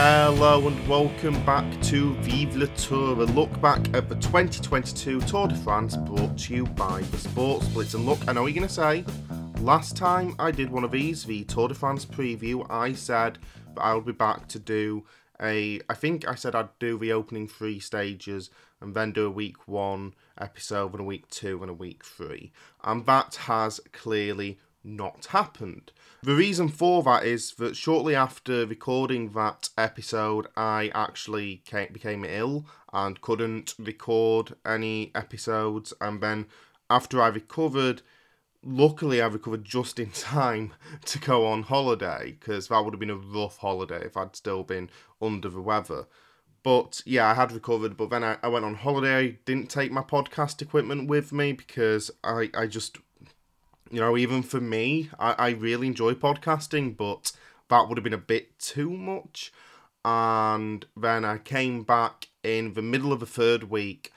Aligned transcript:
Hello 0.00 0.64
and 0.68 0.88
welcome 0.88 1.44
back 1.44 1.82
to 1.82 2.14
Vive 2.20 2.54
le 2.54 2.68
Tour, 2.68 3.20
a 3.20 3.24
look 3.24 3.60
back 3.60 3.80
at 3.96 4.08
the 4.08 4.14
2022 4.14 5.20
Tour 5.22 5.48
de 5.48 5.56
France 5.56 5.96
brought 5.96 6.38
to 6.38 6.54
you 6.54 6.66
by 6.66 7.00
the 7.00 7.16
Sports 7.16 7.66
Blitz. 7.70 7.94
And 7.94 8.06
look, 8.06 8.20
I 8.28 8.32
know 8.32 8.46
you're 8.46 8.54
going 8.54 8.68
to 8.68 8.72
say, 8.72 9.04
last 9.58 9.96
time 9.96 10.36
I 10.38 10.52
did 10.52 10.70
one 10.70 10.84
of 10.84 10.92
these, 10.92 11.24
the 11.24 11.42
Tour 11.42 11.66
de 11.66 11.74
France 11.74 12.06
preview, 12.06 12.64
I 12.70 12.92
said 12.92 13.38
that 13.74 13.80
I'll 13.80 14.00
be 14.00 14.12
back 14.12 14.46
to 14.50 14.60
do 14.60 15.04
a, 15.42 15.80
I 15.90 15.94
think 15.94 16.28
I 16.28 16.36
said 16.36 16.54
I'd 16.54 16.78
do 16.78 16.96
the 16.96 17.12
opening 17.12 17.48
three 17.48 17.80
stages 17.80 18.50
and 18.80 18.94
then 18.94 19.10
do 19.10 19.26
a 19.26 19.30
week 19.30 19.66
one 19.66 20.14
episode 20.40 20.92
and 20.92 21.00
a 21.00 21.04
week 21.04 21.28
two 21.28 21.60
and 21.60 21.70
a 21.72 21.74
week 21.74 22.04
three. 22.04 22.52
And 22.84 23.04
that 23.06 23.34
has 23.34 23.80
clearly 23.92 24.60
not 24.88 25.26
happened. 25.26 25.92
The 26.22 26.34
reason 26.34 26.68
for 26.68 27.02
that 27.04 27.24
is 27.24 27.52
that 27.54 27.76
shortly 27.76 28.14
after 28.14 28.66
recording 28.66 29.32
that 29.32 29.68
episode, 29.78 30.48
I 30.56 30.90
actually 30.94 31.62
came, 31.64 31.92
became 31.92 32.24
ill 32.24 32.66
and 32.92 33.20
couldn't 33.20 33.74
record 33.78 34.54
any 34.66 35.12
episodes. 35.14 35.92
And 36.00 36.20
then 36.20 36.46
after 36.90 37.22
I 37.22 37.28
recovered, 37.28 38.02
luckily 38.64 39.22
I 39.22 39.26
recovered 39.26 39.64
just 39.64 39.98
in 39.98 40.10
time 40.12 40.74
to 41.04 41.18
go 41.18 41.46
on 41.46 41.62
holiday 41.64 42.36
because 42.38 42.68
that 42.68 42.84
would 42.84 42.94
have 42.94 43.00
been 43.00 43.10
a 43.10 43.16
rough 43.16 43.58
holiday 43.58 44.04
if 44.04 44.16
I'd 44.16 44.34
still 44.34 44.64
been 44.64 44.90
under 45.22 45.48
the 45.48 45.62
weather. 45.62 46.06
But 46.64 47.02
yeah, 47.06 47.28
I 47.28 47.34
had 47.34 47.52
recovered, 47.52 47.96
but 47.96 48.10
then 48.10 48.24
I, 48.24 48.36
I 48.42 48.48
went 48.48 48.64
on 48.64 48.74
holiday. 48.74 49.16
I 49.16 49.38
didn't 49.44 49.70
take 49.70 49.92
my 49.92 50.02
podcast 50.02 50.60
equipment 50.60 51.08
with 51.08 51.32
me 51.32 51.52
because 51.52 52.10
I, 52.24 52.50
I 52.52 52.66
just 52.66 52.98
you 53.90 54.00
know, 54.00 54.16
even 54.16 54.42
for 54.42 54.60
me, 54.60 55.10
I, 55.18 55.32
I 55.32 55.48
really 55.50 55.86
enjoy 55.86 56.14
podcasting, 56.14 56.96
but 56.96 57.32
that 57.68 57.88
would 57.88 57.98
have 57.98 58.04
been 58.04 58.12
a 58.12 58.18
bit 58.18 58.58
too 58.58 58.90
much. 58.90 59.52
And 60.04 60.86
then 60.96 61.24
I 61.24 61.38
came 61.38 61.82
back 61.82 62.28
in 62.42 62.74
the 62.74 62.82
middle 62.82 63.12
of 63.12 63.20
the 63.20 63.26
third 63.26 63.64
week. 63.64 64.12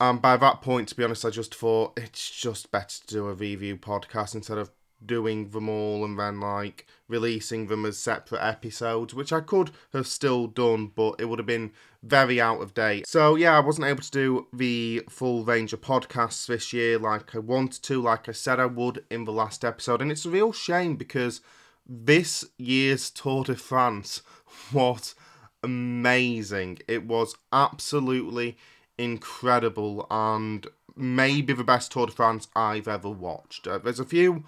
And 0.00 0.20
by 0.20 0.36
that 0.36 0.62
point, 0.62 0.88
to 0.88 0.96
be 0.96 1.04
honest, 1.04 1.24
I 1.24 1.30
just 1.30 1.54
thought 1.54 1.92
it's 1.96 2.28
just 2.30 2.72
better 2.72 3.00
to 3.00 3.06
do 3.06 3.28
a 3.28 3.34
review 3.34 3.76
podcast 3.76 4.34
instead 4.34 4.58
of 4.58 4.70
doing 5.06 5.50
them 5.50 5.68
all 5.68 6.04
and 6.04 6.18
then 6.18 6.40
like 6.40 6.86
releasing 7.08 7.66
them 7.66 7.84
as 7.84 7.98
separate 7.98 8.42
episodes, 8.42 9.14
which 9.14 9.32
I 9.32 9.40
could 9.40 9.70
have 9.92 10.06
still 10.06 10.46
done, 10.46 10.90
but 10.94 11.16
it 11.18 11.26
would 11.26 11.38
have 11.38 11.46
been 11.46 11.72
very 12.02 12.40
out 12.40 12.60
of 12.60 12.74
date. 12.74 13.06
So 13.06 13.34
yeah, 13.36 13.56
I 13.56 13.60
wasn't 13.60 13.86
able 13.86 14.02
to 14.02 14.10
do 14.10 14.46
the 14.52 15.02
full 15.08 15.44
range 15.44 15.72
of 15.72 15.80
podcasts 15.80 16.46
this 16.46 16.72
year 16.72 16.98
like 16.98 17.34
I 17.34 17.38
wanted 17.38 17.82
to, 17.84 18.00
like 18.00 18.28
I 18.28 18.32
said 18.32 18.58
I 18.58 18.66
would 18.66 19.04
in 19.10 19.24
the 19.24 19.32
last 19.32 19.64
episode, 19.64 20.02
and 20.02 20.10
it's 20.10 20.26
a 20.26 20.30
real 20.30 20.52
shame 20.52 20.96
because 20.96 21.40
this 21.86 22.44
year's 22.58 23.10
Tour 23.10 23.44
de 23.44 23.56
France 23.56 24.22
was 24.72 25.14
amazing. 25.62 26.78
It 26.88 27.06
was 27.06 27.34
absolutely 27.52 28.56
incredible 28.98 30.06
and 30.10 30.66
maybe 30.96 31.52
the 31.52 31.64
best 31.64 31.92
Tour 31.92 32.06
de 32.06 32.12
France 32.12 32.48
I've 32.54 32.88
ever 32.88 33.10
watched. 33.10 33.66
Uh, 33.66 33.78
there's 33.78 34.00
a 34.00 34.04
few 34.04 34.44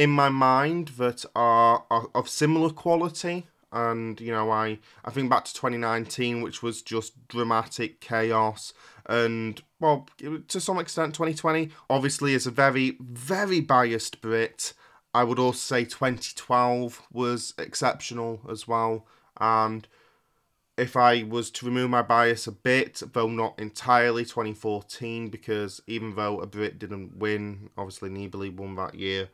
in 0.00 0.08
my 0.08 0.30
mind 0.30 0.88
that 0.96 1.26
are, 1.36 1.84
are 1.90 2.08
of 2.14 2.26
similar 2.26 2.70
quality. 2.70 3.46
And 3.72 4.20
you 4.20 4.32
know 4.32 4.50
i 4.50 4.80
i 5.04 5.10
think 5.10 5.30
back 5.30 5.44
to 5.44 5.54
2019 5.54 6.42
which 6.42 6.60
was 6.60 6.82
just 6.82 7.28
dramatic 7.28 8.00
chaos. 8.00 8.72
And 9.06 9.62
well 9.78 10.08
to 10.48 10.60
some 10.60 10.78
extent 10.78 11.14
2020 11.14 11.70
obviously 11.88 12.32
is 12.34 12.46
a 12.46 12.50
very 12.50 12.96
very 12.98 13.60
biased 13.60 14.20
brit. 14.22 14.72
I 15.12 15.22
would 15.22 15.38
also 15.38 15.58
say 15.58 15.84
2012 15.84 17.02
was 17.12 17.52
exceptional 17.58 18.40
as 18.50 18.66
well. 18.66 19.06
And 19.38 19.86
if 20.78 20.96
i 20.96 21.22
was 21.24 21.50
to 21.50 21.66
remove 21.66 21.90
my 21.90 22.02
bias 22.02 22.46
a 22.46 22.52
bit 22.52 23.02
though 23.12 23.28
not 23.28 23.58
entirely 23.60 24.24
2014 24.24 25.28
because 25.28 25.82
even 25.86 26.16
though 26.16 26.40
a 26.40 26.46
brit 26.46 26.78
didn't 26.78 27.18
win 27.18 27.68
obviously 27.76 28.08
nibali 28.08 28.50
won 28.52 28.74
that 28.76 28.94
year 28.94 29.28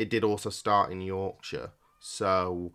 it 0.00 0.08
did 0.08 0.24
also 0.24 0.48
start 0.48 0.90
in 0.90 1.02
Yorkshire. 1.02 1.72
So 2.00 2.72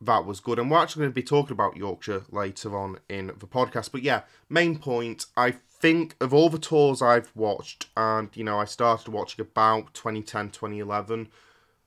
that 0.00 0.26
was 0.26 0.40
good. 0.40 0.58
And 0.58 0.70
we're 0.70 0.78
actually 0.78 1.00
going 1.00 1.12
to 1.12 1.14
be 1.14 1.22
talking 1.22 1.54
about 1.54 1.76
Yorkshire 1.76 2.24
later 2.30 2.76
on 2.76 2.98
in 3.08 3.28
the 3.28 3.46
podcast. 3.46 3.90
But 3.90 4.02
yeah, 4.02 4.22
main 4.50 4.78
point, 4.78 5.26
I 5.36 5.52
think 5.52 6.14
of 6.20 6.34
all 6.34 6.50
the 6.50 6.58
tours 6.58 7.00
I've 7.00 7.32
watched, 7.34 7.86
and 7.96 8.28
you 8.34 8.44
know, 8.44 8.58
I 8.58 8.66
started 8.66 9.10
watching 9.10 9.40
about 9.42 9.94
2010, 9.94 10.50
2011, 10.50 11.28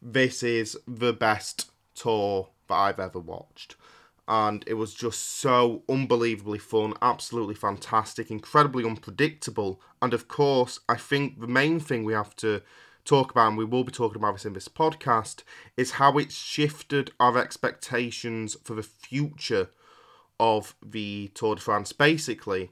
this 0.01 0.41
is 0.41 0.75
the 0.87 1.13
best 1.13 1.69
tour 1.93 2.49
that 2.67 2.75
I've 2.75 2.99
ever 2.99 3.19
watched. 3.19 3.75
And 4.27 4.63
it 4.65 4.75
was 4.75 4.93
just 4.93 5.19
so 5.39 5.83
unbelievably 5.87 6.59
fun, 6.59 6.95
absolutely 7.01 7.55
fantastic, 7.55 8.31
incredibly 8.31 8.83
unpredictable. 8.83 9.79
And 10.01 10.13
of 10.13 10.27
course, 10.27 10.79
I 10.89 10.95
think 10.95 11.39
the 11.39 11.47
main 11.47 11.79
thing 11.79 12.03
we 12.03 12.13
have 12.13 12.35
to 12.37 12.61
talk 13.05 13.31
about, 13.31 13.49
and 13.49 13.57
we 13.57 13.65
will 13.65 13.83
be 13.83 13.91
talking 13.91 14.17
about 14.17 14.33
this 14.33 14.45
in 14.45 14.53
this 14.53 14.67
podcast, 14.67 15.43
is 15.77 15.91
how 15.91 16.17
it's 16.17 16.35
shifted 16.35 17.11
our 17.19 17.37
expectations 17.37 18.55
for 18.63 18.73
the 18.73 18.83
future 18.83 19.69
of 20.39 20.75
the 20.83 21.31
Tour 21.33 21.55
de 21.55 21.61
France. 21.61 21.93
Basically, 21.93 22.71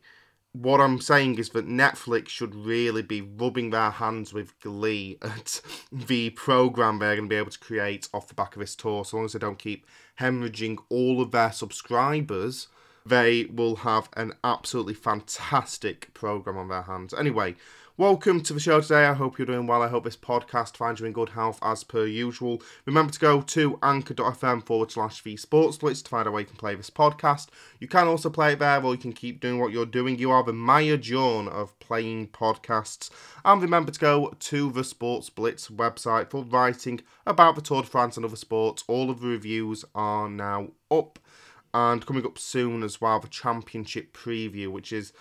what 0.53 0.81
I'm 0.81 1.00
saying 1.00 1.38
is 1.38 1.50
that 1.50 1.67
Netflix 1.67 2.29
should 2.29 2.56
really 2.56 3.03
be 3.03 3.22
rubbing 3.22 3.69
their 3.69 3.91
hands 3.91 4.34
with 4.34 4.59
glee 4.59 5.17
at 5.22 5.62
the 5.91 6.31
program 6.31 7.00
they're 7.00 7.16
going 7.16 7.29
to 7.29 7.34
be 7.34 7.38
able 7.38 7.51
to 7.51 7.59
create 7.59 8.09
off 8.13 8.28
the 8.28 8.34
back 8.34 8.56
of 8.56 8.59
this 8.59 8.75
tour. 8.75 9.06
So 9.06 9.17
long 9.17 9.25
as 9.25 9.34
they 9.34 9.40
don't 9.40 9.59
keep 9.59 9.85
hemorrhaging 10.19 10.78
all 10.90 11.22
of 11.22 11.31
their 11.31 11.51
subscribers, 11.51 12.67
they 13.06 13.46
will 13.46 13.78
have 13.78 14.09
an 14.13 14.34
absolutely 14.44 14.94
fantastic 14.94 16.13
program 16.13 16.57
on 16.57 16.67
their 16.67 16.84
hands. 16.84 17.13
Anyway, 17.13 17.56
Welcome 17.99 18.39
to 18.43 18.53
the 18.53 18.61
show 18.61 18.79
today. 18.79 19.07
I 19.07 19.13
hope 19.13 19.37
you're 19.37 19.45
doing 19.45 19.67
well. 19.67 19.81
I 19.81 19.89
hope 19.89 20.05
this 20.05 20.15
podcast 20.15 20.77
finds 20.77 21.01
you 21.01 21.05
in 21.05 21.11
good 21.11 21.27
health 21.27 21.59
as 21.61 21.83
per 21.83 22.05
usual. 22.05 22.61
Remember 22.85 23.11
to 23.11 23.19
go 23.19 23.41
to 23.41 23.77
anchor.fm 23.83 24.65
forward 24.65 24.89
slash 24.89 25.19
V 25.19 25.35
Sports 25.35 25.75
Blitz 25.75 26.01
to 26.03 26.09
find 26.09 26.25
out 26.25 26.31
where 26.31 26.39
you 26.39 26.47
can 26.47 26.55
play 26.55 26.75
this 26.75 26.89
podcast. 26.89 27.47
You 27.77 27.89
can 27.89 28.07
also 28.07 28.29
play 28.29 28.53
it 28.53 28.59
there 28.59 28.81
or 28.81 28.93
you 28.93 28.97
can 28.97 29.11
keep 29.11 29.41
doing 29.41 29.59
what 29.59 29.73
you're 29.73 29.85
doing. 29.85 30.17
You 30.17 30.31
are 30.31 30.45
the 30.45 30.53
Maya 30.53 30.95
John 30.95 31.49
of 31.49 31.77
playing 31.79 32.29
podcasts. 32.29 33.09
And 33.43 33.61
remember 33.61 33.91
to 33.91 33.99
go 33.99 34.33
to 34.39 34.71
the 34.71 34.85
Sports 34.85 35.29
Blitz 35.29 35.67
website 35.67 36.29
for 36.29 36.45
writing 36.45 37.01
about 37.27 37.55
the 37.55 37.61
Tour 37.61 37.81
de 37.81 37.89
France 37.89 38.16
and 38.16 38.25
other 38.25 38.37
sports. 38.37 38.81
All 38.87 39.09
of 39.09 39.19
the 39.19 39.27
reviews 39.27 39.83
are 39.93 40.29
now 40.29 40.69
up. 40.89 41.19
And 41.73 42.05
coming 42.05 42.25
up 42.25 42.39
soon 42.39 42.81
as 42.81 43.01
well, 43.01 43.19
the 43.19 43.27
championship 43.27 44.13
preview, 44.13 44.69
which 44.69 44.93
is 44.93 45.11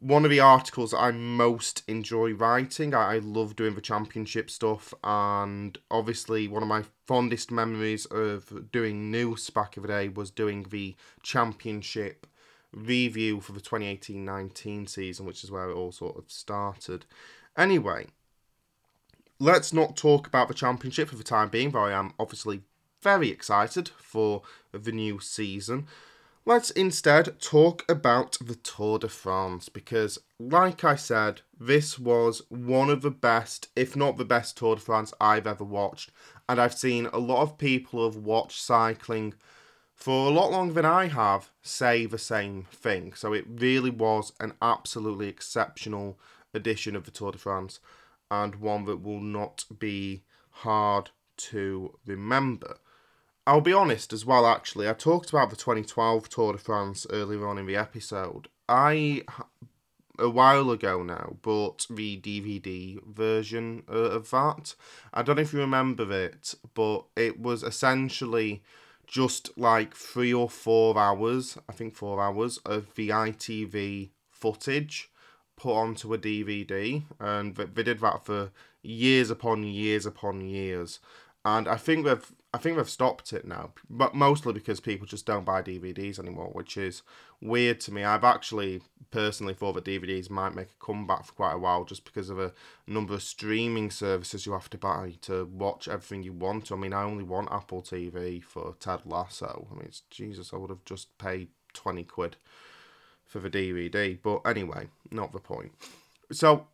one 0.00 0.24
of 0.24 0.30
the 0.30 0.40
articles 0.40 0.94
I 0.94 1.10
most 1.10 1.82
enjoy 1.88 2.32
writing. 2.32 2.94
I, 2.94 3.16
I, 3.16 3.18
love 3.18 3.56
doing 3.56 3.74
the 3.74 3.80
championship 3.80 4.48
stuff, 4.48 4.94
and 5.02 5.76
obviously, 5.90 6.46
one 6.46 6.62
of 6.62 6.68
my 6.68 6.84
fondest 7.06 7.50
memories 7.50 8.06
of 8.06 8.70
doing 8.70 9.10
news 9.10 9.50
back 9.50 9.76
in 9.76 9.82
the 9.82 9.88
day 9.88 10.08
was 10.08 10.30
doing 10.30 10.66
the 10.70 10.94
championship 11.22 12.26
review 12.72 13.40
for 13.40 13.52
the 13.52 13.60
2018 13.60 14.24
19 14.24 14.86
season, 14.86 15.26
which 15.26 15.42
is 15.42 15.50
where 15.50 15.68
it 15.68 15.74
all 15.74 15.90
sort 15.90 16.16
of 16.16 16.30
started. 16.30 17.04
Anyway, 17.56 18.06
let's 19.40 19.72
not 19.72 19.96
talk 19.96 20.28
about 20.28 20.46
the 20.46 20.54
championship 20.54 21.08
for 21.08 21.16
the 21.16 21.24
time 21.24 21.48
being, 21.48 21.72
though 21.72 21.84
I 21.84 21.98
am 21.98 22.12
obviously 22.20 22.62
very 23.02 23.30
excited 23.30 23.88
for 23.98 24.42
the 24.72 24.92
new 24.92 25.18
season. 25.18 25.88
Let's 26.48 26.70
instead 26.70 27.38
talk 27.42 27.84
about 27.90 28.38
the 28.40 28.54
Tour 28.54 28.98
de 29.00 29.10
France 29.10 29.68
because, 29.68 30.18
like 30.40 30.82
I 30.82 30.96
said, 30.96 31.42
this 31.60 31.98
was 31.98 32.40
one 32.48 32.88
of 32.88 33.02
the 33.02 33.10
best, 33.10 33.68
if 33.76 33.94
not 33.94 34.16
the 34.16 34.24
best 34.24 34.56
Tour 34.56 34.76
de 34.76 34.80
France 34.80 35.12
I've 35.20 35.46
ever 35.46 35.62
watched. 35.62 36.10
And 36.48 36.58
I've 36.58 36.72
seen 36.72 37.04
a 37.12 37.18
lot 37.18 37.42
of 37.42 37.58
people 37.58 37.98
who 37.98 38.06
have 38.06 38.16
watched 38.16 38.62
cycling 38.62 39.34
for 39.94 40.26
a 40.26 40.32
lot 40.32 40.50
longer 40.50 40.72
than 40.72 40.86
I 40.86 41.08
have 41.08 41.50
say 41.60 42.06
the 42.06 42.16
same 42.16 42.62
thing. 42.72 43.12
So 43.12 43.34
it 43.34 43.44
really 43.46 43.90
was 43.90 44.32
an 44.40 44.54
absolutely 44.62 45.28
exceptional 45.28 46.18
edition 46.54 46.96
of 46.96 47.04
the 47.04 47.10
Tour 47.10 47.32
de 47.32 47.36
France 47.36 47.78
and 48.30 48.54
one 48.54 48.86
that 48.86 49.02
will 49.02 49.20
not 49.20 49.66
be 49.78 50.22
hard 50.50 51.10
to 51.50 51.98
remember. 52.06 52.78
I'll 53.48 53.62
be 53.62 53.72
honest 53.72 54.12
as 54.12 54.26
well, 54.26 54.46
actually. 54.46 54.90
I 54.90 54.92
talked 54.92 55.30
about 55.30 55.48
the 55.48 55.56
2012 55.56 56.28
Tour 56.28 56.52
de 56.52 56.58
France 56.58 57.06
earlier 57.08 57.48
on 57.48 57.56
in 57.56 57.64
the 57.64 57.76
episode. 57.76 58.48
I, 58.68 59.22
a 60.18 60.28
while 60.28 60.70
ago 60.70 61.02
now, 61.02 61.38
bought 61.40 61.86
the 61.88 62.20
DVD 62.20 63.02
version 63.06 63.84
uh, 63.90 63.94
of 63.94 64.28
that. 64.32 64.74
I 65.14 65.22
don't 65.22 65.36
know 65.36 65.42
if 65.42 65.54
you 65.54 65.60
remember 65.60 66.12
it, 66.12 66.56
but 66.74 67.06
it 67.16 67.40
was 67.40 67.62
essentially 67.62 68.62
just 69.06 69.56
like 69.56 69.96
three 69.96 70.34
or 70.34 70.50
four 70.50 70.98
hours, 70.98 71.56
I 71.70 71.72
think 71.72 71.94
four 71.94 72.20
hours, 72.20 72.58
of 72.66 72.94
the 72.96 73.08
ITV 73.08 74.10
footage 74.30 75.10
put 75.56 75.72
onto 75.72 76.12
a 76.12 76.18
DVD. 76.18 77.02
And 77.18 77.56
they 77.56 77.82
did 77.82 78.00
that 78.00 78.26
for 78.26 78.50
years 78.82 79.30
upon 79.30 79.62
years 79.62 80.04
upon 80.04 80.42
years. 80.42 81.00
And 81.46 81.66
I 81.66 81.76
think 81.76 82.04
they've 82.04 82.30
I 82.52 82.56
think 82.56 82.76
they've 82.76 82.88
stopped 82.88 83.34
it 83.34 83.46
now, 83.46 83.72
but 83.90 84.14
mostly 84.14 84.54
because 84.54 84.80
people 84.80 85.06
just 85.06 85.26
don't 85.26 85.44
buy 85.44 85.60
DVDs 85.60 86.18
anymore, 86.18 86.48
which 86.52 86.78
is 86.78 87.02
weird 87.42 87.78
to 87.80 87.92
me. 87.92 88.04
I've 88.04 88.24
actually 88.24 88.80
personally 89.10 89.52
thought 89.52 89.74
that 89.74 89.84
DVDs 89.84 90.30
might 90.30 90.54
make 90.54 90.68
a 90.70 90.84
comeback 90.84 91.26
for 91.26 91.32
quite 91.32 91.52
a 91.52 91.58
while 91.58 91.84
just 91.84 92.06
because 92.06 92.30
of 92.30 92.38
a 92.38 92.54
number 92.86 93.12
of 93.12 93.22
streaming 93.22 93.90
services 93.90 94.46
you 94.46 94.52
have 94.52 94.70
to 94.70 94.78
buy 94.78 95.14
to 95.22 95.44
watch 95.44 95.88
everything 95.88 96.22
you 96.22 96.32
want. 96.32 96.72
I 96.72 96.76
mean, 96.76 96.94
I 96.94 97.02
only 97.02 97.24
want 97.24 97.52
Apple 97.52 97.82
TV 97.82 98.42
for 98.42 98.74
Ted 98.80 99.00
Lasso. 99.04 99.68
I 99.70 99.74
mean, 99.74 99.84
it's 99.84 100.02
Jesus, 100.08 100.54
I 100.54 100.56
would 100.56 100.70
have 100.70 100.84
just 100.86 101.18
paid 101.18 101.48
20 101.74 102.04
quid 102.04 102.36
for 103.26 103.40
the 103.40 103.50
DVD. 103.50 104.18
But 104.20 104.40
anyway, 104.46 104.88
not 105.10 105.32
the 105.32 105.38
point. 105.38 105.72
So 106.32 106.66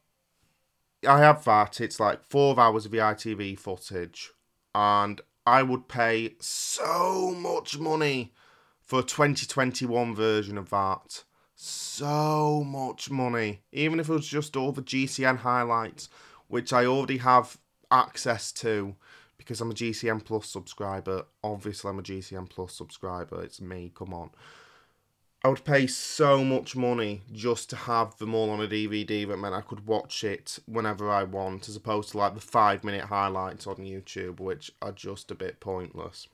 I 1.06 1.18
have 1.18 1.44
that. 1.44 1.80
It's 1.80 1.98
like 1.98 2.24
four 2.24 2.58
hours 2.58 2.86
of 2.86 2.92
the 2.92 2.98
ITV 2.98 3.58
footage, 3.58 4.30
and 4.72 5.20
I 5.46 5.62
would 5.62 5.88
pay 5.88 6.34
so 6.40 7.34
much 7.36 7.78
money 7.78 8.32
for 8.80 9.00
a 9.00 9.02
2021 9.02 10.14
version 10.14 10.56
of 10.56 10.70
that. 10.70 11.24
So 11.54 12.64
much 12.64 13.10
money. 13.10 13.60
Even 13.72 14.00
if 14.00 14.08
it 14.08 14.12
was 14.12 14.26
just 14.26 14.56
all 14.56 14.72
the 14.72 14.82
GCN 14.82 15.38
highlights, 15.38 16.08
which 16.48 16.72
I 16.72 16.86
already 16.86 17.18
have 17.18 17.58
access 17.90 18.52
to 18.52 18.96
because 19.36 19.60
I'm 19.60 19.70
a 19.70 19.74
GCN 19.74 20.24
Plus 20.24 20.48
subscriber. 20.48 21.26
Obviously, 21.42 21.90
I'm 21.90 21.98
a 21.98 22.02
GCN 22.02 22.48
Plus 22.48 22.72
subscriber. 22.72 23.42
It's 23.42 23.60
me, 23.60 23.92
come 23.94 24.14
on. 24.14 24.30
I 25.44 25.48
would 25.48 25.62
pay 25.62 25.86
so 25.86 26.42
much 26.42 26.74
money 26.74 27.20
just 27.30 27.68
to 27.68 27.76
have 27.76 28.16
them 28.16 28.34
all 28.34 28.48
on 28.48 28.62
a 28.62 28.66
DVD 28.66 29.28
that 29.28 29.36
meant 29.36 29.54
I 29.54 29.60
could 29.60 29.86
watch 29.86 30.24
it 30.24 30.58
whenever 30.64 31.10
I 31.10 31.24
want, 31.24 31.68
as 31.68 31.76
opposed 31.76 32.12
to 32.12 32.18
like 32.18 32.34
the 32.34 32.40
five 32.40 32.82
minute 32.82 33.04
highlights 33.04 33.66
on 33.66 33.76
YouTube, 33.76 34.40
which 34.40 34.72
are 34.80 34.90
just 34.90 35.30
a 35.30 35.34
bit 35.34 35.60
pointless. 35.60 36.28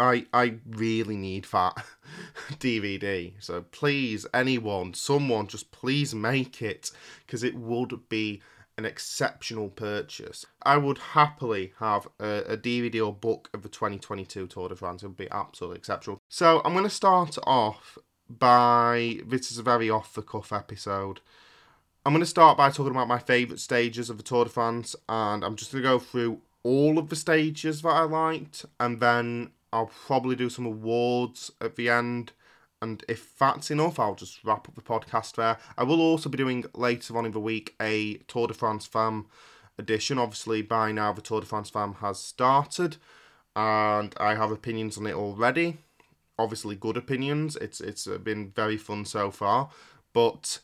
I 0.00 0.24
I 0.32 0.60
really 0.66 1.18
need 1.18 1.44
that 1.52 1.84
DVD. 2.52 3.34
So 3.38 3.60
please, 3.70 4.24
anyone, 4.32 4.94
someone, 4.94 5.46
just 5.46 5.70
please 5.70 6.14
make 6.14 6.62
it 6.62 6.90
because 7.26 7.44
it 7.44 7.56
would 7.56 8.08
be 8.08 8.40
an 8.78 8.86
exceptional 8.86 9.68
purchase. 9.68 10.46
I 10.62 10.78
would 10.78 10.98
happily 10.98 11.74
have 11.80 12.08
a, 12.18 12.42
a, 12.48 12.56
DVD 12.56 13.06
or 13.06 13.12
book 13.12 13.48
of 13.54 13.62
the 13.62 13.68
2022 13.68 14.48
Tour 14.48 14.70
de 14.70 14.74
France. 14.74 15.02
It 15.02 15.08
would 15.08 15.16
be 15.16 15.30
absolutely 15.30 15.78
exceptional. 15.78 16.18
So 16.28 16.60
I'm 16.64 16.72
going 16.72 16.82
to 16.82 16.90
start 16.90 17.38
off 17.46 17.98
by 18.28 19.20
this 19.26 19.50
is 19.50 19.58
a 19.58 19.62
very 19.62 19.90
off 19.90 20.14
the 20.14 20.22
cuff 20.22 20.52
episode. 20.52 21.20
I'm 22.06 22.12
going 22.12 22.20
to 22.20 22.26
start 22.26 22.58
by 22.58 22.70
talking 22.70 22.92
about 22.92 23.08
my 23.08 23.18
favourite 23.18 23.60
stages 23.60 24.10
of 24.10 24.18
the 24.18 24.22
Tour 24.22 24.44
de 24.44 24.50
France, 24.50 24.94
and 25.08 25.42
I'm 25.44 25.56
just 25.56 25.72
going 25.72 25.82
to 25.82 25.88
go 25.88 25.98
through 25.98 26.40
all 26.62 26.98
of 26.98 27.08
the 27.08 27.16
stages 27.16 27.82
that 27.82 27.88
I 27.88 28.02
liked, 28.02 28.66
and 28.78 29.00
then 29.00 29.50
I'll 29.72 29.90
probably 30.06 30.36
do 30.36 30.50
some 30.50 30.66
awards 30.66 31.50
at 31.60 31.76
the 31.76 31.88
end. 31.88 32.32
And 32.82 33.02
if 33.08 33.38
that's 33.38 33.70
enough, 33.70 33.98
I'll 33.98 34.14
just 34.14 34.44
wrap 34.44 34.68
up 34.68 34.74
the 34.74 34.82
podcast 34.82 35.36
there. 35.36 35.56
I 35.78 35.84
will 35.84 36.00
also 36.00 36.28
be 36.28 36.36
doing 36.36 36.66
later 36.74 37.16
on 37.16 37.24
in 37.24 37.32
the 37.32 37.40
week 37.40 37.74
a 37.80 38.14
Tour 38.28 38.48
de 38.48 38.54
France 38.54 38.84
Femmes 38.84 39.24
edition. 39.78 40.18
Obviously, 40.18 40.60
by 40.60 40.92
now 40.92 41.12
the 41.12 41.22
Tour 41.22 41.40
de 41.40 41.46
France 41.46 41.70
Femmes 41.70 41.96
has 42.00 42.18
started, 42.18 42.98
and 43.56 44.14
I 44.18 44.34
have 44.34 44.50
opinions 44.50 44.98
on 44.98 45.06
it 45.06 45.14
already 45.14 45.78
obviously 46.38 46.76
good 46.76 46.96
opinions. 46.96 47.56
It's 47.56 47.80
it's 47.80 48.06
uh, 48.06 48.18
been 48.18 48.50
very 48.50 48.76
fun 48.76 49.04
so 49.04 49.30
far, 49.30 49.70
but 50.12 50.60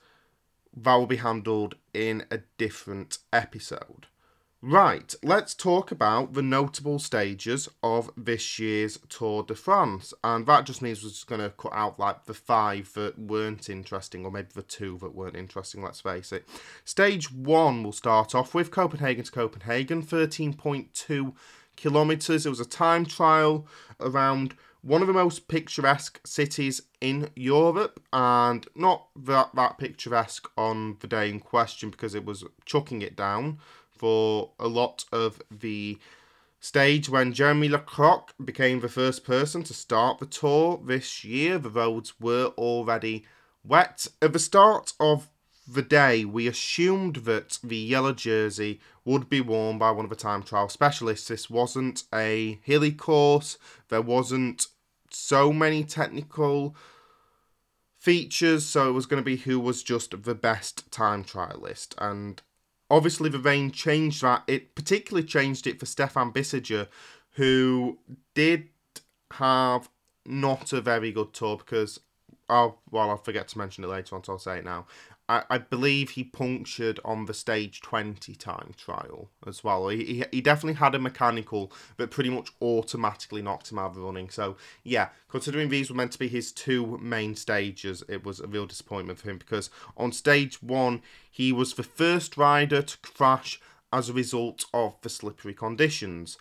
that 0.77 0.95
will 0.95 1.07
be 1.07 1.17
handled 1.17 1.75
in 1.93 2.25
a 2.31 2.41
different 2.59 3.19
episode. 3.33 4.07
Right, 4.63 5.15
let's 5.23 5.55
talk 5.55 5.91
about 5.91 6.35
the 6.35 6.43
notable 6.43 6.99
stages 6.99 7.67
of 7.83 8.11
this 8.15 8.59
year's 8.59 8.99
Tour 9.09 9.43
de 9.43 9.55
France. 9.55 10.13
And 10.23 10.47
that 10.47 10.67
just 10.67 10.83
means 10.83 11.03
we're 11.03 11.09
just 11.09 11.27
going 11.27 11.41
to 11.41 11.49
cut 11.49 11.73
out 11.73 11.99
like 11.99 12.27
the 12.27 12.35
five 12.35 12.93
that 12.93 13.19
weren't 13.19 13.71
interesting, 13.71 14.27
or 14.27 14.31
maybe 14.31 14.51
the 14.53 14.63
two 14.63 14.99
that 14.99 15.15
weren't 15.15 15.35
interesting, 15.35 15.83
let's 15.83 16.03
face 16.03 16.31
it. 16.31 16.47
Stage 16.85 17.33
one 17.33 17.83
will 17.83 17.93
start 17.93 18.35
off 18.35 18.53
with 18.53 18.71
Copenhagen 18.71 19.25
to 19.25 19.33
Copenhagen, 19.33 20.03
13.2 20.03 21.33
kilometres. 21.77 22.45
It 22.45 22.51
was 22.51 22.61
a 22.61 22.67
time 22.67 23.07
trial 23.07 23.67
around 23.99 24.55
one 24.83 25.03
of 25.03 25.07
the 25.07 25.13
most 25.13 25.49
picturesque 25.49 26.21
cities 26.25 26.83
in 27.01 27.31
Europe, 27.37 28.01
and 28.13 28.67
not 28.75 29.09
that, 29.17 29.51
that 29.55 29.79
picturesque 29.79 30.51
on 30.57 30.97
the 31.01 31.07
day 31.07 31.29
in 31.29 31.41
question 31.41 31.91
because 31.91 32.15
it 32.15 32.25
was 32.25 32.45
chucking 32.65 33.03
it 33.03 33.17
down 33.17 33.59
for 33.91 34.53
a 34.59 34.67
lot 34.67 35.05
of 35.13 35.43
the 35.51 35.99
stage 36.61 37.09
when 37.09 37.33
Jeremy 37.33 37.69
Coq 37.69 38.35
became 38.43 38.81
the 38.81 38.89
first 38.89 39.25
person 39.25 39.63
to 39.65 39.75
start 39.75 40.19
the 40.19 40.27
tour 40.27 40.81
this 40.85 41.25
year. 41.25 41.59
The 41.59 41.71
roads 41.71 42.15
were 42.21 42.53
already 42.57 43.25
wet. 43.65 44.07
At 44.23 44.33
the 44.33 44.39
start 44.39 44.93
of 45.01 45.29
the 45.67 45.83
day, 45.83 46.25
we 46.25 46.47
assumed 46.47 47.17
that 47.17 47.59
the 47.63 47.77
yellow 47.77 48.13
jersey 48.13 48.81
would 49.11 49.29
be 49.29 49.41
worn 49.41 49.77
by 49.77 49.91
one 49.91 50.05
of 50.05 50.11
the 50.11 50.17
time 50.17 50.43
trial 50.43 50.69
specialists. 50.69 51.27
This 51.27 51.51
wasn't 51.51 52.05
a 52.15 52.61
hilly 52.63 52.93
course, 52.93 53.59
there 53.89 54.03
wasn't 54.03 54.67
so 55.11 55.53
many 55.53 55.83
technical 55.83 56.77
features, 57.99 58.65
so 58.65 58.89
it 58.89 58.93
was 58.93 59.07
going 59.07 59.21
to 59.21 59.25
be 59.25 59.37
who 59.37 59.59
was 59.59 59.83
just 59.83 60.23
the 60.23 60.35
best 60.35 60.91
time 60.93 61.25
trialist. 61.25 61.95
And 61.99 62.41
obviously, 62.89 63.29
the 63.29 63.41
rain 63.41 63.73
changed 63.73 64.23
that. 64.23 64.45
It 64.47 64.77
particularly 64.77 65.27
changed 65.27 65.67
it 65.67 65.81
for 65.81 65.87
Stefan 65.87 66.33
Bissegger, 66.33 66.87
who 67.33 67.99
did 68.35 68.69
have 69.33 69.89
not 70.25 70.73
a 70.73 70.81
very 70.81 71.11
good 71.11 71.33
tour 71.33 71.57
because 71.57 71.99
oh 72.49 72.77
well 72.91 73.11
I'll 73.11 73.17
forget 73.17 73.49
to 73.49 73.59
mention 73.59 73.85
it 73.85 73.89
later 73.89 74.15
on 74.15 74.25
so 74.25 74.35
I'll 74.35 74.39
say 74.39 74.59
it 74.59 74.65
now. 74.65 74.87
I, 75.31 75.45
I 75.49 75.59
believe 75.59 76.11
he 76.11 76.25
punctured 76.25 76.99
on 77.05 77.27
the 77.27 77.35
stage 77.35 77.81
20 77.83 78.35
time 78.35 78.73
trial 78.77 79.31
as 79.47 79.63
well. 79.63 79.89
He, 79.89 80.05
he, 80.05 80.25
he 80.33 80.41
definitely 80.41 80.75
had 80.75 80.97
a 80.97 80.99
mechanical, 80.99 81.73
but 81.97 82.11
pretty 82.11 82.31
much 82.31 82.51
automatically 82.61 83.41
knocked 83.41 83.71
him 83.71 83.79
out 83.79 83.91
of 83.91 83.95
the 83.95 84.01
running. 84.01 84.29
So, 84.29 84.57
yeah, 84.83 85.11
considering 85.29 85.69
these 85.69 85.89
were 85.89 85.97
meant 85.97 86.11
to 86.13 86.19
be 86.19 86.27
his 86.27 86.51
two 86.51 86.99
main 87.01 87.37
stages, 87.37 88.03
it 88.09 88.25
was 88.25 88.41
a 88.41 88.49
real 88.49 88.67
disappointment 88.67 89.21
for 89.21 89.31
him 89.31 89.39
because 89.39 89.71
on 89.97 90.11
stage 90.11 90.61
one, 90.61 91.01
he 91.31 91.53
was 91.53 91.75
the 91.75 91.85
first 91.85 92.37
rider 92.37 92.83
to 92.83 92.99
crash 92.99 93.61
as 93.93 94.09
a 94.09 94.13
result 94.13 94.65
of 94.75 94.97
the 95.03 95.09
slippery 95.09 95.55
conditions 95.55 96.39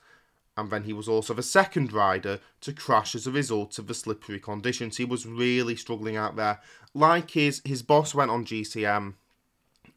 and 0.60 0.70
then 0.70 0.84
he 0.84 0.92
was 0.92 1.08
also 1.08 1.34
the 1.34 1.42
second 1.42 1.94
rider 1.94 2.40
to 2.60 2.74
crash 2.74 3.16
as 3.16 3.26
a 3.26 3.32
result 3.32 3.80
of 3.80 3.88
the 3.88 3.94
slippery 3.94 4.40
conditions. 4.40 4.98
He 4.98 5.06
was 5.06 5.26
really 5.26 5.78
struggling 5.78 6.18
out 6.18 6.36
there. 6.36 6.60
Like 6.94 7.32
his 7.32 7.62
his 7.64 7.82
boss 7.82 8.14
went 8.14 8.30
on 8.30 8.46
GCN 8.46 9.14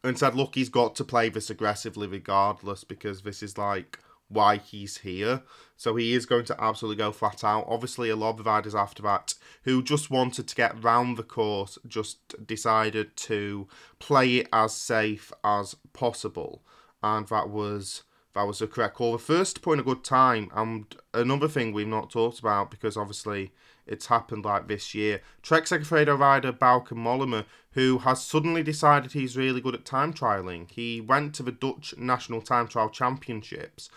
and 0.04 0.18
said, 0.18 0.36
"Look, 0.36 0.54
he's 0.54 0.68
got 0.68 0.94
to 0.96 1.04
play 1.04 1.28
this 1.28 1.50
aggressively 1.50 2.06
regardless 2.06 2.84
because 2.84 3.22
this 3.22 3.42
is 3.42 3.58
like 3.58 3.98
why 4.28 4.58
he's 4.58 4.98
here." 4.98 5.42
So 5.76 5.96
he 5.96 6.12
is 6.12 6.26
going 6.26 6.44
to 6.44 6.62
absolutely 6.62 7.02
go 7.02 7.10
flat 7.10 7.42
out. 7.42 7.66
Obviously, 7.66 8.08
a 8.08 8.16
lot 8.16 8.38
of 8.38 8.46
riders 8.46 8.74
after 8.74 9.02
that 9.02 9.34
who 9.64 9.82
just 9.82 10.10
wanted 10.10 10.46
to 10.46 10.54
get 10.54 10.82
round 10.84 11.16
the 11.16 11.24
course 11.24 11.76
just 11.88 12.46
decided 12.46 13.16
to 13.16 13.66
play 13.98 14.36
it 14.36 14.48
as 14.52 14.74
safe 14.76 15.32
as 15.42 15.74
possible, 15.92 16.62
and 17.02 17.26
that 17.28 17.48
was 17.48 18.04
that 18.34 18.46
was 18.46 18.60
the 18.60 18.66
correct 18.66 18.96
call. 18.96 19.12
The 19.12 19.18
first 19.18 19.62
point 19.62 19.80
a 19.80 19.84
good 19.84 20.04
time, 20.04 20.50
and 20.54 20.94
another 21.12 21.48
thing 21.48 21.72
we've 21.72 21.86
not 21.86 22.10
talked 22.10 22.38
about 22.38 22.70
because 22.70 22.96
obviously 22.96 23.52
it's 23.86 24.06
happened 24.06 24.44
like 24.44 24.68
this 24.68 24.94
year. 24.94 25.20
Trek 25.42 25.64
Segafredo 25.64 26.18
rider 26.18 26.52
Bauke 26.52 26.88
Mollema, 26.88 27.44
who 27.72 27.98
has 27.98 28.24
suddenly 28.24 28.62
decided 28.62 29.12
he's 29.12 29.36
really 29.36 29.60
good 29.60 29.74
at 29.74 29.84
time 29.84 30.12
trialing. 30.12 30.70
He 30.70 31.00
went 31.00 31.34
to 31.34 31.42
the 31.42 31.52
Dutch 31.52 31.94
National 31.98 32.40
Time 32.40 32.68
Trial 32.68 32.90
Championships 32.90 33.90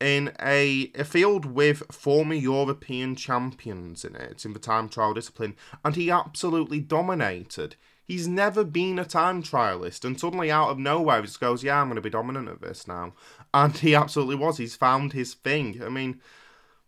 in 0.00 0.32
a, 0.40 0.90
a 0.94 1.04
field 1.04 1.46
with 1.46 1.82
former 1.90 2.34
European 2.34 3.16
champions 3.16 4.04
in 4.04 4.14
it, 4.16 4.44
in 4.44 4.52
the 4.52 4.58
time 4.58 4.88
trial 4.88 5.14
discipline, 5.14 5.56
and 5.84 5.96
he 5.96 6.10
absolutely 6.10 6.80
dominated. 6.80 7.76
He's 8.06 8.28
never 8.28 8.62
been 8.62 9.00
a 9.00 9.04
time 9.04 9.42
trialist, 9.42 10.04
and 10.04 10.18
suddenly 10.18 10.48
out 10.48 10.70
of 10.70 10.78
nowhere, 10.78 11.20
he 11.20 11.26
just 11.26 11.40
goes, 11.40 11.64
Yeah, 11.64 11.80
I'm 11.80 11.88
going 11.88 11.96
to 11.96 12.02
be 12.02 12.08
dominant 12.08 12.48
at 12.48 12.60
this 12.60 12.86
now. 12.86 13.14
And 13.52 13.76
he 13.76 13.96
absolutely 13.96 14.36
was. 14.36 14.58
He's 14.58 14.76
found 14.76 15.12
his 15.12 15.34
thing. 15.34 15.82
I 15.82 15.88
mean, 15.88 16.20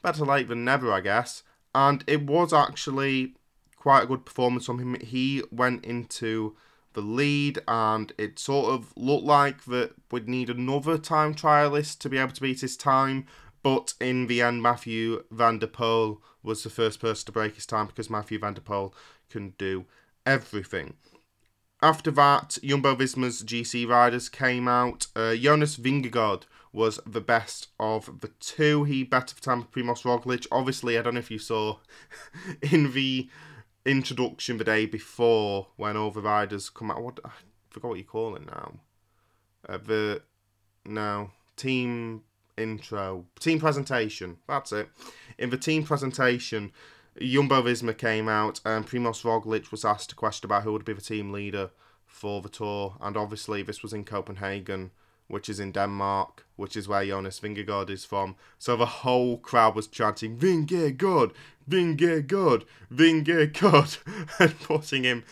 better 0.01 0.25
late 0.25 0.47
than 0.47 0.65
never, 0.65 0.93
I 0.93 1.01
guess. 1.01 1.43
And 1.75 2.05
it 2.07 2.23
was 2.23 2.53
actually 2.53 3.35
quite 3.77 4.05
a 4.05 4.07
good 4.07 4.25
performance 4.25 4.67
from 4.67 4.79
him. 4.79 4.97
He 5.01 5.43
went 5.51 5.85
into 5.85 6.57
the 6.93 7.01
lead, 7.01 7.59
and 7.67 8.13
it 8.17 8.39
sort 8.39 8.73
of 8.73 8.93
looked 8.97 9.25
like 9.25 9.65
that 9.65 9.95
we'd 10.13 10.29
need 10.29 10.51
another 10.51 10.99
time 10.99 11.35
trialist 11.35 11.99
to 12.01 12.09
be 12.09 12.19
able 12.19 12.33
to 12.33 12.41
beat 12.41 12.61
his 12.61 12.77
time. 12.77 13.27
But 13.65 13.95
in 14.01 14.29
the 14.29 14.41
end, 14.41 14.63
Mathieu 14.63 15.25
van 15.33 15.59
der 15.59 15.67
Poel 15.67 16.19
was 16.45 16.63
the 16.63 16.71
first 16.71 17.01
person 17.01 17.27
to 17.27 17.33
break 17.33 17.57
his 17.57 17.67
time 17.67 17.87
because 17.87 18.09
Mathieu 18.09 18.39
van 18.39 18.55
der 18.55 18.61
Poel 18.61 18.93
can 19.29 19.55
do 19.59 19.85
everything. 20.25 20.95
After 21.81 22.11
that, 22.13 22.59
Jumbo 22.63 22.97
Visma's 22.97 23.45
GC 23.45 23.89
riders 23.89 24.29
came 24.29 24.67
out. 24.67 25.07
Uh, 25.15 25.35
Jonas 25.35 25.77
Vingegaard 25.77 26.43
was 26.73 26.99
the 27.07 27.21
best 27.21 27.69
of 27.79 28.21
the 28.21 28.29
two. 28.41 28.85
He 28.85 29.05
better 29.05 29.35
for 29.35 29.43
time 29.43 29.65
Primoz 29.65 30.03
Roglic. 30.03 30.47
Obviously, 30.51 30.99
I 30.99 31.03
don't 31.03 31.15
know 31.15 31.21
if 31.21 31.31
you 31.31 31.39
saw 31.39 31.79
in 32.63 32.93
the 32.93 33.29
introduction 33.85 34.59
the 34.59 34.65
day 34.65 34.87
before 34.87 35.69
when 35.77 35.97
all 35.97 36.11
the 36.11 36.21
riders 36.21 36.69
come 36.69 36.91
out. 36.91 37.03
What 37.03 37.21
I 37.25 37.31
forgot 37.71 37.89
what 37.89 37.99
you 37.99 38.05
call 38.05 38.35
it 38.35 38.45
now. 38.45 38.73
Uh, 39.69 39.79
the 39.79 40.23
no 40.85 41.31
team 41.57 42.23
intro, 42.57 43.25
team 43.39 43.61
presentation. 43.61 44.39
That's 44.49 44.73
it. 44.73 44.89
In 45.39 45.51
the 45.51 45.57
team 45.57 45.85
presentation, 45.85 46.73
Jumbo 47.21 47.63
Visma 47.63 47.97
came 47.97 48.29
out 48.29 48.61
and 48.65 48.87
Primoz 48.87 49.23
Roglic 49.23 49.71
was 49.71 49.85
asked 49.85 50.13
a 50.13 50.15
question 50.15 50.47
about 50.47 50.63
who 50.63 50.73
would 50.73 50.85
be 50.85 50.93
the 50.93 51.01
team 51.01 51.33
leader 51.33 51.71
for 52.07 52.41
the 52.41 52.49
tour, 52.49 52.97
and 53.01 53.17
obviously 53.17 53.63
this 53.63 53.83
was 53.83 53.93
in 53.93 54.05
Copenhagen, 54.05 54.91
which 55.29 55.49
is 55.49 55.61
in 55.61 55.73
Denmark, 55.73 56.47
which 56.57 56.77
is 56.77 56.89
where 56.89 57.05
Jonas 57.05 57.39
Vingegaard 57.39 57.91
is 57.91 58.05
from. 58.05 58.35
So 58.59 58.77
the 58.77 58.87
whole 58.87 59.39
crowd 59.39 59.75
was 59.75 59.87
chanting 59.87 60.37
Vingegaard, 60.37 61.33
Vingegaard, 61.69 62.65
Vingegaard, 62.93 63.99
and 64.41 64.61
putting 64.61 65.05
him 65.05 65.25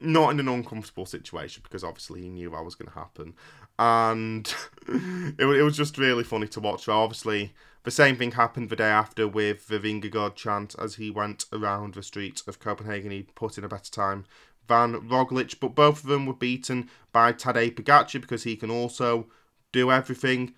not 0.00 0.30
in 0.30 0.40
an 0.40 0.48
uncomfortable 0.48 1.06
situation 1.06 1.62
because 1.64 1.82
obviously 1.82 2.22
he 2.22 2.28
knew 2.28 2.50
that 2.50 2.64
was 2.64 2.76
going 2.76 2.88
to 2.88 2.94
happen 2.94 3.34
and 3.78 4.54
it, 4.88 5.44
it 5.44 5.62
was 5.62 5.76
just 5.76 5.98
really 5.98 6.24
funny 6.24 6.48
to 6.48 6.60
watch. 6.60 6.88
Obviously, 6.88 7.52
the 7.84 7.90
same 7.90 8.16
thing 8.16 8.32
happened 8.32 8.70
the 8.70 8.76
day 8.76 8.88
after 8.88 9.26
with 9.26 9.68
the 9.68 9.78
Vingegaard 9.78 10.34
chant 10.34 10.74
as 10.78 10.96
he 10.96 11.10
went 11.10 11.46
around 11.52 11.94
the 11.94 12.02
streets 12.02 12.42
of 12.46 12.58
Copenhagen. 12.58 13.10
He 13.10 13.22
put 13.22 13.56
in 13.56 13.64
a 13.64 13.68
better 13.68 13.90
time 13.90 14.24
than 14.66 15.08
Roglic, 15.08 15.58
but 15.60 15.74
both 15.74 16.02
of 16.02 16.10
them 16.10 16.26
were 16.26 16.34
beaten 16.34 16.90
by 17.12 17.32
Tadej 17.32 17.74
Pogacar 17.74 18.20
because 18.20 18.44
he 18.44 18.56
can 18.56 18.70
also 18.70 19.26
do 19.72 19.90
everything. 19.90 20.54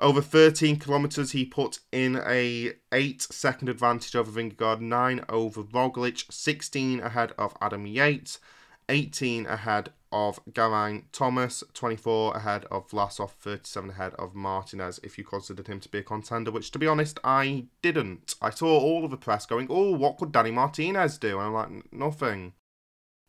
Over 0.00 0.20
13 0.20 0.80
kilometres, 0.80 1.30
he 1.30 1.44
put 1.44 1.78
in 1.92 2.20
a 2.26 2.72
8 2.90 3.22
second 3.22 3.68
advantage 3.68 4.16
over 4.16 4.30
Vingegaard, 4.30 4.80
9 4.80 5.24
over 5.28 5.62
Roglic, 5.62 6.32
16 6.32 7.00
ahead 7.00 7.32
of 7.38 7.56
Adam 7.60 7.86
Yates, 7.86 8.40
18 8.88 9.46
ahead 9.46 9.90
of 10.12 10.38
Geraint 10.52 11.12
Thomas, 11.12 11.64
24 11.74 12.36
ahead 12.36 12.66
of 12.70 12.88
Vlasov, 12.88 13.30
37 13.30 13.90
ahead 13.90 14.14
of 14.14 14.34
Martinez, 14.34 15.00
if 15.02 15.18
you 15.18 15.24
considered 15.24 15.66
him 15.66 15.80
to 15.80 15.88
be 15.88 15.98
a 15.98 16.02
contender, 16.02 16.52
which 16.52 16.70
to 16.70 16.78
be 16.78 16.86
honest, 16.86 17.18
I 17.24 17.66
didn't. 17.82 18.36
I 18.40 18.50
saw 18.50 18.78
all 18.78 19.04
of 19.04 19.10
the 19.10 19.16
press 19.16 19.44
going, 19.44 19.66
oh, 19.68 19.92
what 19.92 20.18
could 20.18 20.30
Danny 20.30 20.52
Martinez 20.52 21.18
do? 21.18 21.38
And 21.38 21.48
I'm 21.48 21.52
like, 21.52 21.92
nothing. 21.92 22.52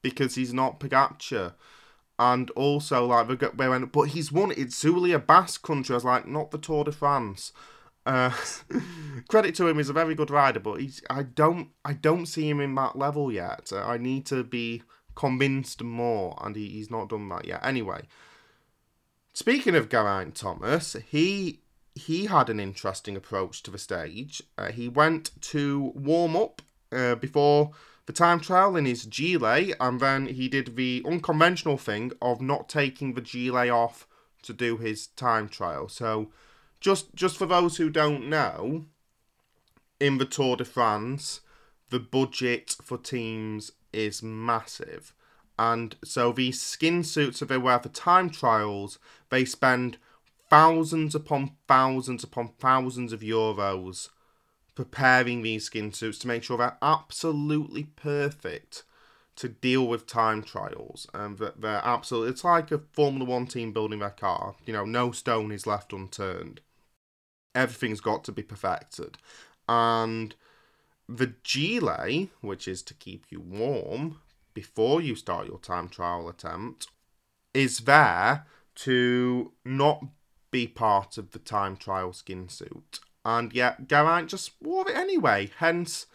Because 0.04 0.36
he's 0.36 0.54
not 0.54 0.80
Pogacar. 0.80 1.56
And 2.20 2.52
also, 2.52 3.08
like, 3.08 3.58
they 3.58 3.68
went, 3.68 3.92
but 3.92 4.10
he's 4.10 4.32
won 4.32 4.52
Itzulia 4.52 5.26
Basque 5.26 5.64
country. 5.64 5.94
I 5.94 5.98
was 5.98 6.06
like, 6.06 6.28
not 6.28 6.52
the 6.52 6.58
Tour 6.60 6.84
de 6.84 6.92
France. 6.92 7.52
Uh, 8.06 8.32
credit 9.28 9.56
to 9.56 9.68
him, 9.68 9.78
he's 9.78 9.90
a 9.90 9.94
very 9.94 10.14
good 10.14 10.30
rider, 10.30 10.60
but 10.60 10.80
he's 10.80 11.02
I 11.10 11.24
don't 11.24 11.70
I 11.84 11.94
don't 11.94 12.28
see 12.28 12.48
him 12.48 12.62
in 12.62 12.76
that 12.76 12.96
level 12.96 13.32
yet. 13.32 13.72
I 13.74 13.98
need 13.98 14.28
to 14.28 14.44
be 14.44 14.84
convinced 15.16 15.84
more, 15.84 16.38
and 16.42 16.56
he, 16.56 16.70
he's 16.70 16.92
not 16.92 17.10
done 17.10 17.30
that 17.30 17.46
yet. 17.46 17.62
Anyway, 17.64 18.04
speaking 19.34 19.76
of 19.76 19.90
Geraint 19.90 20.36
Thomas, 20.36 20.96
he 21.10 21.62
he 21.96 22.26
had 22.26 22.50
an 22.50 22.60
interesting 22.60 23.16
approach 23.16 23.64
to 23.64 23.72
the 23.72 23.78
stage. 23.78 24.44
Uh, 24.58 24.72
he 24.72 24.90
went 24.90 25.32
to 25.42 25.94
warm 25.96 26.36
up 26.36 26.62
uh, 26.92 27.16
before 27.16 27.72
the 28.06 28.14
time 28.14 28.40
trial 28.40 28.76
in 28.76 28.86
his 28.86 29.06
gilet, 29.06 29.76
and 29.80 30.00
then 30.00 30.28
he 30.28 30.48
did 30.48 30.76
the 30.76 31.02
unconventional 31.06 31.78
thing 31.78 32.12
of 32.22 32.42
not 32.42 32.70
taking 32.70 33.14
the 33.14 33.22
gilet 33.22 33.70
off 33.70 34.08
to 34.44 34.54
do 34.54 34.78
his 34.78 35.08
time 35.08 35.50
trial. 35.50 35.88
So, 35.88 36.32
just 36.80 37.16
just 37.16 37.38
for 37.38 37.46
those 37.46 37.78
who 37.78 37.90
don't 37.90 38.30
know, 38.30 38.86
in 40.00 40.18
the 40.18 40.26
Tour 40.26 40.58
de 40.58 40.66
France, 40.66 41.42
the 41.90 42.00
budget 42.00 42.76
for 42.84 42.98
teams 42.98 43.72
is 43.96 44.22
massive. 44.22 45.14
And 45.58 45.96
so 46.04 46.32
these 46.32 46.62
skin 46.62 47.04
suits 47.04 47.40
that 47.40 47.48
they 47.48 47.58
wear 47.58 47.80
for 47.80 47.90
time 47.90 48.30
trials, 48.30 49.00
they 49.30 49.46
spend 49.46 49.98
thousands 50.50 51.16
upon 51.16 51.52
thousands 51.68 52.24
upon 52.24 52.50
thousands 52.60 53.14
of 53.14 53.22
euros 53.22 54.10
preparing 54.76 55.42
these 55.42 55.66
skin 55.66 55.92
suits 55.94 56.20
to 56.20 56.28
make 56.28 56.44
sure 56.44 56.58
they're 56.58 56.78
absolutely 56.82 57.86
perfect 57.96 58.84
to 59.38 59.50
deal 59.50 59.88
with 59.88 60.06
time 60.06 60.44
trials. 60.44 61.08
Um, 61.14 61.22
and 61.22 61.38
that 61.40 61.62
they're 61.62 61.82
absolutely 61.84 62.32
it's 62.32 62.44
like 62.44 62.72
a 62.72 62.82
formula 62.94 63.26
one 63.26 63.48
team 63.48 63.72
building 63.72 64.00
their 64.00 64.10
car. 64.10 64.56
You 64.66 64.74
know 64.74 64.86
no 64.86 65.12
stone 65.12 65.52
is 65.52 65.66
left 65.66 65.94
unturned. 65.94 66.62
Everything's 67.54 68.02
got 68.02 68.24
to 68.26 68.32
be 68.32 68.44
perfected. 68.44 69.18
And 69.68 70.36
the 71.08 71.34
gilet, 71.44 72.30
which 72.42 72.68
is 72.68 72.82
to 72.84 72.94
keep 72.94 73.26
you 73.30 73.40
warm 73.40 74.20
before 74.54 75.02
you 75.02 75.16
start 75.16 75.48
your 75.48 75.60
time 75.60 75.90
trial 75.90 76.28
attempt, 76.30 76.88
is 77.54 77.80
there 77.80 78.46
to 78.76 79.52
not 79.64 80.04
be 80.52 80.68
part 80.68 81.18
of 81.18 81.32
the 81.32 81.40
time 81.40 81.76
trial 81.76 82.14
skin 82.14 82.48
suit. 82.48 83.00
And 83.26 83.54
yet, 83.54 83.88
Geraint 83.88 84.30
just 84.30 84.52
wore 84.62 84.90
it 84.90 84.96
anyway, 84.96 85.52
hence 85.58 86.06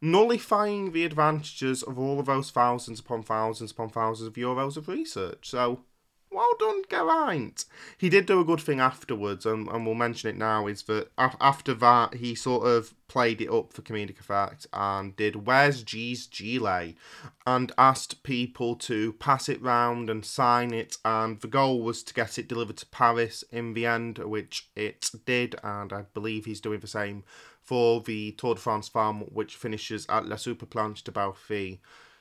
nullifying 0.00 0.92
the 0.92 1.04
advantages 1.04 1.82
of 1.82 1.98
all 1.98 2.20
of 2.20 2.26
those 2.26 2.50
thousands 2.50 3.00
upon 3.00 3.22
thousands 3.22 3.70
upon 3.70 3.88
thousands 3.88 4.26
of 4.28 4.34
euros 4.34 4.76
of 4.76 4.88
research. 4.88 5.48
So, 5.48 5.80
well 6.36 6.52
done, 6.58 6.82
Geraint. 6.90 7.64
He 7.96 8.10
did 8.10 8.26
do 8.26 8.40
a 8.40 8.44
good 8.44 8.60
thing 8.60 8.78
afterwards, 8.78 9.46
and, 9.46 9.68
and 9.68 9.86
we'll 9.86 9.94
mention 9.94 10.28
it 10.28 10.36
now. 10.36 10.66
Is 10.66 10.82
that 10.82 11.08
after 11.16 11.72
that 11.72 12.14
he 12.14 12.34
sort 12.34 12.66
of 12.66 12.92
played 13.08 13.40
it 13.40 13.50
up 13.50 13.72
for 13.72 13.80
comedic 13.80 14.20
effect 14.20 14.66
and 14.72 15.16
did 15.16 15.46
"Where's 15.46 15.82
G's 15.82 16.26
Gilet?" 16.26 16.96
and 17.46 17.72
asked 17.78 18.22
people 18.22 18.76
to 18.76 19.14
pass 19.14 19.48
it 19.48 19.62
round 19.62 20.10
and 20.10 20.26
sign 20.26 20.74
it, 20.74 20.98
and 21.04 21.40
the 21.40 21.48
goal 21.48 21.80
was 21.80 22.02
to 22.02 22.14
get 22.14 22.38
it 22.38 22.48
delivered 22.48 22.76
to 22.76 22.86
Paris 22.86 23.42
in 23.50 23.72
the 23.72 23.86
end, 23.86 24.18
which 24.18 24.68
it 24.76 25.10
did, 25.24 25.56
and 25.64 25.90
I 25.92 26.02
believe 26.12 26.44
he's 26.44 26.60
doing 26.60 26.80
the 26.80 26.86
same 26.86 27.24
for 27.62 28.02
the 28.02 28.32
Tour 28.32 28.54
de 28.54 28.60
France 28.60 28.88
Femmes, 28.88 29.24
which 29.32 29.56
finishes 29.56 30.06
at 30.10 30.28
La 30.28 30.36
Super 30.36 30.66
Planche 30.66 31.02
des 31.02 31.12
Belles 31.12 31.34
Filles. 31.34 31.78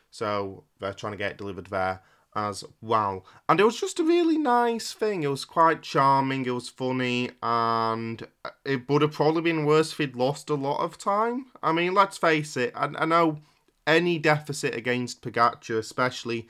So 0.09 0.63
they're 0.79 0.93
trying 0.93 1.11
to 1.11 1.17
get 1.17 1.31
it 1.31 1.37
delivered 1.37 1.67
there 1.67 2.01
as 2.35 2.63
well. 2.81 3.25
And 3.47 3.59
it 3.59 3.63
was 3.63 3.79
just 3.79 3.99
a 3.99 4.03
really 4.03 4.37
nice 4.37 4.91
thing. 4.91 5.23
It 5.23 5.27
was 5.27 5.45
quite 5.45 5.81
charming, 5.81 6.45
it 6.45 6.51
was 6.51 6.69
funny, 6.69 7.31
and 7.41 8.27
it 8.65 8.89
would 8.89 9.01
have 9.01 9.13
probably 9.13 9.41
been 9.41 9.65
worse 9.65 9.93
if 9.93 9.97
he'd 9.97 10.15
lost 10.15 10.49
a 10.49 10.55
lot 10.55 10.83
of 10.83 10.97
time. 10.97 11.47
I 11.63 11.71
mean, 11.71 11.93
let's 11.93 12.17
face 12.17 12.57
it, 12.57 12.73
I, 12.75 12.89
I 12.97 13.05
know 13.05 13.39
any 13.87 14.19
deficit 14.19 14.75
against 14.75 15.21
Pogacar, 15.21 15.77
especially 15.77 16.47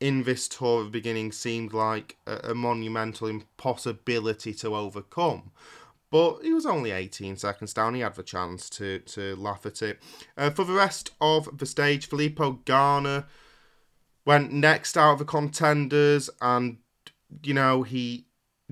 in 0.00 0.24
this 0.24 0.48
tour 0.48 0.80
at 0.80 0.84
the 0.84 0.90
beginning, 0.90 1.32
seemed 1.32 1.72
like 1.72 2.16
a, 2.26 2.50
a 2.50 2.54
monumental 2.54 3.28
impossibility 3.28 4.52
to 4.54 4.74
overcome. 4.74 5.52
But 6.10 6.42
he 6.42 6.52
was 6.52 6.66
only 6.66 6.92
18 6.92 7.36
seconds 7.36 7.74
down. 7.74 7.94
He 7.94 8.00
had 8.02 8.14
the 8.14 8.22
chance 8.22 8.70
to, 8.70 9.00
to 9.00 9.34
laugh 9.34 9.66
at 9.66 9.82
it. 9.82 10.00
Uh, 10.36 10.50
for 10.50 10.64
the 10.64 10.72
rest 10.72 11.10
of 11.20 11.58
the 11.58 11.66
stage, 11.66 12.06
Filippo 12.08 12.60
Ganna 12.64 13.24
went 14.24 14.52
next 14.52 14.96
out 14.96 15.14
of 15.14 15.18
the 15.18 15.24
contenders, 15.24 16.30
and 16.40 16.78
you 17.42 17.54
know 17.54 17.82
he 17.82 18.26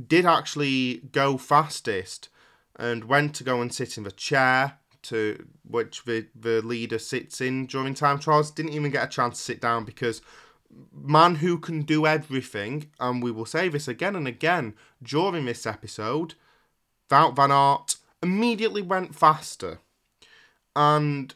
did 0.06 0.25
actually 0.25 1.02
go 1.12 1.37
fastest 1.37 2.28
and 2.76 3.04
went 3.04 3.35
to 3.35 3.44
go 3.44 3.61
and 3.61 3.73
sit 3.75 3.99
in 3.99 4.04
the 4.04 4.11
chair 4.11 4.78
to 5.02 5.47
which 5.68 6.04
the, 6.04 6.26
the 6.35 6.62
leader 6.62 6.99
sits 6.99 7.40
in 7.40 7.66
during 7.66 7.94
time 7.94 8.18
trials. 8.18 8.50
Didn't 8.50 8.73
even 8.73 8.90
get 8.90 9.04
a 9.04 9.11
chance 9.11 9.37
to 9.38 9.44
sit 9.44 9.61
down 9.61 9.85
because 9.85 10.23
man 10.94 11.37
who 11.37 11.59
can 11.59 11.82
do 11.82 12.06
everything, 12.06 12.90
and 12.99 13.23
we 13.23 13.30
will 13.30 13.44
say 13.44 13.68
this 13.68 13.88
again 13.88 14.16
and 14.16 14.26
again 14.26 14.75
during 15.02 15.44
this 15.44 15.66
episode, 15.66 16.35
Wout 17.11 17.37
Van 17.37 17.50
Aert 17.50 17.97
immediately 18.23 18.82
went 18.82 19.14
faster. 19.14 19.80
And 20.75 21.35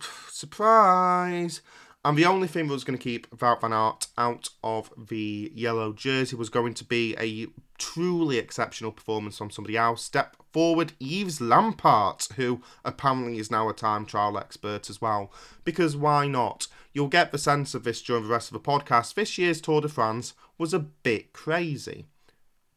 surprise, 0.30 1.60
and 2.04 2.16
the 2.16 2.24
only 2.24 2.48
thing 2.48 2.66
that 2.66 2.72
was 2.72 2.84
going 2.84 2.98
to 2.98 3.02
keep 3.02 3.28
Wout 3.30 3.60
van 3.60 3.72
Aert 3.72 4.06
out 4.16 4.48
of 4.64 4.90
the 4.96 5.52
yellow 5.54 5.92
jersey 5.92 6.34
was 6.34 6.48
going 6.48 6.74
to 6.74 6.84
be 6.84 7.14
a 7.18 7.46
truly 7.78 8.38
exceptional 8.38 8.92
performance 8.92 9.36
from 9.36 9.50
somebody 9.50 9.76
else. 9.76 10.02
Step 10.02 10.36
forward, 10.52 10.92
Yves 10.98 11.40
Lampaert, 11.40 12.32
who 12.34 12.62
apparently 12.84 13.38
is 13.38 13.50
now 13.50 13.68
a 13.68 13.74
time 13.74 14.06
trial 14.06 14.38
expert 14.38 14.88
as 14.88 15.00
well. 15.00 15.30
Because 15.64 15.96
why 15.96 16.26
not? 16.26 16.68
You'll 16.92 17.08
get 17.08 17.32
the 17.32 17.38
sense 17.38 17.74
of 17.74 17.84
this 17.84 18.02
during 18.02 18.24
the 18.24 18.30
rest 18.30 18.48
of 18.48 18.54
the 18.54 18.60
podcast. 18.60 19.14
This 19.14 19.36
year's 19.36 19.60
Tour 19.60 19.82
de 19.82 19.88
France 19.88 20.34
was 20.56 20.72
a 20.72 20.78
bit 20.78 21.32
crazy. 21.32 22.06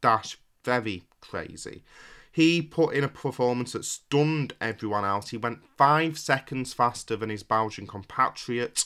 Dash, 0.02 0.38
very 0.64 1.04
crazy. 1.22 1.84
He 2.32 2.62
put 2.62 2.96
in 2.96 3.04
a 3.04 3.10
performance 3.10 3.74
that 3.74 3.86
stunned 3.86 4.54
everyone 4.60 5.06
else. 5.06 5.30
He 5.30 5.38
went 5.38 5.66
five 5.78 6.18
seconds 6.18 6.74
faster 6.74 7.16
than 7.16 7.30
his 7.30 7.44
Belgian 7.44 7.88
compatriot. 7.88 8.86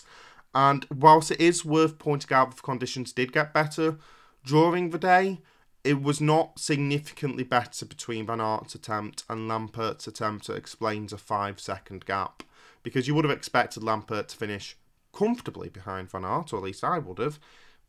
And 0.58 0.88
whilst 0.90 1.30
it 1.30 1.40
is 1.40 1.64
worth 1.64 2.00
pointing 2.00 2.36
out 2.36 2.50
that 2.50 2.56
the 2.56 2.64
conditions 2.64 3.14
did 3.14 3.32
get 3.32 3.54
better 3.54 3.98
during 4.44 4.90
the 4.90 4.98
day, 4.98 5.42
it 5.84 6.02
was 6.02 6.20
not 6.20 6.58
significantly 6.58 7.44
better 7.44 7.86
between 7.86 8.26
Van 8.26 8.42
Aert's 8.42 8.74
attempt 8.74 9.24
and 9.30 9.48
Lampaert's 9.48 10.08
attempt 10.08 10.48
that 10.48 10.56
explains 10.56 11.14
a 11.14 11.20
five 11.20 11.60
second 11.60 12.08
gap. 12.08 12.42
Because 12.82 13.08
you 13.08 13.14
would 13.14 13.24
have 13.24 13.38
expected 13.38 13.84
Lampert 13.84 14.30
to 14.30 14.36
finish 14.36 14.76
comfortably 15.14 15.70
behind 15.70 16.10
Van 16.10 16.26
Aert, 16.26 16.52
or 16.52 16.58
at 16.58 16.64
least 16.64 16.84
I 16.84 16.98
would 16.98 17.20
have. 17.20 17.40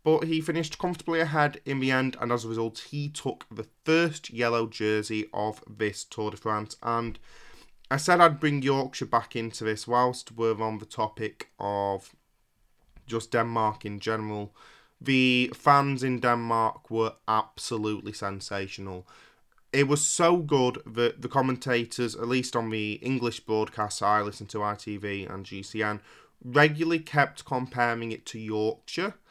But 0.05 0.25
he 0.25 0.43
finished 0.43 0.79
comfortably 0.79 1.21
ahead 1.21 1.63
in 1.65 1.81
the 1.81 1.91
end, 1.91 2.19
and 2.21 2.31
as 2.31 2.45
a 2.45 2.49
result, 2.49 2.89
he 2.91 3.09
took 3.09 3.47
the 3.51 3.67
first 3.87 4.29
yellow 4.29 4.67
jersey 4.67 5.25
of 5.33 5.65
this 5.67 6.05
Tour 6.05 6.33
de 6.33 6.37
France. 6.37 6.77
And 6.83 7.19
I 7.91 7.97
said 7.97 8.21
I'd 8.21 8.41
bring 8.41 8.61
Yorkshire 8.61 9.07
back 9.07 9.35
into 9.35 9.65
this 9.65 9.89
whilst 9.89 10.33
we're 10.33 10.61
on 10.63 10.79
the 10.79 10.85
topic 10.85 11.49
of 11.59 12.15
just 13.09 13.33
Denmark 13.33 13.85
in 13.85 14.01
general. 14.01 14.55
The 15.01 15.53
fans 15.55 16.03
in 16.03 16.21
Denmark 16.21 16.91
were 16.91 17.15
absolutely 17.27 18.13
sensational. 18.13 19.07
It 19.73 19.87
was 19.87 20.05
so 20.05 20.39
good 20.39 20.83
that 20.87 21.23
the 21.23 21.29
commentators, 21.29 22.15
at 22.15 22.27
least 22.27 22.57
on 22.57 22.71
the 22.71 22.95
English 22.95 23.41
broadcasts 23.41 24.03
I 24.03 24.23
listen 24.23 24.47
to, 24.49 24.59
ITV 24.59 25.33
and 25.33 25.45
GCN, 25.45 26.01
regularly 26.43 27.01
kept 27.01 27.45
comparing 27.45 28.13
it 28.13 28.27
to 28.27 28.39
Yorkshire. 28.39 29.15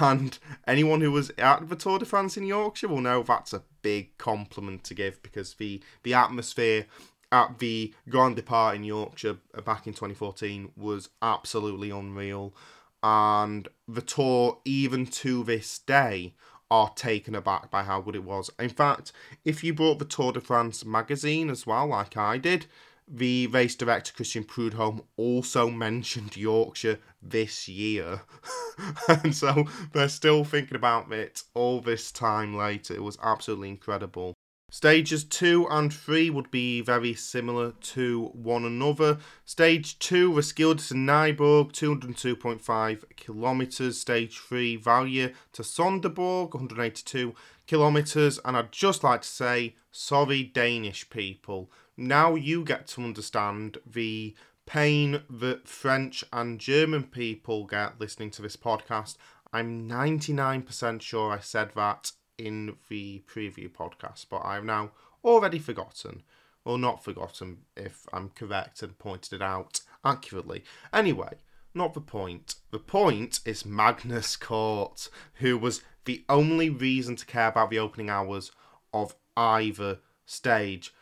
And 0.00 0.38
anyone 0.66 1.02
who 1.02 1.12
was 1.12 1.30
at 1.36 1.68
the 1.68 1.76
Tour 1.76 1.98
de 1.98 2.06
France 2.06 2.38
in 2.38 2.46
Yorkshire 2.46 2.88
will 2.88 3.02
know 3.02 3.22
that's 3.22 3.52
a 3.52 3.62
big 3.82 4.16
compliment 4.16 4.84
to 4.84 4.94
give 4.94 5.22
because 5.22 5.52
the, 5.54 5.82
the 6.02 6.14
atmosphere 6.14 6.86
at 7.30 7.58
the 7.58 7.92
Grand 8.08 8.36
Depart 8.36 8.76
in 8.76 8.84
Yorkshire 8.84 9.38
back 9.66 9.86
in 9.86 9.92
2014 9.92 10.72
was 10.76 11.10
absolutely 11.20 11.90
unreal 11.90 12.54
and 13.02 13.68
the 13.88 14.02
tour, 14.02 14.58
even 14.64 15.06
to 15.06 15.44
this 15.44 15.78
day, 15.78 16.34
are 16.70 16.92
taken 16.94 17.34
aback 17.34 17.70
by 17.70 17.82
how 17.82 18.00
good 18.00 18.16
it 18.16 18.24
was. 18.24 18.50
In 18.58 18.70
fact, 18.70 19.12
if 19.44 19.62
you 19.62 19.74
bought 19.74 19.98
the 19.98 20.06
Tour 20.06 20.32
de 20.32 20.40
France 20.40 20.84
magazine 20.84 21.50
as 21.50 21.66
well, 21.66 21.88
like 21.88 22.16
I 22.16 22.38
did, 22.38 22.66
the 23.06 23.46
race 23.48 23.74
director 23.74 24.12
Christian 24.14 24.44
Prudhomme 24.44 25.02
also 25.18 25.68
mentioned 25.68 26.36
Yorkshire 26.36 26.98
this 27.20 27.68
year. 27.68 28.22
and 29.08 29.34
so 29.34 29.66
they're 29.92 30.08
still 30.08 30.44
thinking 30.44 30.76
about 30.76 31.12
it 31.12 31.42
all 31.52 31.80
this 31.80 32.10
time 32.10 32.56
later. 32.56 32.94
It 32.94 33.02
was 33.02 33.18
absolutely 33.22 33.68
incredible. 33.68 34.34
Stages 34.72 35.22
2 35.24 35.68
and 35.68 35.92
3 35.92 36.30
would 36.30 36.50
be 36.50 36.80
very 36.80 37.12
similar 37.12 37.72
to 37.72 38.30
one 38.32 38.64
another. 38.64 39.18
Stage 39.44 39.98
2, 39.98 40.32
Roskilde 40.32 40.78
to 40.78 40.94
Nyborg, 40.94 41.72
202.5 41.72 43.04
kilometres. 43.14 44.00
Stage 44.00 44.38
3, 44.38 44.78
Vejle 44.78 45.34
to 45.52 45.62
Sonderborg, 45.62 46.54
182 46.54 47.34
kilometres. 47.66 48.40
And 48.46 48.56
I'd 48.56 48.72
just 48.72 49.04
like 49.04 49.20
to 49.20 49.28
say, 49.28 49.76
sorry, 49.90 50.42
Danish 50.42 51.10
people. 51.10 51.70
Now 51.98 52.34
you 52.34 52.64
get 52.64 52.86
to 52.88 53.02
understand 53.02 53.76
the 53.84 54.34
pain 54.64 55.20
that 55.28 55.68
French 55.68 56.24
and 56.32 56.58
German 56.58 57.02
people 57.02 57.66
get 57.66 58.00
listening 58.00 58.30
to 58.30 58.40
this 58.40 58.56
podcast. 58.56 59.18
I'm 59.52 59.86
99% 59.86 61.02
sure 61.02 61.30
I 61.30 61.40
said 61.40 61.72
that 61.76 62.12
in 62.42 62.76
the 62.88 63.22
preview 63.32 63.70
podcast, 63.70 64.26
but 64.28 64.44
I've 64.44 64.64
now 64.64 64.90
already 65.24 65.58
forgotten, 65.58 66.22
or 66.64 66.76
not 66.76 67.04
forgotten 67.04 67.58
if 67.76 68.06
I'm 68.12 68.30
correct 68.30 68.82
and 68.82 68.98
pointed 68.98 69.34
it 69.34 69.42
out 69.42 69.80
accurately. 70.04 70.64
Anyway, 70.92 71.34
not 71.74 71.94
the 71.94 72.00
point. 72.00 72.56
The 72.70 72.78
point 72.78 73.40
is 73.44 73.64
Magnus 73.64 74.36
Cort, 74.36 75.08
who 75.34 75.56
was 75.56 75.82
the 76.04 76.24
only 76.28 76.68
reason 76.68 77.16
to 77.16 77.26
care 77.26 77.48
about 77.48 77.70
the 77.70 77.78
opening 77.78 78.10
hours 78.10 78.50
of 78.92 79.14
either 79.36 79.98
stage. 80.26 80.92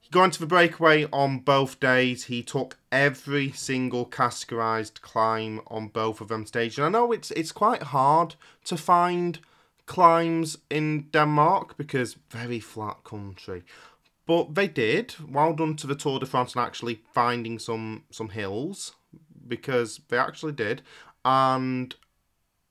He 0.00 0.08
got 0.10 0.24
into 0.24 0.40
the 0.40 0.46
breakaway 0.46 1.06
on 1.12 1.40
both 1.40 1.78
days, 1.78 2.24
he 2.24 2.42
took 2.42 2.78
every 2.90 3.52
single 3.52 4.06
categorized 4.06 5.02
climb 5.02 5.60
on 5.66 5.88
both 5.88 6.20
of 6.20 6.28
them 6.28 6.46
stages. 6.46 6.78
And 6.78 6.86
I 6.86 6.98
know 6.98 7.12
it's 7.12 7.30
it's 7.32 7.52
quite 7.52 7.82
hard 7.82 8.34
to 8.64 8.76
find 8.76 9.38
climbs 9.90 10.56
in 10.70 11.08
Denmark 11.10 11.76
because 11.76 12.14
very 12.30 12.60
flat 12.60 13.02
country. 13.02 13.64
But 14.24 14.54
they 14.54 14.68
did. 14.68 15.16
Well 15.28 15.52
done 15.52 15.74
to 15.78 15.88
the 15.88 15.96
Tour 15.96 16.20
de 16.20 16.26
France 16.26 16.54
and 16.54 16.64
actually 16.64 17.00
finding 17.12 17.58
some 17.58 18.04
some 18.08 18.28
hills 18.28 18.94
because 19.48 20.00
they 20.08 20.16
actually 20.16 20.52
did, 20.52 20.82
and 21.24 21.96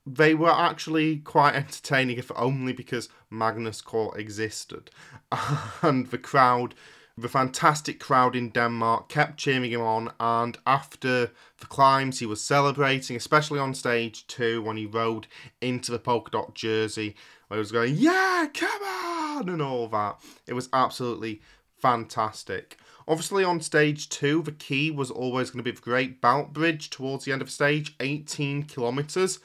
they 0.06 0.34
were 0.34 0.58
actually 0.70 1.18
quite 1.18 1.56
entertaining, 1.64 2.18
if 2.18 2.32
only 2.38 2.72
because 2.72 3.10
Magnus 3.30 3.82
Cort 3.82 4.18
existed, 4.18 4.90
and 5.82 6.08
the 6.08 6.18
crowd 6.18 6.74
the 7.22 7.30
fantastic 7.30 8.00
crowd 8.00 8.36
in 8.36 8.50
Denmark 8.50 9.10
kept 9.10 9.38
cheering 9.38 9.72
him 9.72 9.82
on, 9.82 10.12
and 10.20 10.58
after 10.66 11.32
the 11.60 11.68
climbs, 11.68 12.20
he 12.20 12.26
was 12.26 12.42
celebrating, 12.42 13.16
especially 13.16 13.60
on 13.60 13.74
stage 13.74 14.28
two 14.28 14.62
when 14.62 14.78
he 14.78 14.86
rode 14.86 15.28
into 15.62 15.92
the 15.92 16.00
polka 16.00 16.32
dot 16.32 16.56
jersey, 16.56 17.16
where 17.48 17.58
he 17.58 17.60
was 17.60 17.72
going, 17.72 17.96
Yeah, 17.96 18.48
come 18.54 18.82
on, 18.82 19.50
and 19.50 19.62
all 19.62 19.88
that. 19.90 20.20
It 20.48 20.54
was 20.54 20.70
absolutely 20.74 21.42
fantastic. 21.78 22.78
Obviously, 23.08 23.44
on 23.44 23.60
stage 23.60 24.10
two, 24.10 24.44
the 24.44 24.52
key 24.52 24.92
was 24.92 25.10
always 25.10 25.50
going 25.50 25.64
to 25.64 25.72
be 25.72 25.76
the 25.76 25.82
Great 25.82 26.22
Belt 26.22 26.54
Bridge 26.54 26.90
towards 26.90 27.26
the 27.26 27.32
end 27.32 27.42
of 27.42 27.50
stage, 27.50 27.96
18 28.00 28.64
kilometres, 28.64 29.40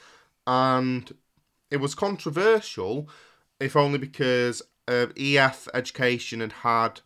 and 0.45 1.15
it 1.71 1.77
was 1.77 1.95
controversial, 1.95 3.09
if 3.59 3.75
only 3.75 3.97
because 3.97 4.61
uh, 4.87 5.07
EF 5.17 5.67
Education 5.73 6.41
had 6.41 6.51
had 6.51 7.01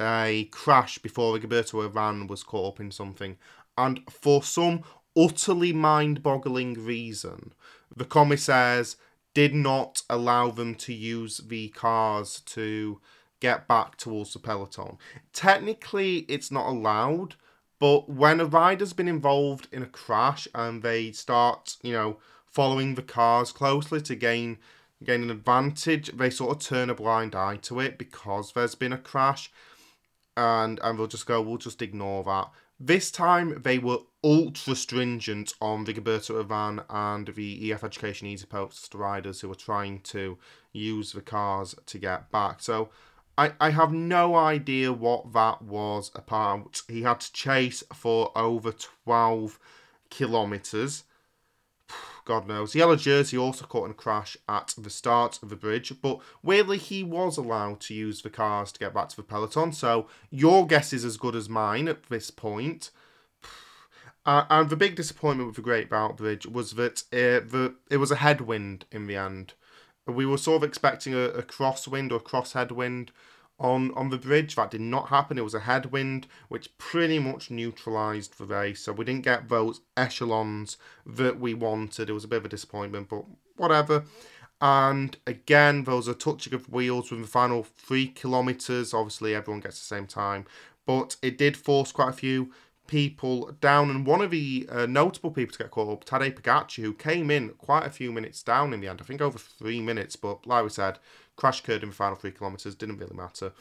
a 0.00 0.48
crash 0.50 0.98
before 0.98 1.36
Rigoberto 1.36 1.88
Urán 1.88 2.28
was 2.28 2.42
caught 2.42 2.74
up 2.74 2.80
in 2.80 2.90
something. 2.90 3.36
And 3.76 4.00
for 4.10 4.42
some 4.42 4.82
utterly 5.16 5.72
mind 5.72 6.22
boggling 6.22 6.74
reason, 6.74 7.52
the 7.94 8.04
commissaires 8.04 8.96
did 9.34 9.54
not 9.54 10.02
allow 10.08 10.50
them 10.50 10.74
to 10.76 10.92
use 10.92 11.38
the 11.38 11.68
cars 11.70 12.40
to 12.46 13.00
get 13.40 13.66
back 13.66 13.96
towards 13.96 14.32
the 14.32 14.38
peloton. 14.38 14.96
Technically, 15.32 16.18
it's 16.28 16.50
not 16.50 16.66
allowed, 16.66 17.34
but 17.78 18.08
when 18.08 18.40
a 18.40 18.46
rider's 18.46 18.92
been 18.92 19.08
involved 19.08 19.68
in 19.72 19.82
a 19.82 19.86
crash 19.86 20.46
and 20.54 20.82
they 20.82 21.12
start, 21.12 21.76
you 21.82 21.92
know, 21.92 22.18
following 22.46 22.94
the 22.94 23.02
cars 23.02 23.52
closely 23.52 24.00
to 24.00 24.14
gain 24.14 24.58
gain 25.02 25.22
an 25.24 25.30
advantage, 25.30 26.10
they 26.16 26.30
sort 26.30 26.56
of 26.56 26.62
turn 26.62 26.88
a 26.88 26.94
blind 26.94 27.34
eye 27.34 27.56
to 27.56 27.80
it 27.80 27.98
because 27.98 28.52
there's 28.52 28.76
been 28.76 28.92
a 28.92 28.98
crash 28.98 29.50
and 30.36 30.80
and 30.82 30.98
they'll 30.98 31.06
just 31.06 31.26
go, 31.26 31.40
we'll 31.40 31.58
just 31.58 31.82
ignore 31.82 32.24
that. 32.24 32.50
This 32.80 33.10
time 33.10 33.60
they 33.62 33.78
were 33.78 33.98
ultra 34.22 34.74
stringent 34.74 35.54
on 35.60 35.86
Rigoberto 35.86 36.42
Urán 36.44 36.84
and 36.88 37.28
the 37.28 37.72
EF 37.72 37.84
Education 37.84 38.26
Easy 38.26 38.46
Post 38.46 38.94
riders 38.94 39.40
who 39.40 39.48
were 39.48 39.54
trying 39.54 40.00
to 40.00 40.38
use 40.72 41.12
the 41.12 41.20
cars 41.20 41.74
to 41.86 41.98
get 41.98 42.30
back. 42.32 42.60
So 42.60 42.90
I, 43.36 43.52
I 43.60 43.70
have 43.70 43.92
no 43.92 44.34
idea 44.34 44.92
what 44.92 45.32
that 45.32 45.62
was 45.62 46.10
about. 46.14 46.82
He 46.88 47.02
had 47.02 47.20
to 47.20 47.32
chase 47.32 47.82
for 47.92 48.36
over 48.36 48.72
12 48.72 49.58
kilometres. 50.10 51.04
God 52.24 52.48
knows. 52.48 52.74
Yellow 52.74 52.96
Jersey 52.96 53.36
also 53.36 53.66
caught 53.66 53.84
in 53.84 53.90
a 53.90 53.94
crash 53.94 54.36
at 54.48 54.74
the 54.78 54.90
start 54.90 55.42
of 55.42 55.50
the 55.50 55.56
bridge, 55.56 55.92
but 56.00 56.20
weirdly 56.42 56.78
he 56.78 57.04
was 57.04 57.36
allowed 57.36 57.80
to 57.80 57.94
use 57.94 58.22
the 58.22 58.30
cars 58.30 58.72
to 58.72 58.80
get 58.80 58.94
back 58.94 59.10
to 59.10 59.16
the 59.16 59.22
peloton. 59.22 59.72
So 59.72 60.08
your 60.30 60.66
guess 60.66 60.92
is 60.92 61.04
as 61.04 61.16
good 61.16 61.36
as 61.36 61.48
mine 61.48 61.88
at 61.88 62.04
this 62.04 62.30
point. 62.30 62.90
Uh, 64.26 64.46
and 64.48 64.70
the 64.70 64.76
big 64.76 64.96
disappointment 64.96 65.46
with 65.46 65.56
the 65.56 65.60
Great 65.60 65.90
Belt 65.90 66.16
Bridge 66.16 66.46
was 66.46 66.72
that 66.76 67.02
uh, 67.12 67.44
the 67.46 67.74
it 67.90 67.98
was 67.98 68.10
a 68.10 68.16
headwind 68.16 68.86
in 68.90 69.06
the 69.06 69.16
end. 69.16 69.52
We 70.06 70.24
were 70.24 70.38
sort 70.38 70.62
of 70.62 70.66
expecting 70.66 71.12
a, 71.12 71.24
a 71.24 71.42
crosswind 71.42 72.10
or 72.10 72.20
cross 72.20 72.54
headwind 72.54 73.12
on 73.58 73.92
on 73.94 74.10
the 74.10 74.18
bridge. 74.18 74.56
That 74.56 74.70
did 74.70 74.80
not 74.80 75.08
happen. 75.08 75.38
It 75.38 75.44
was 75.44 75.54
a 75.54 75.60
headwind, 75.60 76.26
which 76.48 76.76
pretty 76.78 77.18
much 77.18 77.50
neutralised 77.50 78.38
the 78.38 78.44
race. 78.44 78.80
So 78.80 78.92
we 78.92 79.04
didn't 79.04 79.24
get 79.24 79.48
those 79.48 79.80
echelons 79.96 80.76
that 81.06 81.38
we 81.38 81.54
wanted. 81.54 82.10
It 82.10 82.14
was 82.14 82.24
a 82.24 82.28
bit 82.28 82.38
of 82.38 82.46
a 82.46 82.48
disappointment, 82.48 83.08
but 83.08 83.24
whatever. 83.56 84.04
And 84.60 85.16
again, 85.26 85.84
there 85.84 85.96
was 85.96 86.08
a 86.08 86.14
touching 86.14 86.54
of 86.54 86.70
wheels 86.70 87.10
with 87.10 87.20
the 87.20 87.26
final 87.26 87.62
three 87.62 88.06
kilometres. 88.06 88.94
Obviously, 88.94 89.34
everyone 89.34 89.60
gets 89.60 89.78
the 89.78 89.84
same 89.84 90.06
time, 90.06 90.46
but 90.86 91.16
it 91.22 91.36
did 91.36 91.56
force 91.56 91.92
quite 91.92 92.10
a 92.10 92.12
few 92.12 92.52
people 92.86 93.52
down. 93.60 93.90
And 93.90 94.06
one 94.06 94.20
of 94.20 94.30
the 94.30 94.68
uh, 94.70 94.86
notable 94.86 95.30
people 95.30 95.52
to 95.52 95.64
get 95.64 95.70
caught 95.70 95.92
up, 95.92 96.04
Tadej 96.04 96.40
Pogacar, 96.40 96.82
who 96.82 96.92
came 96.92 97.30
in 97.30 97.50
quite 97.50 97.86
a 97.86 97.90
few 97.90 98.12
minutes 98.12 98.42
down 98.42 98.72
in 98.72 98.80
the 98.80 98.88
end. 98.88 99.00
I 99.00 99.04
think 99.04 99.20
over 99.20 99.38
three 99.38 99.80
minutes, 99.80 100.16
but 100.16 100.46
like 100.46 100.64
we 100.64 100.70
said, 100.70 100.98
Crash 101.36 101.60
occurred 101.60 101.82
in 101.82 101.90
the 101.90 101.94
final 101.94 102.16
three 102.16 102.30
kilometres, 102.30 102.74
didn't 102.74 102.98
really 102.98 103.16
matter. 103.16 103.52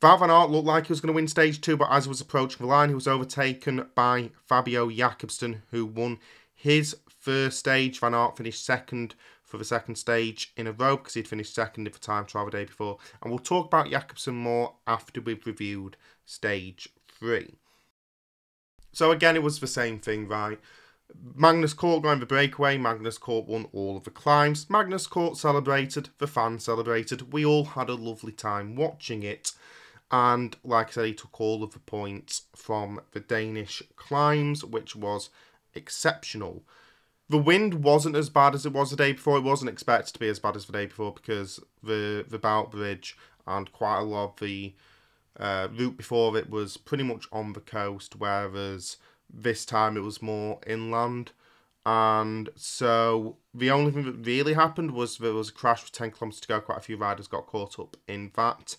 Wout 0.00 0.20
van 0.20 0.30
Aert 0.30 0.50
looked 0.50 0.66
like 0.66 0.86
he 0.86 0.92
was 0.92 1.00
going 1.00 1.12
to 1.12 1.16
win 1.16 1.26
stage 1.26 1.60
two, 1.60 1.76
but 1.76 1.90
as 1.90 2.04
he 2.04 2.08
was 2.08 2.20
approaching 2.20 2.58
the 2.60 2.66
line, 2.66 2.88
he 2.88 2.94
was 2.94 3.08
overtaken 3.08 3.88
by 3.94 4.30
Fabio 4.46 4.88
Jakobsen, 4.90 5.62
who 5.70 5.84
won 5.84 6.18
his 6.54 6.96
first 7.08 7.58
stage. 7.58 7.98
Van 7.98 8.14
Aert 8.14 8.36
finished 8.36 8.64
second 8.64 9.16
for 9.42 9.58
the 9.58 9.64
second 9.64 9.96
stage 9.96 10.52
in 10.56 10.66
a 10.66 10.72
row 10.72 10.96
because 10.96 11.14
he'd 11.14 11.26
finished 11.26 11.54
second 11.54 11.86
in 11.86 11.92
the 11.92 11.98
time 11.98 12.26
trial 12.26 12.44
the 12.44 12.50
day 12.50 12.64
before. 12.64 12.98
And 13.22 13.30
we'll 13.30 13.38
talk 13.38 13.66
about 13.66 13.90
Jakobsen 13.90 14.36
more 14.36 14.74
after 14.86 15.20
we've 15.20 15.46
reviewed 15.46 15.96
stage 16.26 16.88
three. 17.08 17.54
So 18.92 19.10
again, 19.10 19.36
it 19.36 19.42
was 19.42 19.58
the 19.58 19.66
same 19.66 19.98
thing, 19.98 20.28
right? 20.28 20.60
Magnus 21.34 21.72
Cort 21.72 22.02
going 22.02 22.20
the 22.20 22.26
breakaway. 22.26 22.78
Magnus 22.78 23.18
Cort 23.18 23.46
won 23.46 23.66
all 23.72 23.96
of 23.96 24.04
the 24.04 24.10
climbs. 24.10 24.68
Magnus 24.68 25.06
Cort 25.06 25.36
celebrated. 25.36 26.10
The 26.18 26.26
fans 26.26 26.64
celebrated. 26.64 27.32
We 27.32 27.44
all 27.44 27.64
had 27.64 27.88
a 27.88 27.94
lovely 27.94 28.32
time 28.32 28.76
watching 28.76 29.22
it. 29.22 29.52
And 30.10 30.56
like 30.64 30.88
I 30.88 30.90
said, 30.90 31.04
he 31.06 31.14
took 31.14 31.40
all 31.40 31.62
of 31.62 31.72
the 31.72 31.80
points 31.80 32.42
from 32.54 33.00
the 33.12 33.20
Danish 33.20 33.82
climbs, 33.96 34.64
which 34.64 34.96
was 34.96 35.30
exceptional. 35.74 36.62
The 37.28 37.38
wind 37.38 37.84
wasn't 37.84 38.16
as 38.16 38.30
bad 38.30 38.54
as 38.54 38.64
it 38.64 38.72
was 38.72 38.90
the 38.90 38.96
day 38.96 39.12
before. 39.12 39.36
It 39.36 39.42
wasn't 39.42 39.70
expected 39.70 40.14
to 40.14 40.20
be 40.20 40.28
as 40.28 40.38
bad 40.38 40.56
as 40.56 40.64
the 40.64 40.72
day 40.72 40.86
before 40.86 41.12
because 41.12 41.60
the 41.82 42.24
the 42.26 42.38
Belt 42.38 42.70
Bridge 42.70 43.18
and 43.46 43.70
quite 43.72 43.98
a 43.98 44.04
lot 44.04 44.32
of 44.32 44.40
the 44.40 44.74
uh, 45.38 45.68
route 45.76 45.96
before 45.96 46.36
it 46.36 46.48
was 46.48 46.76
pretty 46.76 47.04
much 47.04 47.26
on 47.30 47.52
the 47.52 47.60
coast, 47.60 48.16
whereas 48.16 48.96
this 49.32 49.64
time 49.64 49.96
it 49.96 50.02
was 50.02 50.22
more 50.22 50.60
inland. 50.66 51.32
And 51.86 52.50
so 52.54 53.36
the 53.54 53.70
only 53.70 53.90
thing 53.90 54.04
that 54.04 54.26
really 54.26 54.54
happened 54.54 54.90
was 54.90 55.18
there 55.18 55.32
was 55.32 55.48
a 55.48 55.52
crash 55.52 55.82
with 55.82 55.92
10 55.92 56.10
kilometres 56.10 56.40
to 56.40 56.48
go. 56.48 56.60
Quite 56.60 56.78
a 56.78 56.82
few 56.82 56.96
riders 56.96 57.28
got 57.28 57.46
caught 57.46 57.78
up 57.78 57.96
in 58.06 58.30
that. 58.34 58.76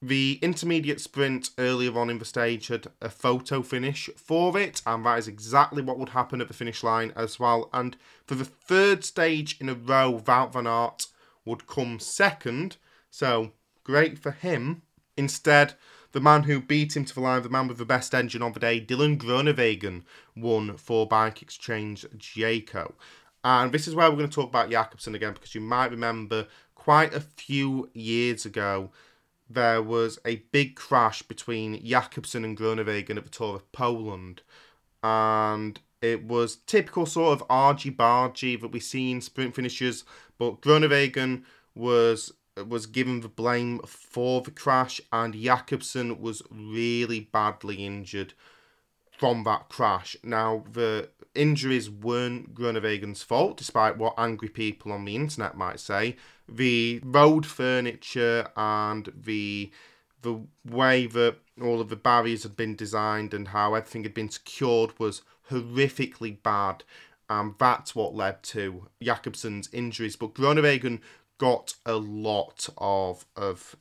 The 0.00 0.38
intermediate 0.42 1.00
sprint 1.00 1.50
earlier 1.58 1.98
on 1.98 2.08
in 2.08 2.20
the 2.20 2.24
stage 2.24 2.68
had 2.68 2.86
a 3.02 3.08
photo 3.08 3.62
finish 3.62 4.08
for 4.14 4.56
it, 4.56 4.80
and 4.86 5.04
that 5.04 5.18
is 5.18 5.26
exactly 5.26 5.82
what 5.82 5.98
would 5.98 6.10
happen 6.10 6.40
at 6.40 6.46
the 6.46 6.54
finish 6.54 6.84
line 6.84 7.12
as 7.16 7.40
well. 7.40 7.68
And 7.72 7.96
for 8.24 8.36
the 8.36 8.44
third 8.44 9.02
stage 9.04 9.56
in 9.60 9.68
a 9.68 9.74
row, 9.74 10.22
Wout 10.24 10.52
van 10.52 10.68
Aert 10.68 11.08
would 11.44 11.66
come 11.66 11.98
second, 11.98 12.76
so 13.10 13.50
great 13.82 14.20
for 14.20 14.30
him. 14.30 14.82
Instead, 15.16 15.74
the 16.12 16.20
man 16.20 16.44
who 16.44 16.60
beat 16.60 16.96
him 16.96 17.04
to 17.04 17.14
the 17.14 17.20
line, 17.20 17.42
the 17.42 17.48
man 17.48 17.68
with 17.68 17.78
the 17.78 17.84
best 17.84 18.14
engine 18.14 18.42
on 18.42 18.52
the 18.52 18.60
day, 18.60 18.80
Dylan 18.80 19.18
Groenewegen, 19.18 20.02
won 20.36 20.76
for 20.76 21.06
Bike 21.06 21.42
Exchange 21.42 22.06
Jayco. 22.16 22.94
And 23.44 23.72
this 23.72 23.86
is 23.86 23.94
where 23.94 24.10
we're 24.10 24.16
going 24.16 24.30
to 24.30 24.34
talk 24.34 24.48
about 24.48 24.70
Jakobsen 24.70 25.14
again 25.14 25.34
because 25.34 25.54
you 25.54 25.60
might 25.60 25.90
remember 25.90 26.46
quite 26.74 27.14
a 27.14 27.20
few 27.20 27.90
years 27.92 28.44
ago 28.44 28.90
there 29.50 29.82
was 29.82 30.18
a 30.24 30.36
big 30.52 30.76
crash 30.76 31.22
between 31.22 31.82
Jakobsen 31.84 32.44
and 32.44 32.56
Groenewegen 32.56 33.16
at 33.16 33.24
the 33.24 33.30
Tour 33.30 33.56
of 33.56 33.72
Poland. 33.72 34.42
And 35.02 35.80
it 36.02 36.24
was 36.24 36.56
typical 36.56 37.06
sort 37.06 37.40
of 37.40 37.46
argy-bargy 37.48 38.60
that 38.60 38.68
we 38.72 38.80
see 38.80 39.10
in 39.10 39.20
sprint 39.20 39.54
finishes, 39.54 40.04
but 40.38 40.60
Groenewegen 40.60 41.44
was 41.74 42.32
was 42.66 42.86
given 42.86 43.20
the 43.20 43.28
blame 43.28 43.80
for 43.80 44.40
the 44.40 44.50
crash, 44.50 45.00
and 45.12 45.34
Jakobsen 45.34 46.20
was 46.20 46.42
really 46.50 47.20
badly 47.20 47.84
injured 47.84 48.34
from 49.18 49.44
that 49.44 49.68
crash. 49.68 50.16
Now, 50.22 50.64
the 50.70 51.10
injuries 51.34 51.90
weren't 51.90 52.54
Groenewegen's 52.54 53.22
fault, 53.22 53.56
despite 53.56 53.98
what 53.98 54.14
angry 54.16 54.48
people 54.48 54.92
on 54.92 55.04
the 55.04 55.16
internet 55.16 55.56
might 55.56 55.80
say. 55.80 56.16
The 56.48 57.00
road 57.04 57.44
furniture 57.44 58.48
and 58.56 59.12
the 59.14 59.70
the 60.22 60.40
way 60.64 61.06
that 61.06 61.36
all 61.62 61.80
of 61.80 61.88
the 61.88 61.96
barriers 61.96 62.42
had 62.42 62.56
been 62.56 62.74
designed 62.74 63.32
and 63.32 63.48
how 63.48 63.74
everything 63.74 64.02
had 64.02 64.14
been 64.14 64.28
secured 64.28 64.98
was 64.98 65.22
horrifically 65.50 66.42
bad. 66.42 66.82
And 67.30 67.54
that's 67.58 67.94
what 67.94 68.14
led 68.14 68.42
to 68.44 68.88
Jakobsen's 69.00 69.68
injuries. 69.72 70.16
But 70.16 70.34
Groenewegen 70.34 71.00
got 71.38 71.74
a 71.86 71.94
lot 71.94 72.68
of 72.76 73.24
of 73.36 73.76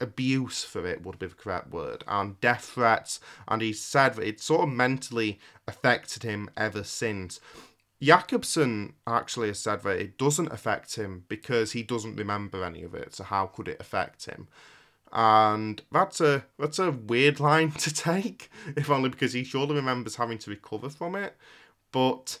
abuse 0.00 0.62
for 0.62 0.86
it 0.86 1.04
would 1.04 1.18
be 1.18 1.26
the 1.26 1.34
correct 1.34 1.70
word 1.70 2.04
and 2.06 2.40
death 2.40 2.66
threats 2.74 3.18
and 3.48 3.62
he 3.62 3.72
said 3.72 4.14
that 4.14 4.26
it 4.26 4.40
sort 4.40 4.62
of 4.62 4.68
mentally 4.68 5.40
affected 5.66 6.22
him 6.22 6.48
ever 6.56 6.84
since. 6.84 7.40
Jakobsen 8.00 8.94
actually 9.08 9.48
has 9.48 9.58
said 9.58 9.82
that 9.82 9.98
it 9.98 10.16
doesn't 10.16 10.52
affect 10.52 10.94
him 10.94 11.24
because 11.26 11.72
he 11.72 11.82
doesn't 11.82 12.14
remember 12.14 12.64
any 12.64 12.84
of 12.84 12.94
it 12.94 13.14
so 13.14 13.24
how 13.24 13.46
could 13.46 13.66
it 13.66 13.80
affect 13.80 14.26
him? 14.26 14.46
And 15.10 15.82
that's 15.90 16.20
a 16.20 16.44
that's 16.58 16.78
a 16.78 16.92
weird 16.92 17.40
line 17.48 17.72
to 17.72 17.92
take 17.92 18.50
if 18.76 18.90
only 18.90 19.08
because 19.08 19.32
he 19.32 19.42
surely 19.42 19.74
remembers 19.74 20.16
having 20.16 20.38
to 20.38 20.50
recover 20.50 20.90
from 20.90 21.16
it 21.16 21.36
but 21.90 22.38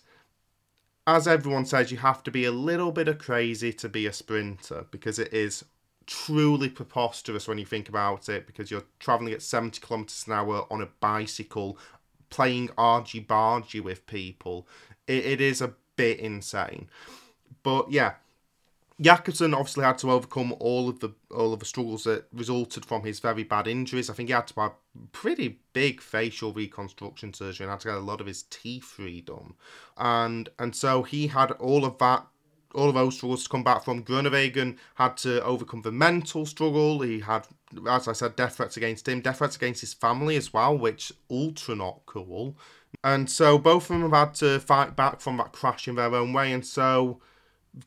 as 1.08 1.26
everyone 1.26 1.64
says, 1.64 1.90
you 1.90 1.96
have 1.96 2.22
to 2.22 2.30
be 2.30 2.44
a 2.44 2.52
little 2.52 2.92
bit 2.92 3.08
of 3.08 3.18
crazy 3.18 3.72
to 3.72 3.88
be 3.88 4.06
a 4.06 4.12
sprinter 4.12 4.84
because 4.90 5.18
it 5.18 5.32
is 5.32 5.64
truly 6.06 6.68
preposterous 6.68 7.48
when 7.48 7.56
you 7.56 7.64
think 7.64 7.88
about 7.88 8.28
it 8.28 8.46
because 8.46 8.70
you're 8.70 8.84
traveling 8.98 9.32
at 9.32 9.40
70 9.40 9.80
kilometers 9.80 10.24
an 10.26 10.34
hour 10.34 10.66
on 10.70 10.82
a 10.82 10.88
bicycle 11.00 11.78
playing 12.28 12.68
argy 12.76 13.22
bargy 13.22 13.82
with 13.82 14.06
people. 14.06 14.68
It, 15.06 15.24
it 15.24 15.40
is 15.40 15.62
a 15.62 15.72
bit 15.96 16.18
insane. 16.20 16.90
But 17.62 17.90
yeah, 17.90 18.16
Jakobsen 19.00 19.54
obviously 19.54 19.84
had 19.84 19.98
to 19.98 20.10
overcome 20.10 20.54
all 20.58 20.88
of 20.88 20.98
the 20.98 21.14
all 21.30 21.52
of 21.52 21.60
the 21.60 21.66
struggles 21.66 22.04
that 22.04 22.26
resulted 22.32 22.84
from 22.84 23.04
his 23.04 23.20
very 23.20 23.44
bad 23.44 23.68
injuries. 23.68 24.10
I 24.10 24.14
think 24.14 24.28
he 24.28 24.32
had 24.32 24.48
to 24.48 24.60
have 24.60 24.72
pretty 25.12 25.60
big 25.72 26.00
facial 26.00 26.52
reconstruction 26.52 27.32
surgery 27.32 27.64
and 27.64 27.70
had 27.70 27.80
to 27.80 27.88
get 27.88 27.96
a 27.96 28.00
lot 28.00 28.20
of 28.20 28.26
his 28.26 28.42
teeth 28.44 28.94
redone. 28.98 29.54
And 29.96 30.48
and 30.58 30.74
so 30.74 31.04
he 31.04 31.28
had 31.28 31.52
all 31.52 31.84
of 31.84 31.98
that 31.98 32.26
all 32.74 32.88
of 32.88 32.94
those 32.94 33.16
struggles 33.16 33.44
to 33.44 33.48
come 33.48 33.64
back 33.64 33.84
from. 33.84 34.02
Groenewegen 34.02 34.76
had 34.96 35.16
to 35.18 35.42
overcome 35.42 35.82
the 35.82 35.92
mental 35.92 36.44
struggle. 36.44 37.00
He 37.00 37.20
had, 37.20 37.46
as 37.88 38.08
I 38.08 38.12
said, 38.12 38.36
death 38.36 38.56
threats 38.56 38.76
against 38.76 39.08
him, 39.08 39.20
death 39.20 39.38
threats 39.38 39.56
against 39.56 39.80
his 39.80 39.94
family 39.94 40.36
as 40.36 40.52
well, 40.52 40.76
which 40.76 41.12
ultra 41.30 41.74
not 41.74 42.02
cool. 42.06 42.58
And 43.02 43.30
so 43.30 43.58
both 43.58 43.84
of 43.84 43.88
them 43.88 44.10
have 44.10 44.28
had 44.28 44.34
to 44.36 44.60
fight 44.60 44.96
back 44.96 45.20
from 45.20 45.36
that 45.38 45.52
crash 45.52 45.88
in 45.88 45.94
their 45.94 46.14
own 46.14 46.32
way. 46.32 46.52
And 46.52 46.64
so 46.64 47.20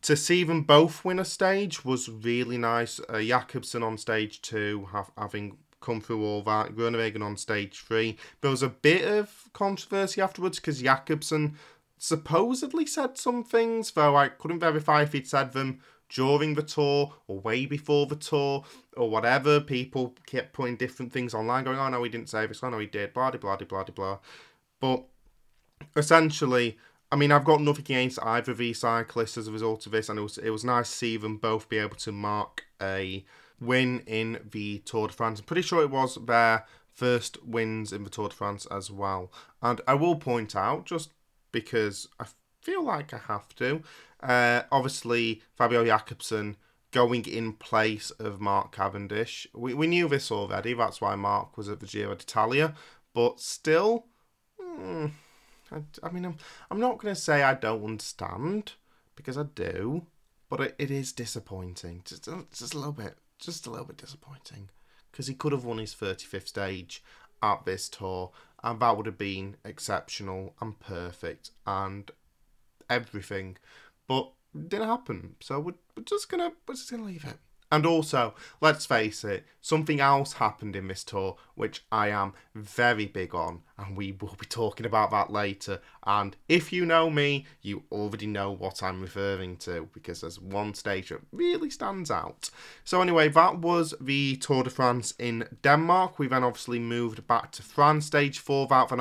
to 0.01 0.15
see 0.15 0.43
them 0.43 0.63
both 0.63 1.03
win 1.03 1.19
a 1.19 1.25
stage 1.25 1.83
was 1.83 2.09
really 2.09 2.57
nice. 2.57 2.99
Uh, 3.09 3.19
Jakobsen 3.19 3.83
on 3.83 3.97
stage 3.97 4.41
two, 4.41 4.87
have, 4.91 5.11
having 5.17 5.57
come 5.81 5.99
through 5.99 6.23
all 6.23 6.41
that. 6.43 6.75
Groenewegen 6.75 7.21
on 7.21 7.37
stage 7.37 7.83
three. 7.83 8.17
There 8.41 8.51
was 8.51 8.63
a 8.63 8.69
bit 8.69 9.05
of 9.05 9.49
controversy 9.53 10.21
afterwards 10.21 10.59
because 10.59 10.81
Jakobsen 10.81 11.57
supposedly 11.97 12.85
said 12.85 13.17
some 13.17 13.43
things, 13.43 13.91
though 13.91 14.15
I 14.15 14.29
couldn't 14.29 14.59
verify 14.59 15.01
if 15.01 15.13
he'd 15.13 15.27
said 15.27 15.53
them 15.53 15.81
during 16.09 16.55
the 16.55 16.63
tour 16.63 17.13
or 17.27 17.39
way 17.39 17.65
before 17.65 18.05
the 18.05 18.15
tour 18.15 18.63
or 18.95 19.09
whatever. 19.09 19.59
People 19.59 20.15
kept 20.25 20.53
putting 20.53 20.75
different 20.75 21.11
things 21.11 21.33
online, 21.33 21.63
going, 21.63 21.79
"Oh 21.79 21.89
no, 21.89 22.03
he 22.03 22.09
didn't 22.09 22.29
say 22.29 22.45
this. 22.45 22.63
Oh 22.63 22.69
no, 22.69 22.79
he 22.79 22.87
did." 22.87 23.13
Blah 23.13 23.31
blah 23.31 23.55
blah 23.55 23.65
blah 23.65 23.83
blah. 23.83 24.19
But 24.79 25.03
essentially, 25.95 26.77
I 27.11 27.17
mean, 27.17 27.31
I've 27.31 27.43
got 27.43 27.61
nothing 27.61 27.81
against 27.81 28.19
either 28.23 28.53
of 28.53 28.57
these 28.57 28.79
cyclists 28.79 29.37
as 29.37 29.47
a 29.47 29.51
result 29.51 29.85
of 29.85 29.91
this, 29.91 30.07
and 30.07 30.17
it 30.17 30.21
was 30.21 30.37
it 30.37 30.49
was 30.49 30.63
nice 30.63 30.89
to 30.89 30.95
see 30.95 31.17
them 31.17 31.37
both 31.37 31.67
be 31.67 31.77
able 31.77 31.97
to 31.97 32.11
mark 32.11 32.65
a 32.81 33.25
win 33.59 34.01
in 34.07 34.39
the 34.51 34.79
Tour 34.79 35.07
de 35.07 35.13
France. 35.13 35.39
I'm 35.39 35.45
pretty 35.45 35.61
sure 35.61 35.81
it 35.81 35.91
was 35.91 36.17
their 36.25 36.65
first 36.93 37.43
wins 37.43 37.93
in 37.93 38.03
the 38.03 38.09
Tour 38.09 38.29
de 38.29 38.35
France 38.35 38.65
as 38.71 38.89
well. 38.89 39.31
And 39.61 39.81
I 39.87 39.93
will 39.93 40.15
point 40.15 40.55
out, 40.55 40.85
just 40.85 41.11
because 41.51 42.07
I 42.19 42.25
feel 42.61 42.83
like 42.83 43.13
I 43.13 43.17
have 43.17 43.53
to, 43.55 43.83
uh, 44.21 44.63
obviously 44.71 45.41
Fabio 45.55 45.85
Jakobsen 45.85 46.57
going 46.91 47.25
in 47.25 47.53
place 47.53 48.11
of 48.11 48.41
Mark 48.41 48.71
Cavendish. 48.71 49.47
We, 49.53 49.73
we 49.73 49.87
knew 49.87 50.07
this 50.07 50.31
already, 50.31 50.73
that's 50.73 51.01
why 51.01 51.15
Mark 51.15 51.57
was 51.57 51.69
at 51.69 51.79
the 51.79 51.85
Giro 51.85 52.15
d'Italia, 52.15 52.75
but 53.13 53.39
still. 53.39 54.07
Hmm, 54.59 55.07
I, 55.71 55.81
I 56.03 56.11
mean, 56.11 56.25
I'm, 56.25 56.37
I'm 56.69 56.79
not 56.79 56.97
going 56.97 57.13
to 57.13 57.19
say 57.19 57.43
I 57.43 57.53
don't 57.53 57.83
understand, 57.83 58.73
because 59.15 59.37
I 59.37 59.43
do, 59.43 60.05
but 60.49 60.61
it, 60.61 60.75
it 60.77 60.91
is 60.91 61.11
disappointing. 61.11 62.01
Just, 62.05 62.25
just 62.25 62.73
a 62.73 62.77
little 62.77 62.93
bit. 62.93 63.15
Just 63.39 63.67
a 63.67 63.71
little 63.71 63.85
bit 63.85 63.97
disappointing. 63.97 64.69
Because 65.11 65.27
he 65.27 65.33
could 65.33 65.51
have 65.51 65.65
won 65.65 65.77
his 65.77 65.95
35th 65.95 66.47
stage 66.47 67.03
at 67.41 67.65
this 67.65 67.89
tour, 67.89 68.31
and 68.63 68.79
that 68.79 68.95
would 68.95 69.05
have 69.05 69.17
been 69.17 69.57
exceptional 69.65 70.55
and 70.61 70.79
perfect 70.79 71.51
and 71.65 72.11
everything. 72.89 73.57
But 74.07 74.31
it 74.53 74.69
didn't 74.69 74.87
happen. 74.87 75.35
So 75.39 75.59
we're, 75.59 75.73
we're 75.95 76.03
just 76.03 76.29
gonna 76.29 76.51
we're 76.67 76.75
just 76.75 76.91
gonna 76.91 77.03
leave 77.03 77.25
it. 77.25 77.37
And 77.71 77.85
also, 77.85 78.33
let's 78.59 78.85
face 78.85 79.23
it, 79.23 79.45
something 79.61 80.01
else 80.01 80.33
happened 80.33 80.75
in 80.75 80.87
this 80.87 81.05
tour 81.05 81.37
which 81.55 81.83
I 81.91 82.09
am 82.09 82.33
very 82.53 83.05
big 83.05 83.33
on, 83.33 83.61
and 83.77 83.95
we 83.95 84.11
will 84.11 84.35
be 84.37 84.45
talking 84.45 84.85
about 84.85 85.11
that 85.11 85.31
later. 85.31 85.79
And 86.05 86.35
if 86.49 86.73
you 86.73 86.85
know 86.85 87.09
me, 87.09 87.45
you 87.61 87.83
already 87.91 88.27
know 88.27 88.51
what 88.51 88.83
I'm 88.83 89.01
referring 89.01 89.57
to 89.57 89.87
because 89.93 90.21
there's 90.21 90.39
one 90.39 90.73
stage 90.73 91.09
that 91.09 91.21
really 91.31 91.69
stands 91.69 92.11
out. 92.11 92.49
So, 92.83 93.01
anyway, 93.01 93.29
that 93.29 93.59
was 93.59 93.93
the 94.01 94.35
Tour 94.37 94.63
de 94.63 94.69
France 94.69 95.13
in 95.17 95.47
Denmark. 95.61 96.19
We 96.19 96.27
then 96.27 96.43
obviously 96.43 96.79
moved 96.79 97.25
back 97.27 97.51
to 97.53 97.63
France, 97.63 98.07
stage 98.07 98.39
four, 98.39 98.67
Wout 98.67 98.89
van 98.89 98.99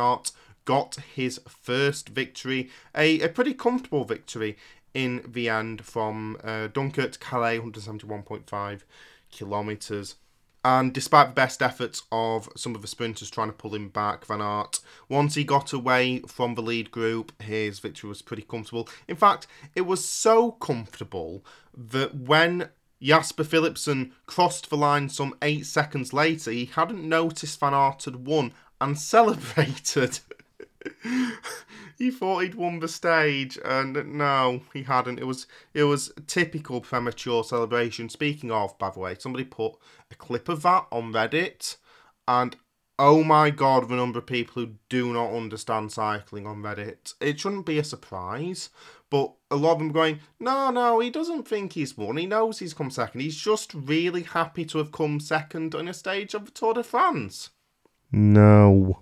got 0.64 0.96
his 1.14 1.40
first 1.48 2.10
victory, 2.10 2.70
a, 2.94 3.20
a 3.22 3.28
pretty 3.28 3.54
comfortable 3.54 4.04
victory 4.04 4.56
in 4.94 5.22
the 5.26 5.48
end 5.48 5.84
from 5.84 6.36
uh, 6.42 6.68
Dunkirk 6.68 7.12
to 7.12 7.18
Calais, 7.18 7.58
171.5 7.58 8.80
kilometres. 9.30 10.16
And 10.62 10.92
despite 10.92 11.28
the 11.28 11.34
best 11.34 11.62
efforts 11.62 12.02
of 12.12 12.48
some 12.54 12.74
of 12.74 12.82
the 12.82 12.88
sprinters 12.88 13.30
trying 13.30 13.48
to 13.48 13.54
pull 13.54 13.74
him 13.74 13.88
back, 13.88 14.26
Van 14.26 14.42
Aert, 14.42 14.80
once 15.08 15.34
he 15.34 15.42
got 15.42 15.72
away 15.72 16.20
from 16.26 16.54
the 16.54 16.62
lead 16.62 16.90
group, 16.90 17.32
his 17.40 17.78
victory 17.78 18.08
was 18.08 18.20
pretty 18.20 18.42
comfortable. 18.42 18.86
In 19.08 19.16
fact, 19.16 19.46
it 19.74 19.82
was 19.82 20.04
so 20.04 20.52
comfortable 20.52 21.42
that 21.74 22.14
when 22.14 22.68
Jasper 23.00 23.44
Philipsen 23.44 24.12
crossed 24.26 24.68
the 24.68 24.76
line 24.76 25.08
some 25.08 25.34
eight 25.40 25.64
seconds 25.64 26.12
later, 26.12 26.50
he 26.50 26.66
hadn't 26.66 27.08
noticed 27.08 27.58
Van 27.58 27.72
Aert 27.72 28.04
had 28.04 28.26
won 28.26 28.52
and 28.80 28.98
celebrated. 28.98 30.20
He 32.00 32.10
thought 32.10 32.42
he'd 32.42 32.54
won 32.54 32.80
the 32.80 32.88
stage, 32.88 33.58
and 33.62 34.16
no, 34.16 34.62
he 34.72 34.84
hadn't. 34.84 35.20
It 35.20 35.26
was 35.26 35.46
it 35.74 35.84
was 35.84 36.10
typical 36.26 36.80
premature 36.80 37.44
celebration. 37.44 38.08
Speaking 38.08 38.50
of, 38.50 38.76
by 38.78 38.88
the 38.88 38.98
way, 38.98 39.14
somebody 39.18 39.44
put 39.44 39.74
a 40.10 40.14
clip 40.14 40.48
of 40.48 40.62
that 40.62 40.86
on 40.90 41.12
Reddit, 41.12 41.76
and 42.26 42.56
oh 42.98 43.22
my 43.22 43.50
god, 43.50 43.88
the 43.88 43.96
number 43.96 44.18
of 44.18 44.26
people 44.26 44.62
who 44.62 44.72
do 44.88 45.12
not 45.12 45.34
understand 45.34 45.92
cycling 45.92 46.46
on 46.46 46.62
Reddit. 46.62 47.12
It 47.20 47.38
shouldn't 47.38 47.66
be 47.66 47.78
a 47.78 47.84
surprise, 47.84 48.70
but 49.10 49.34
a 49.50 49.56
lot 49.56 49.72
of 49.72 49.78
them 49.80 49.92
going, 49.92 50.20
no, 50.40 50.70
no, 50.70 51.00
he 51.00 51.10
doesn't 51.10 51.46
think 51.46 51.74
he's 51.74 51.98
won. 51.98 52.16
He 52.16 52.24
knows 52.24 52.60
he's 52.60 52.72
come 52.72 52.90
second. 52.90 53.20
He's 53.20 53.36
just 53.36 53.74
really 53.74 54.22
happy 54.22 54.64
to 54.64 54.78
have 54.78 54.90
come 54.90 55.20
second 55.20 55.74
on 55.74 55.86
a 55.86 55.92
stage 55.92 56.32
of 56.32 56.46
the 56.46 56.50
Tour 56.50 56.74
de 56.74 56.82
France. 56.82 57.50
No. 58.10 59.00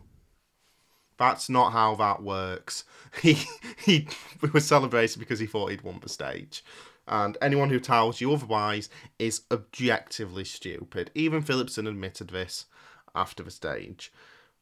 That's 1.18 1.48
not 1.48 1.72
how 1.72 1.94
that 1.96 2.22
works. 2.22 2.84
He 3.22 3.38
he 3.84 4.06
was 4.52 4.66
celebrating 4.66 5.18
because 5.18 5.40
he 5.40 5.46
thought 5.46 5.70
he'd 5.70 5.80
won 5.80 5.98
the 6.00 6.10
stage. 6.10 6.62
And 7.06 7.38
anyone 7.40 7.70
who 7.70 7.80
tells 7.80 8.20
you 8.20 8.32
otherwise 8.32 8.90
is 9.18 9.42
objectively 9.50 10.44
stupid. 10.44 11.10
Even 11.14 11.42
Philipsen 11.42 11.88
admitted 11.88 12.28
this 12.28 12.66
after 13.14 13.42
the 13.42 13.50
stage. 13.50 14.12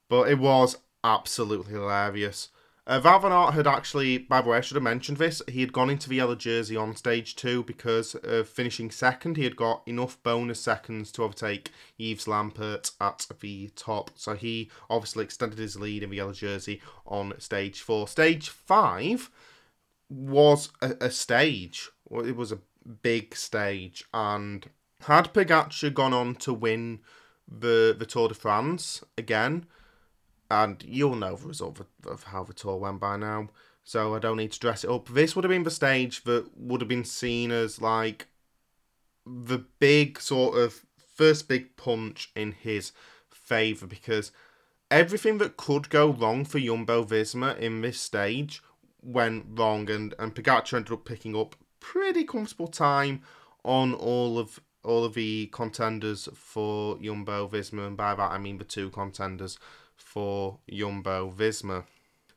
But 0.08 0.28
it 0.28 0.38
was 0.38 0.78
absolutely 1.02 1.72
hilarious. 1.72 2.50
Uh, 2.86 3.50
had 3.50 3.66
actually, 3.66 4.16
by 4.16 4.40
the 4.40 4.48
way, 4.48 4.58
I 4.58 4.60
should 4.60 4.76
have 4.76 4.82
mentioned 4.82 5.18
this. 5.18 5.42
He 5.48 5.60
had 5.60 5.72
gone 5.72 5.90
into 5.90 6.08
the 6.08 6.16
yellow 6.16 6.36
jersey 6.36 6.76
on 6.76 6.94
stage 6.94 7.34
two 7.34 7.64
because 7.64 8.14
of 8.14 8.48
finishing 8.48 8.92
second. 8.92 9.36
He 9.36 9.42
had 9.42 9.56
got 9.56 9.82
enough 9.86 10.22
bonus 10.22 10.60
seconds 10.60 11.10
to 11.12 11.24
overtake 11.24 11.72
Yves 11.98 12.26
Lampaert 12.26 12.92
at 13.00 13.26
the 13.40 13.70
top. 13.74 14.12
So 14.14 14.34
he 14.34 14.70
obviously 14.88 15.24
extended 15.24 15.58
his 15.58 15.74
lead 15.74 16.04
in 16.04 16.10
the 16.10 16.16
yellow 16.16 16.32
jersey 16.32 16.80
on 17.04 17.34
stage 17.40 17.80
four. 17.80 18.06
Stage 18.06 18.50
five 18.50 19.30
was 20.08 20.70
a, 20.80 20.94
a 21.00 21.10
stage. 21.10 21.88
It 22.08 22.36
was 22.36 22.52
a 22.52 22.60
big 23.02 23.34
stage. 23.34 24.04
And 24.14 24.70
had 25.00 25.34
Pogacar 25.34 25.92
gone 25.92 26.14
on 26.14 26.36
to 26.36 26.54
win 26.54 27.00
the, 27.48 27.96
the 27.98 28.06
Tour 28.06 28.28
de 28.28 28.34
France 28.34 29.02
again, 29.18 29.66
and 30.50 30.82
you'll 30.86 31.16
know 31.16 31.36
the 31.36 31.48
result 31.48 31.80
of, 31.80 31.86
of 32.06 32.24
how 32.24 32.44
the 32.44 32.52
tour 32.52 32.76
went 32.76 33.00
by 33.00 33.16
now, 33.16 33.48
so 33.84 34.14
I 34.14 34.18
don't 34.18 34.36
need 34.36 34.52
to 34.52 34.60
dress 34.60 34.84
it 34.84 34.90
up. 34.90 35.08
This 35.08 35.34
would 35.34 35.44
have 35.44 35.50
been 35.50 35.62
the 35.62 35.70
stage 35.70 36.24
that 36.24 36.50
would 36.56 36.80
have 36.80 36.88
been 36.88 37.04
seen 37.04 37.50
as 37.50 37.80
like 37.80 38.26
the 39.24 39.64
big 39.78 40.20
sort 40.20 40.56
of 40.56 40.84
first 41.14 41.48
big 41.48 41.76
punch 41.76 42.30
in 42.36 42.52
his 42.52 42.92
favour 43.30 43.86
because 43.86 44.32
everything 44.90 45.38
that 45.38 45.56
could 45.56 45.88
go 45.88 46.10
wrong 46.10 46.44
for 46.44 46.60
Jumbo 46.60 47.04
Visma 47.04 47.58
in 47.58 47.80
this 47.80 48.00
stage 48.00 48.62
went 49.02 49.46
wrong, 49.50 49.90
and 49.90 50.14
and 50.18 50.34
Pogacar 50.34 50.74
ended 50.74 50.92
up 50.92 51.04
picking 51.04 51.36
up 51.36 51.56
pretty 51.80 52.24
comfortable 52.24 52.68
time 52.68 53.22
on 53.64 53.94
all 53.94 54.38
of 54.38 54.60
all 54.82 55.04
of 55.04 55.14
the 55.14 55.46
contenders 55.52 56.28
for 56.34 56.98
Jumbo 56.98 57.48
Visma, 57.48 57.86
and 57.86 57.96
by 57.96 58.14
that 58.14 58.30
I 58.30 58.38
mean 58.38 58.58
the 58.58 58.64
two 58.64 58.90
contenders 58.90 59.58
for 59.96 60.58
Jumbo 60.70 61.30
Visma. 61.30 61.84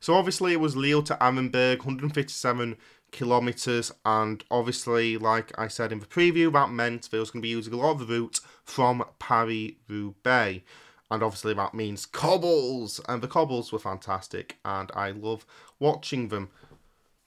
So 0.00 0.14
obviously 0.14 0.52
it 0.52 0.60
was 0.60 0.76
Lille 0.76 1.02
to 1.02 1.14
Arenberg, 1.20 1.78
157 1.78 2.76
kilometres, 3.12 3.92
and 4.04 4.42
obviously, 4.50 5.18
like 5.18 5.52
I 5.58 5.68
said 5.68 5.92
in 5.92 6.00
the 6.00 6.06
preview, 6.06 6.52
that 6.52 6.70
meant 6.70 7.10
they 7.10 7.18
was 7.18 7.30
going 7.30 7.42
to 7.42 7.46
be 7.46 7.50
using 7.50 7.74
a 7.74 7.76
lot 7.76 7.92
of 7.92 7.98
the 8.00 8.06
route 8.06 8.40
from 8.64 9.04
Paris 9.18 9.72
Roubaix. 9.88 10.62
And 11.10 11.24
obviously, 11.24 11.54
that 11.54 11.74
means 11.74 12.06
cobbles, 12.06 13.00
and 13.08 13.20
the 13.20 13.26
cobbles 13.26 13.72
were 13.72 13.80
fantastic, 13.80 14.58
and 14.64 14.92
I 14.94 15.10
love 15.10 15.44
watching 15.80 16.28
them. 16.28 16.50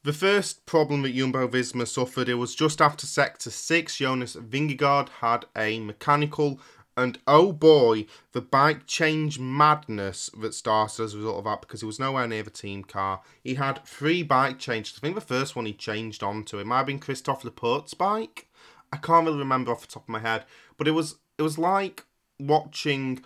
The 0.04 0.14
first 0.14 0.66
problem 0.66 1.02
that 1.02 1.16
Jumbo 1.16 1.48
Visma 1.48 1.88
suffered, 1.88 2.30
it 2.30 2.36
was 2.36 2.56
just 2.56 2.82
after 2.82 3.06
sector 3.06 3.50
6. 3.50 3.98
Jonas 3.98 4.36
Vingegaard 4.36 5.10
had 5.10 5.46
a 5.56 5.80
mechanical 5.80 6.60
and 6.96 7.20
oh 7.28 7.52
boy, 7.52 8.06
the 8.34 8.42
bike 8.42 8.86
change 8.86 9.40
madness 9.40 10.30
that 10.40 10.54
started 10.54 11.04
as 11.04 11.14
a 11.14 11.18
result 11.18 11.38
of 11.40 11.44
that 11.46 11.62
because 11.62 11.82
he 11.82 11.86
was 11.86 12.00
nowhere 12.00 12.28
near 12.28 12.44
the 12.44 12.50
team 12.50 12.84
car. 12.84 13.22
He 13.44 13.56
had 13.56 13.84
three 13.86 14.24
bike 14.24 14.60
changes. 14.60 14.98
I 14.98 15.02
think 15.02 15.16
the 15.16 15.22
first 15.22 15.56
one 15.56 15.66
he 15.66 15.74
changed 15.74 16.24
onto 16.24 16.60
it 16.60 16.68
might 16.68 16.78
have 16.78 16.88
been 16.88 17.00
Christophe 17.00 17.44
Laporte's 17.44 17.94
bike. 17.94 18.48
I 18.92 18.98
can't 18.98 19.26
really 19.26 19.40
remember 19.40 19.72
off 19.72 19.82
the 19.82 19.88
top 19.88 20.04
of 20.04 20.10
my 20.10 20.20
head, 20.20 20.46
but 20.78 20.88
it 20.88 20.92
was 20.92 21.16
it 21.38 21.42
was 21.42 21.58
like 21.58 22.06
watching 22.40 23.24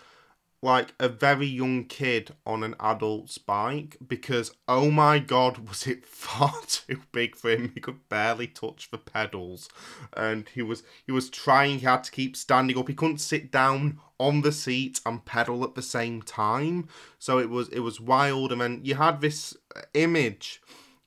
like 0.61 0.93
a 0.99 1.07
very 1.07 1.45
young 1.45 1.85
kid 1.85 2.33
on 2.45 2.63
an 2.63 2.75
adult's 2.79 3.37
bike 3.37 3.95
because 4.05 4.51
oh 4.67 4.89
my 4.89 5.19
god 5.19 5.57
was 5.69 5.85
it 5.85 6.05
far 6.05 6.53
too 6.67 7.01
big 7.11 7.35
for 7.35 7.51
him. 7.51 7.71
He 7.73 7.79
could 7.79 8.07
barely 8.09 8.47
touch 8.47 8.89
the 8.91 8.97
pedals. 8.97 9.69
And 10.15 10.49
he 10.49 10.61
was 10.61 10.83
he 11.05 11.11
was 11.11 11.29
trying 11.29 11.79
he 11.79 11.85
had 11.85 12.03
to 12.05 12.11
keep 12.11 12.35
standing 12.35 12.77
up. 12.77 12.87
He 12.87 12.93
couldn't 12.93 13.19
sit 13.19 13.51
down 13.51 13.99
on 14.19 14.41
the 14.41 14.51
seat 14.51 14.99
and 15.05 15.25
pedal 15.25 15.63
at 15.63 15.75
the 15.75 15.81
same 15.81 16.21
time. 16.21 16.87
So 17.19 17.37
it 17.39 17.49
was 17.49 17.69
it 17.69 17.79
was 17.79 18.01
wild. 18.01 18.51
And 18.51 18.61
then 18.61 18.81
you 18.83 18.95
had 18.95 19.21
this 19.21 19.55
uh, 19.75 19.81
image 19.93 20.61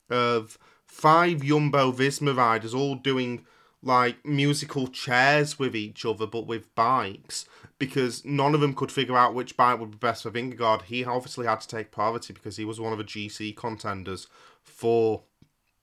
of 0.08 0.58
five 0.86 1.42
Jumbo 1.42 1.92
Visma 1.92 2.36
riders 2.36 2.74
all 2.74 2.94
doing 2.94 3.44
like 3.82 4.24
musical 4.26 4.88
chairs 4.88 5.58
with 5.58 5.74
each 5.74 6.04
other 6.04 6.26
but 6.26 6.46
with 6.46 6.74
bikes 6.74 7.46
because 7.80 8.24
none 8.26 8.54
of 8.54 8.60
them 8.60 8.74
could 8.74 8.92
figure 8.92 9.16
out 9.16 9.34
which 9.34 9.56
bike 9.56 9.80
would 9.80 9.90
be 9.90 9.96
best 9.96 10.22
for 10.22 10.30
Vingegaard. 10.30 10.82
He 10.82 11.02
obviously 11.04 11.46
had 11.46 11.62
to 11.62 11.66
take 11.66 11.90
priority 11.90 12.32
because 12.32 12.56
he 12.58 12.64
was 12.64 12.78
one 12.78 12.92
of 12.92 12.98
the 12.98 13.04
GC 13.04 13.56
contenders 13.56 14.28
for 14.62 15.22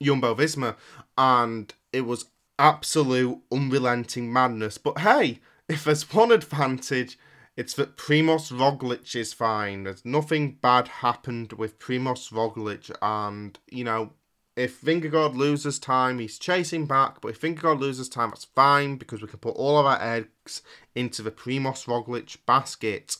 Jumbo 0.01 0.35
Visma, 0.35 0.75
and 1.17 1.73
it 1.91 2.01
was 2.01 2.25
absolute 2.59 3.39
unrelenting 3.51 4.31
madness. 4.31 4.77
But 4.77 4.99
hey, 4.99 5.39
if 5.67 5.83
there's 5.83 6.13
one 6.13 6.31
advantage, 6.31 7.17
it's 7.57 7.73
that 7.73 7.97
Primoz 7.97 8.51
Roglic 8.51 9.15
is 9.15 9.33
fine. 9.33 9.83
There's 9.83 10.05
nothing 10.05 10.59
bad 10.61 10.87
happened 10.87 11.53
with 11.53 11.79
Primoz 11.79 12.31
Roglic, 12.31 12.95
and 13.01 13.57
you 13.71 13.83
know 13.83 14.11
if 14.57 14.81
Vingegaard 14.81 15.35
loses 15.35 15.77
time, 15.77 16.17
he's 16.17 16.39
chasing 16.39 16.87
back. 16.87 17.21
But 17.21 17.29
if 17.29 17.41
Vingegaard 17.41 17.79
loses 17.79 18.09
time, 18.09 18.31
that's 18.31 18.45
fine 18.45 18.97
because 18.97 19.21
we 19.21 19.27
can 19.27 19.37
put 19.37 19.55
all 19.55 19.77
of 19.77 19.85
our 19.85 20.01
eggs 20.01 20.63
into 20.95 21.21
the 21.21 21.29
Primoz 21.29 21.85
Roglic 21.85 22.37
basket. 22.47 23.17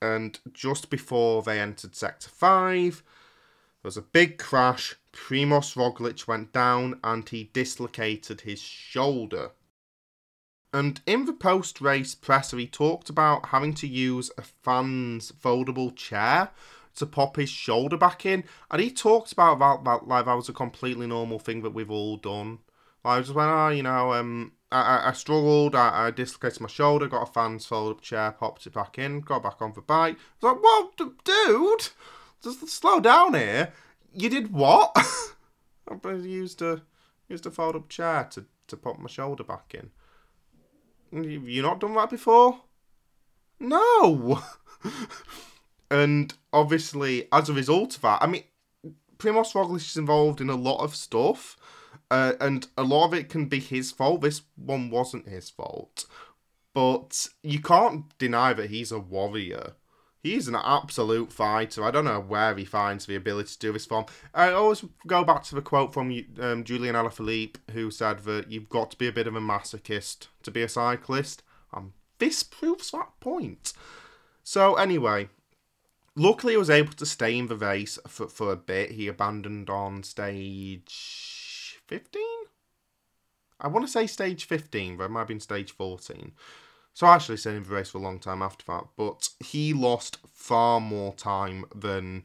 And 0.00 0.40
just 0.50 0.88
before 0.88 1.42
they 1.42 1.60
entered 1.60 1.94
Sector 1.94 2.30
5, 2.30 3.02
there 3.02 3.88
was 3.88 3.98
a 3.98 4.02
big 4.02 4.38
crash. 4.38 4.96
Primoz 5.12 5.76
Roglic 5.76 6.26
went 6.26 6.54
down 6.54 6.98
and 7.04 7.28
he 7.28 7.50
dislocated 7.52 8.40
his 8.40 8.60
shoulder. 8.60 9.50
And 10.72 11.02
in 11.06 11.26
the 11.26 11.34
post 11.34 11.82
race 11.82 12.14
presser, 12.14 12.56
he 12.56 12.66
talked 12.66 13.10
about 13.10 13.50
having 13.50 13.74
to 13.74 13.86
use 13.86 14.30
a 14.38 14.42
fan's 14.42 15.32
foldable 15.32 15.94
chair 15.94 16.50
to 16.96 17.06
pop 17.06 17.36
his 17.36 17.50
shoulder 17.50 17.96
back 17.96 18.24
in. 18.24 18.44
And 18.70 18.80
he 18.80 18.90
talked 18.90 19.32
about 19.32 19.58
that, 19.58 19.84
that 19.84 20.08
like 20.08 20.26
that 20.26 20.34
was 20.34 20.48
a 20.48 20.52
completely 20.52 21.06
normal 21.06 21.38
thing 21.38 21.62
that 21.62 21.74
we've 21.74 21.90
all 21.90 22.16
done. 22.16 22.58
Like, 23.04 23.18
I 23.18 23.20
just 23.20 23.34
went, 23.34 23.50
oh, 23.50 23.68
you 23.68 23.82
know, 23.82 24.12
um, 24.14 24.52
I, 24.72 25.08
I, 25.08 25.12
struggled, 25.12 25.74
I, 25.74 26.06
I 26.06 26.10
dislocated 26.10 26.60
my 26.60 26.68
shoulder, 26.68 27.06
got 27.06 27.28
a 27.28 27.32
fan's 27.32 27.66
fold 27.66 27.96
up 27.96 28.00
chair, 28.00 28.32
popped 28.32 28.66
it 28.66 28.72
back 28.72 28.98
in, 28.98 29.20
got 29.20 29.42
back 29.42 29.60
on 29.60 29.72
the 29.74 29.82
bike. 29.82 30.16
I 30.42 30.46
was 30.46 30.54
like, 30.54 30.62
well, 30.62 30.92
dude, 31.24 31.88
just 32.42 32.68
slow 32.68 33.00
down 33.00 33.34
here. 33.34 33.72
You 34.14 34.28
did 34.30 34.52
what? 34.52 34.96
I 36.04 36.12
used 36.12 36.62
a 36.62 36.82
used 37.28 37.46
a 37.46 37.50
fold 37.50 37.76
up 37.76 37.88
chair 37.88 38.26
to, 38.32 38.46
to 38.68 38.76
pop 38.76 38.98
my 38.98 39.08
shoulder 39.08 39.44
back 39.44 39.74
in. 39.74 39.90
You 41.12 41.62
not 41.62 41.80
done 41.80 41.94
that 41.94 42.10
before? 42.10 42.60
No. 43.60 44.42
And 45.94 46.34
obviously, 46.52 47.28
as 47.30 47.48
a 47.48 47.52
result 47.52 47.94
of 47.94 48.02
that, 48.02 48.20
I 48.20 48.26
mean, 48.26 48.42
Primoz 49.16 49.52
Roglic 49.52 49.76
is 49.76 49.96
involved 49.96 50.40
in 50.40 50.50
a 50.50 50.56
lot 50.56 50.82
of 50.82 50.96
stuff, 50.96 51.56
uh, 52.10 52.32
and 52.40 52.66
a 52.76 52.82
lot 52.82 53.06
of 53.06 53.14
it 53.14 53.28
can 53.28 53.46
be 53.46 53.60
his 53.60 53.92
fault. 53.92 54.20
This 54.20 54.42
one 54.56 54.90
wasn't 54.90 55.28
his 55.28 55.50
fault, 55.50 56.06
but 56.74 57.28
you 57.44 57.62
can't 57.62 58.06
deny 58.18 58.52
that 58.54 58.70
he's 58.70 58.90
a 58.90 58.98
warrior. 58.98 59.74
He's 60.20 60.48
an 60.48 60.56
absolute 60.56 61.32
fighter. 61.32 61.84
I 61.84 61.92
don't 61.92 62.06
know 62.06 62.20
where 62.20 62.56
he 62.56 62.64
finds 62.64 63.06
the 63.06 63.14
ability 63.14 63.52
to 63.52 63.58
do 63.60 63.72
this 63.72 63.86
from. 63.86 64.06
I 64.34 64.50
always 64.50 64.84
go 65.06 65.22
back 65.22 65.44
to 65.44 65.54
the 65.54 65.62
quote 65.62 65.94
from 65.94 66.10
um, 66.40 66.64
Julian 66.64 66.96
Alaphilippe, 66.96 67.58
who 67.70 67.92
said 67.92 68.24
that 68.24 68.50
you've 68.50 68.68
got 68.68 68.90
to 68.90 68.98
be 68.98 69.06
a 69.06 69.12
bit 69.12 69.28
of 69.28 69.36
a 69.36 69.40
masochist 69.40 70.26
to 70.42 70.50
be 70.50 70.62
a 70.62 70.68
cyclist. 70.68 71.44
And 71.72 71.92
this 72.18 72.42
proves 72.42 72.90
that 72.90 73.20
point. 73.20 73.74
So, 74.42 74.74
anyway, 74.74 75.28
luckily 76.16 76.54
he 76.54 76.56
was 76.58 76.70
able 76.70 76.92
to 76.92 77.06
stay 77.06 77.36
in 77.36 77.48
the 77.48 77.56
race 77.56 77.98
for, 78.06 78.28
for 78.28 78.52
a 78.52 78.56
bit. 78.56 78.92
He 78.92 79.08
abandoned 79.08 79.70
on 79.70 80.02
stage 80.02 81.80
15? 81.86 82.22
I 83.60 83.68
want 83.68 83.86
to 83.86 83.92
say 83.92 84.06
stage 84.06 84.44
15, 84.44 84.96
but 84.96 85.04
it 85.04 85.10
might 85.10 85.20
have 85.20 85.28
been 85.28 85.40
stage 85.40 85.72
14. 85.72 86.32
So 86.92 87.06
I 87.06 87.14
actually 87.16 87.38
stayed 87.38 87.56
in 87.56 87.62
the 87.64 87.70
race 87.70 87.90
for 87.90 87.98
a 87.98 88.02
long 88.02 88.18
time 88.18 88.42
after 88.42 88.64
that, 88.66 88.84
but 88.96 89.30
he 89.40 89.72
lost 89.72 90.18
far 90.32 90.80
more 90.80 91.12
time 91.14 91.64
than 91.74 92.24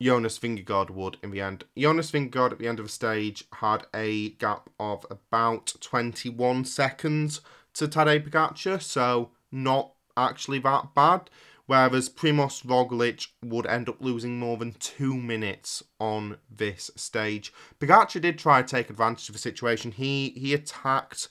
Jonas 0.00 0.38
Vingegaard 0.38 0.90
would 0.90 1.18
in 1.22 1.30
the 1.30 1.40
end. 1.40 1.64
Jonas 1.76 2.10
Vingegaard 2.10 2.52
at 2.52 2.58
the 2.58 2.68
end 2.68 2.78
of 2.78 2.86
the 2.86 2.92
stage 2.92 3.44
had 3.54 3.86
a 3.94 4.30
gap 4.30 4.70
of 4.78 5.04
about 5.10 5.74
21 5.80 6.64
seconds 6.64 7.40
to 7.74 7.88
Tadej 7.88 8.28
Pogacar, 8.28 8.80
so 8.80 9.30
not 9.50 9.92
actually 10.16 10.60
that 10.60 10.94
bad. 10.94 11.28
Whereas 11.68 12.08
Primoz 12.08 12.64
Roglic 12.64 13.26
would 13.44 13.66
end 13.66 13.90
up 13.90 14.00
losing 14.00 14.38
more 14.38 14.56
than 14.56 14.72
two 14.72 15.14
minutes 15.14 15.82
on 16.00 16.38
this 16.50 16.90
stage. 16.96 17.52
Pogacar 17.78 18.18
did 18.22 18.38
try 18.38 18.62
to 18.62 18.66
take 18.66 18.88
advantage 18.88 19.28
of 19.28 19.34
the 19.34 19.38
situation. 19.38 19.92
He 19.92 20.30
he 20.30 20.54
attacked 20.54 21.28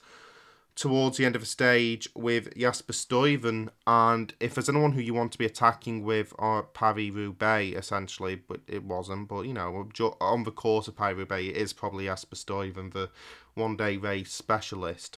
towards 0.76 1.16
the 1.16 1.24
end 1.24 1.34
of 1.34 1.42
the 1.42 1.46
stage 1.46 2.08
with 2.14 2.56
Jasper 2.56 2.92
Stuyven, 2.92 3.70
and 3.84 4.32
if 4.38 4.54
there's 4.54 4.68
anyone 4.68 4.92
who 4.92 5.00
you 5.00 5.12
want 5.12 5.32
to 5.32 5.38
be 5.38 5.44
attacking 5.44 6.04
with, 6.04 6.32
or 6.38 6.62
Paris 6.62 7.10
Roubaix 7.10 7.76
essentially, 7.76 8.36
but 8.36 8.60
it 8.68 8.84
wasn't. 8.84 9.26
But 9.26 9.40
you 9.40 9.54
know, 9.54 9.88
on 10.20 10.44
the 10.44 10.52
course 10.52 10.86
of 10.86 10.96
Paris 10.96 11.18
Roubaix, 11.18 11.48
it 11.48 11.56
is 11.56 11.72
probably 11.72 12.04
Jasper 12.04 12.36
Stuyven, 12.36 12.92
the 12.92 13.10
one 13.54 13.76
day 13.76 13.96
race 13.96 14.32
specialist. 14.32 15.16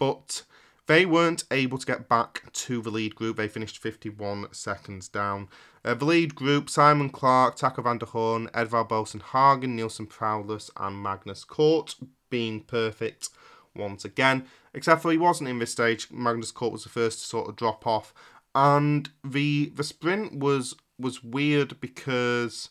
But 0.00 0.42
they 0.86 1.06
weren't 1.06 1.44
able 1.50 1.78
to 1.78 1.86
get 1.86 2.08
back 2.08 2.52
to 2.52 2.82
the 2.82 2.90
lead 2.90 3.14
group. 3.14 3.36
They 3.36 3.48
finished 3.48 3.78
51 3.78 4.52
seconds 4.52 5.08
down. 5.08 5.48
Uh, 5.84 5.94
the 5.94 6.04
lead 6.04 6.34
group 6.34 6.68
Simon 6.68 7.10
Clarke, 7.10 7.56
Taco 7.56 7.82
van 7.82 7.98
der 7.98 8.06
Hoorn, 8.06 8.48
Edvald 8.48 8.88
Boasson 8.88 9.22
Hagen, 9.22 9.76
Neilson 9.76 10.08
Powless, 10.08 10.70
and 10.76 11.02
Magnus 11.02 11.44
Cort 11.44 11.94
being 12.28 12.60
perfect 12.62 13.30
once 13.74 14.04
again. 14.04 14.46
Except 14.74 15.02
for 15.02 15.10
he 15.10 15.18
wasn't 15.18 15.48
in 15.48 15.58
this 15.58 15.72
stage. 15.72 16.10
Magnus 16.10 16.52
Cort 16.52 16.72
was 16.72 16.84
the 16.84 16.90
first 16.90 17.20
to 17.20 17.26
sort 17.26 17.48
of 17.48 17.56
drop 17.56 17.86
off. 17.86 18.12
And 18.54 19.10
the 19.24 19.72
the 19.74 19.84
sprint 19.84 20.38
was 20.38 20.74
was 20.98 21.22
weird 21.24 21.80
because 21.80 22.68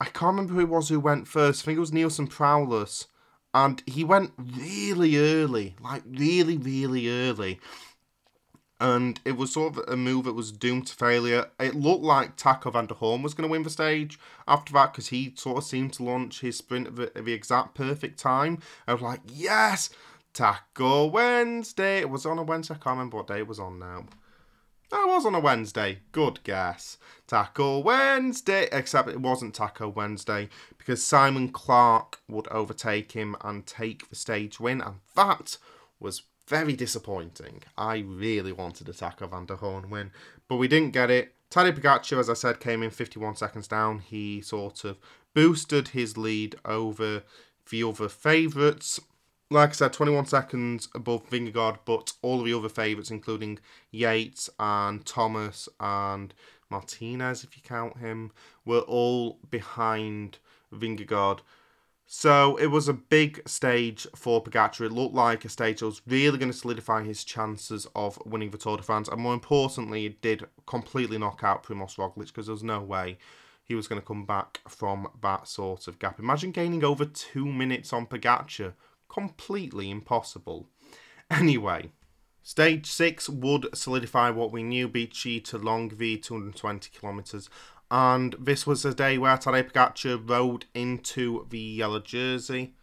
I 0.00 0.06
can't 0.06 0.36
remember 0.36 0.54
who 0.54 0.60
it 0.60 0.68
was 0.68 0.88
who 0.88 1.00
went 1.00 1.28
first. 1.28 1.62
I 1.62 1.64
think 1.66 1.76
it 1.76 1.80
was 1.80 1.90
Neilson 1.90 2.28
Powless. 2.28 3.06
And 3.52 3.82
he 3.86 4.04
went 4.04 4.32
really 4.38 5.16
early, 5.16 5.74
like 5.80 6.02
really, 6.06 6.56
really 6.56 7.10
early 7.10 7.60
and 8.80 9.20
it 9.26 9.36
was 9.36 9.52
sort 9.52 9.76
of 9.76 9.84
a 9.88 9.96
move 9.96 10.24
that 10.24 10.32
was 10.32 10.50
doomed 10.50 10.86
to 10.86 10.94
failure. 10.94 11.50
It 11.60 11.74
looked 11.74 12.02
like 12.02 12.36
Taco 12.36 12.70
van 12.70 12.86
der 12.86 12.94
Hoorn 12.94 13.22
was 13.22 13.34
going 13.34 13.46
to 13.46 13.52
win 13.52 13.62
the 13.62 13.70
stage 13.70 14.18
after 14.48 14.72
that 14.72 14.92
because 14.92 15.08
he 15.08 15.34
sort 15.36 15.58
of 15.58 15.64
seemed 15.64 15.92
to 15.94 16.02
launch 16.02 16.40
his 16.40 16.56
sprint 16.56 16.86
at 16.86 16.96
the, 16.96 17.16
at 17.16 17.26
the, 17.26 17.32
exact 17.34 17.74
perfect 17.74 18.18
time. 18.18 18.58
I 18.88 18.94
was 18.94 19.02
like, 19.02 19.20
yes, 19.26 19.90
Taco 20.32 21.06
Wednesday. 21.06 21.98
It 21.98 22.08
was 22.08 22.24
on 22.24 22.38
a 22.38 22.42
Wednesday. 22.42 22.74
I 22.74 22.78
can't 22.78 22.96
remember 22.96 23.18
what 23.18 23.26
day 23.26 23.38
it 23.38 23.46
was 23.46 23.60
on 23.60 23.78
now. 23.78 24.06
That 24.90 25.06
was 25.06 25.24
on 25.24 25.34
a 25.34 25.40
Wednesday. 25.40 26.00
Good 26.12 26.42
guess. 26.42 26.98
Taco 27.26 27.78
Wednesday. 27.78 28.68
Except 28.72 29.08
it 29.08 29.20
wasn't 29.20 29.54
Taco 29.54 29.88
Wednesday 29.88 30.48
because 30.78 31.04
Simon 31.04 31.50
Clarke 31.50 32.20
would 32.28 32.48
overtake 32.48 33.12
him 33.12 33.36
and 33.42 33.66
take 33.66 34.08
the 34.08 34.16
stage 34.16 34.58
win, 34.58 34.80
and 34.80 34.96
that 35.14 35.58
was 36.00 36.22
very 36.48 36.74
disappointing. 36.74 37.62
I 37.78 37.98
really 37.98 38.50
wanted 38.50 38.88
a 38.88 38.92
Taco 38.92 39.28
van 39.28 39.46
der 39.46 39.56
Hoorn 39.56 39.90
win, 39.90 40.10
but 40.48 40.56
we 40.56 40.66
didn't 40.66 40.90
get 40.90 41.10
it. 41.10 41.34
Tadej 41.50 41.78
Pogacar, 41.78 42.18
as 42.18 42.28
I 42.28 42.34
said, 42.34 42.58
came 42.58 42.82
in 42.82 42.90
51 42.90 43.36
seconds 43.36 43.68
down. 43.68 44.00
He 44.00 44.40
sort 44.40 44.84
of 44.84 44.98
boosted 45.34 45.88
his 45.88 46.16
lead 46.16 46.56
over 46.64 47.22
the 47.70 47.82
other 47.84 48.08
favourites. 48.08 49.00
Like 49.52 49.70
I 49.70 49.72
said, 49.72 49.92
21 49.92 50.26
seconds 50.26 50.88
above 50.94 51.28
Vingegaard, 51.28 51.78
but 51.84 52.12
all 52.22 52.38
of 52.38 52.46
the 52.46 52.54
other 52.54 52.68
favourites, 52.68 53.10
including 53.10 53.58
Yates 53.90 54.48
and 54.60 55.04
Thomas 55.04 55.68
and 55.80 56.32
Martinez, 56.70 57.42
if 57.42 57.56
you 57.56 57.62
count 57.64 57.98
him, 57.98 58.30
were 58.64 58.80
all 58.80 59.40
behind 59.50 60.38
Vingegaard. 60.72 61.40
So 62.06 62.56
it 62.58 62.68
was 62.68 62.86
a 62.88 62.92
big 62.92 63.42
stage 63.48 64.06
for 64.14 64.40
Pogacar. 64.40 64.86
It 64.86 64.92
looked 64.92 65.14
like 65.14 65.44
a 65.44 65.48
stage 65.48 65.80
that 65.80 65.86
was 65.86 66.02
really 66.06 66.38
going 66.38 66.52
to 66.52 66.56
solidify 66.56 67.02
his 67.02 67.24
chances 67.24 67.88
of 67.96 68.24
winning 68.24 68.50
the 68.50 68.58
Tour 68.58 68.76
de 68.76 68.84
France, 68.84 69.08
and 69.08 69.20
more 69.20 69.34
importantly, 69.34 70.06
it 70.06 70.22
did 70.22 70.44
completely 70.66 71.18
knock 71.18 71.40
out 71.42 71.64
Primoz 71.64 71.96
Roglic 71.96 72.28
because 72.28 72.46
there 72.46 72.54
was 72.54 72.62
no 72.62 72.80
way 72.80 73.18
he 73.64 73.74
was 73.74 73.88
going 73.88 74.00
to 74.00 74.06
come 74.06 74.26
back 74.26 74.60
from 74.68 75.08
that 75.22 75.48
sort 75.48 75.88
of 75.88 75.98
gap. 75.98 76.20
Imagine 76.20 76.52
gaining 76.52 76.84
over 76.84 77.04
two 77.04 77.46
minutes 77.46 77.92
on 77.92 78.06
Pogacar. 78.06 78.74
Completely 79.12 79.90
impossible. 79.90 80.68
Anyway, 81.32 81.92
stage 82.42 82.90
six 82.90 83.28
would 83.28 83.68
solidify 83.72 84.30
what 84.30 84.50
we 84.50 84.64
knew: 84.64 84.88
Beachy 84.88 85.40
to 85.42 85.60
Longwy, 85.60 86.20
220 86.20 86.90
kilometers, 86.90 87.48
and 87.88 88.34
this 88.36 88.66
was 88.66 88.84
a 88.84 88.92
day 88.92 89.16
where 89.16 89.36
Tadej 89.36 89.70
Pogacar 89.70 90.28
rode 90.28 90.66
into 90.74 91.46
the 91.50 91.60
yellow 91.60 92.00
jersey. 92.00 92.74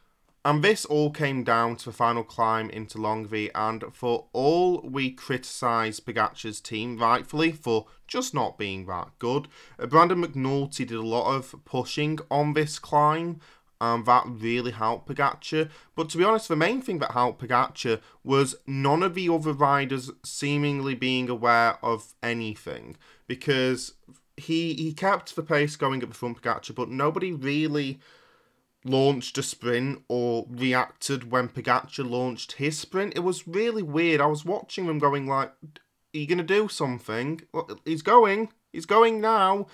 And 0.46 0.64
this 0.64 0.86
all 0.86 1.12
came 1.12 1.44
down 1.44 1.76
to 1.76 1.86
the 1.86 1.92
final 1.92 2.24
climb 2.24 2.70
into 2.70 2.98
Longwy, 2.98 3.52
and 3.54 3.84
for 3.92 4.28
all 4.32 4.80
we 4.82 5.12
criticise 5.12 6.00
Pogacar's 6.00 6.62
team, 6.62 6.98
rightfully, 6.98 7.52
for 7.52 7.88
just 8.08 8.34
not 8.34 8.58
being 8.58 8.86
that 8.86 9.10
good, 9.20 9.50
Brandon 9.78 10.24
McNulty 10.24 10.88
did 10.88 10.94
a 10.94 11.02
lot 11.02 11.36
of 11.36 11.54
pushing 11.66 12.20
on 12.32 12.54
this 12.54 12.80
climb, 12.80 13.42
and 13.80 14.06
that 14.06 14.24
really 14.28 14.72
helped 14.72 15.08
Pogacar. 15.08 15.70
But 15.96 16.10
to 16.10 16.18
be 16.18 16.24
honest, 16.24 16.48
the 16.48 16.56
main 16.56 16.82
thing 16.82 17.00
that 17.00 17.12
helped 17.12 17.42
Pogacar 17.42 18.02
was 18.24 18.56
none 18.66 19.04
of 19.04 19.14
the 19.14 19.30
other 19.30 19.54
riders 19.54 20.12
seemingly 20.24 20.96
being 20.96 21.30
aware 21.30 21.78
of 21.84 22.14
anything, 22.22 22.98
because 23.28 23.94
he 24.36 24.74
he 24.74 24.94
kept 24.94 25.36
the 25.36 25.44
pace 25.44 25.76
going 25.76 26.02
at 26.04 26.10
the 26.10 26.16
front 26.16 26.42
Pogacar, 26.42 26.76
but 26.76 26.90
nobody 26.90 27.32
really 27.32 28.00
launched 28.86 29.38
a 29.38 29.44
sprint 29.44 30.02
or 30.08 30.46
reacted 30.50 31.32
when 31.32 31.50
Pogacar 31.50 32.10
launched 32.10 32.54
his 32.54 32.78
sprint. 32.78 33.16
It 33.16 33.22
was 33.22 33.48
really 33.48 33.84
weird. 33.84 34.22
I 34.22 34.28
was 34.28 34.46
watching 34.46 34.86
them 34.88 35.00
going 35.00 35.28
like, 35.28 35.50
"Are 35.50 36.18
you 36.20 36.28
gonna 36.28 36.44
do 36.44 36.68
something?" 36.68 37.42
Well, 37.52 37.80
he's 37.86 38.02
going. 38.02 38.50
He's 38.72 38.86
going 38.86 39.20
now, 39.22 39.68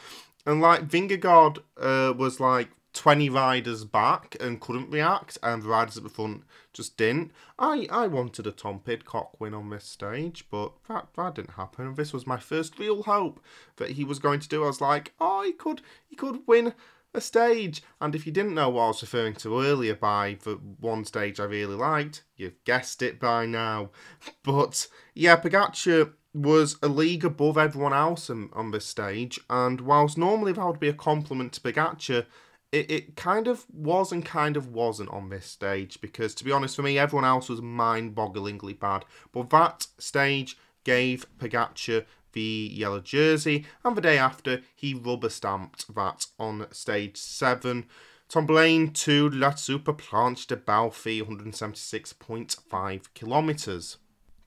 and 0.46 0.62
like 0.62 0.88
Vingegaard 0.88 1.60
uh, 1.78 2.14
was 2.14 2.40
like 2.40 2.70
20 2.94 3.30
riders 3.30 3.86
back 3.86 4.36
and 4.40 4.62
couldn't 4.62 4.92
react, 4.92 5.38
and 5.42 5.64
the 5.64 5.68
riders 5.68 5.98
at 5.98 6.04
the 6.04 6.10
front 6.10 6.44
just 6.74 6.96
didn't. 6.96 7.32
I, 7.58 7.88
I 7.92 8.08
wanted 8.08 8.48
a 8.48 8.52
Tom 8.52 8.80
Pidcock 8.80 9.40
win 9.40 9.54
on 9.54 9.70
this 9.70 9.86
stage, 9.86 10.46
but 10.52 10.74
that, 10.88 11.08
that 11.16 11.36
didn't 11.36 11.52
happen. 11.52 11.96
This 11.96 12.14
was 12.14 12.28
my 12.28 12.38
first 12.38 12.78
real 12.78 13.04
hope 13.04 13.44
that 13.78 13.92
he 13.92 14.04
was 14.04 14.20
going 14.20 14.40
to 14.42 14.48
do. 14.48 14.64
I 14.64 14.68
was 14.68 14.82
like, 14.82 15.14
oh, 15.20 15.44
he 15.44 15.54
could 15.54 15.82
he 16.08 16.16
could 16.16 16.42
win 16.48 16.74
a 17.14 17.22
stage. 17.22 17.82
And 18.02 18.16
if 18.16 18.26
you 18.26 18.32
didn't 18.32 18.56
know 18.56 18.70
what 18.70 18.84
I 18.84 18.88
was 18.88 19.02
referring 19.02 19.36
to 19.36 19.62
earlier 19.62 19.96
by 19.96 20.38
the 20.44 20.56
one 20.80 21.06
stage 21.06 21.40
I 21.40 21.46
really 21.46 21.76
liked, 21.76 22.24
you've 22.36 22.64
guessed 22.64 23.02
it 23.02 23.20
by 23.20 23.46
now. 23.46 23.92
But 24.44 24.88
yeah, 25.14 25.38
Pogacar 25.38 26.14
was 26.34 26.78
a 26.82 26.88
league 26.88 27.24
above 27.24 27.58
everyone 27.58 27.94
else 27.94 28.30
on, 28.30 28.50
on 28.54 28.72
this 28.72 28.86
stage, 28.86 29.40
and 29.50 29.82
whilst 29.82 30.18
normally 30.18 30.52
that 30.54 30.66
would 30.66 30.80
be 30.80 30.90
a 30.90 30.94
compliment 30.94 31.54
to 31.54 31.62
Pogacar, 31.62 32.26
it, 32.74 32.90
it 32.90 33.16
kind 33.16 33.48
of 33.48 33.66
was 33.72 34.12
and 34.12 34.26
kind 34.26 34.58
of 34.58 34.68
wasn't 34.68 35.12
on 35.12 35.30
this 35.30 35.46
stage 35.46 36.02
because, 36.02 36.34
to 36.36 36.44
be 36.44 36.52
honest, 36.52 36.76
for 36.76 36.82
me, 36.82 36.98
everyone 36.98 37.24
else 37.24 37.48
was 37.48 37.62
mind 37.62 38.16
bogglingly 38.16 38.78
bad. 38.78 39.06
But 39.32 39.52
that 39.52 39.88
stage 40.00 40.58
gave 40.84 41.28
Pogacar 41.38 42.06
the 42.34 42.72
yellow 42.74 43.00
jersey, 43.00 43.66
and 43.86 43.96
the 43.96 44.02
day 44.02 44.18
after, 44.18 44.62
he 44.76 44.96
rubber 44.96 45.30
stamped 45.30 45.94
that 45.94 46.26
on 46.40 46.66
stage 46.72 47.16
7. 47.16 47.86
Tomblaine 48.28 48.92
to 48.92 49.30
La 49.30 49.52
Super 49.52 49.94
Planche 49.94 50.48
des 50.48 50.56
Belles 50.56 50.90
Filles, 50.90 51.28
176.5 51.28 53.14
kilometres. 53.14 53.98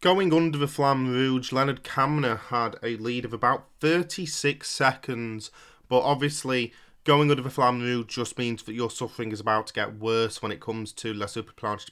Going 0.01 0.33
under 0.33 0.59
the 0.59 0.67
Flamme 0.67 1.09
Rouge, 1.09 1.53
Leonard 1.53 1.85
Kämna 1.85 2.39
had 2.39 2.77
a 2.83 2.97
lead 2.97 3.25
of 3.25 3.33
about 3.33 3.69
36 3.79 4.69
seconds, 4.69 5.53
but 5.89 6.01
obviously 6.01 6.73
going 7.07 7.31
under 7.31 7.41
the 7.41 7.49
Flamme 7.49 8.05
just 8.09 8.37
means 8.37 8.65
that 8.65 8.75
your 8.75 8.91
suffering 8.91 9.31
is 9.31 9.39
about 9.39 9.69
to 9.69 9.73
get 9.73 10.01
worse 10.01 10.43
when 10.43 10.51
it 10.51 10.61
comes 10.61 10.93
to 10.93 11.15
La 11.15 11.27
de 11.27 11.41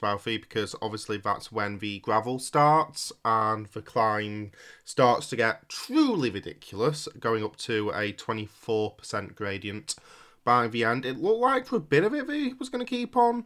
Bouffy 0.01 0.37
because 0.37 0.75
obviously 0.81 1.15
that's 1.15 1.53
when 1.53 1.79
the 1.79 1.99
gravel 1.99 2.37
starts 2.37 3.13
and 3.23 3.67
the 3.67 3.81
climb 3.81 4.51
starts 4.83 5.29
to 5.29 5.37
get 5.37 5.69
truly 5.69 6.29
ridiculous, 6.29 7.07
going 7.17 7.45
up 7.45 7.55
to 7.55 7.91
a 7.91 8.11
24% 8.11 9.35
gradient 9.35 9.95
by 10.43 10.67
the 10.67 10.83
end. 10.83 11.05
It 11.05 11.17
looked 11.17 11.39
like 11.39 11.65
for 11.65 11.77
a 11.77 11.79
bit 11.79 12.03
of 12.03 12.13
it 12.13 12.29
he 12.29 12.53
was 12.53 12.67
going 12.67 12.85
to 12.85 12.89
keep 12.89 13.15
on 13.15 13.45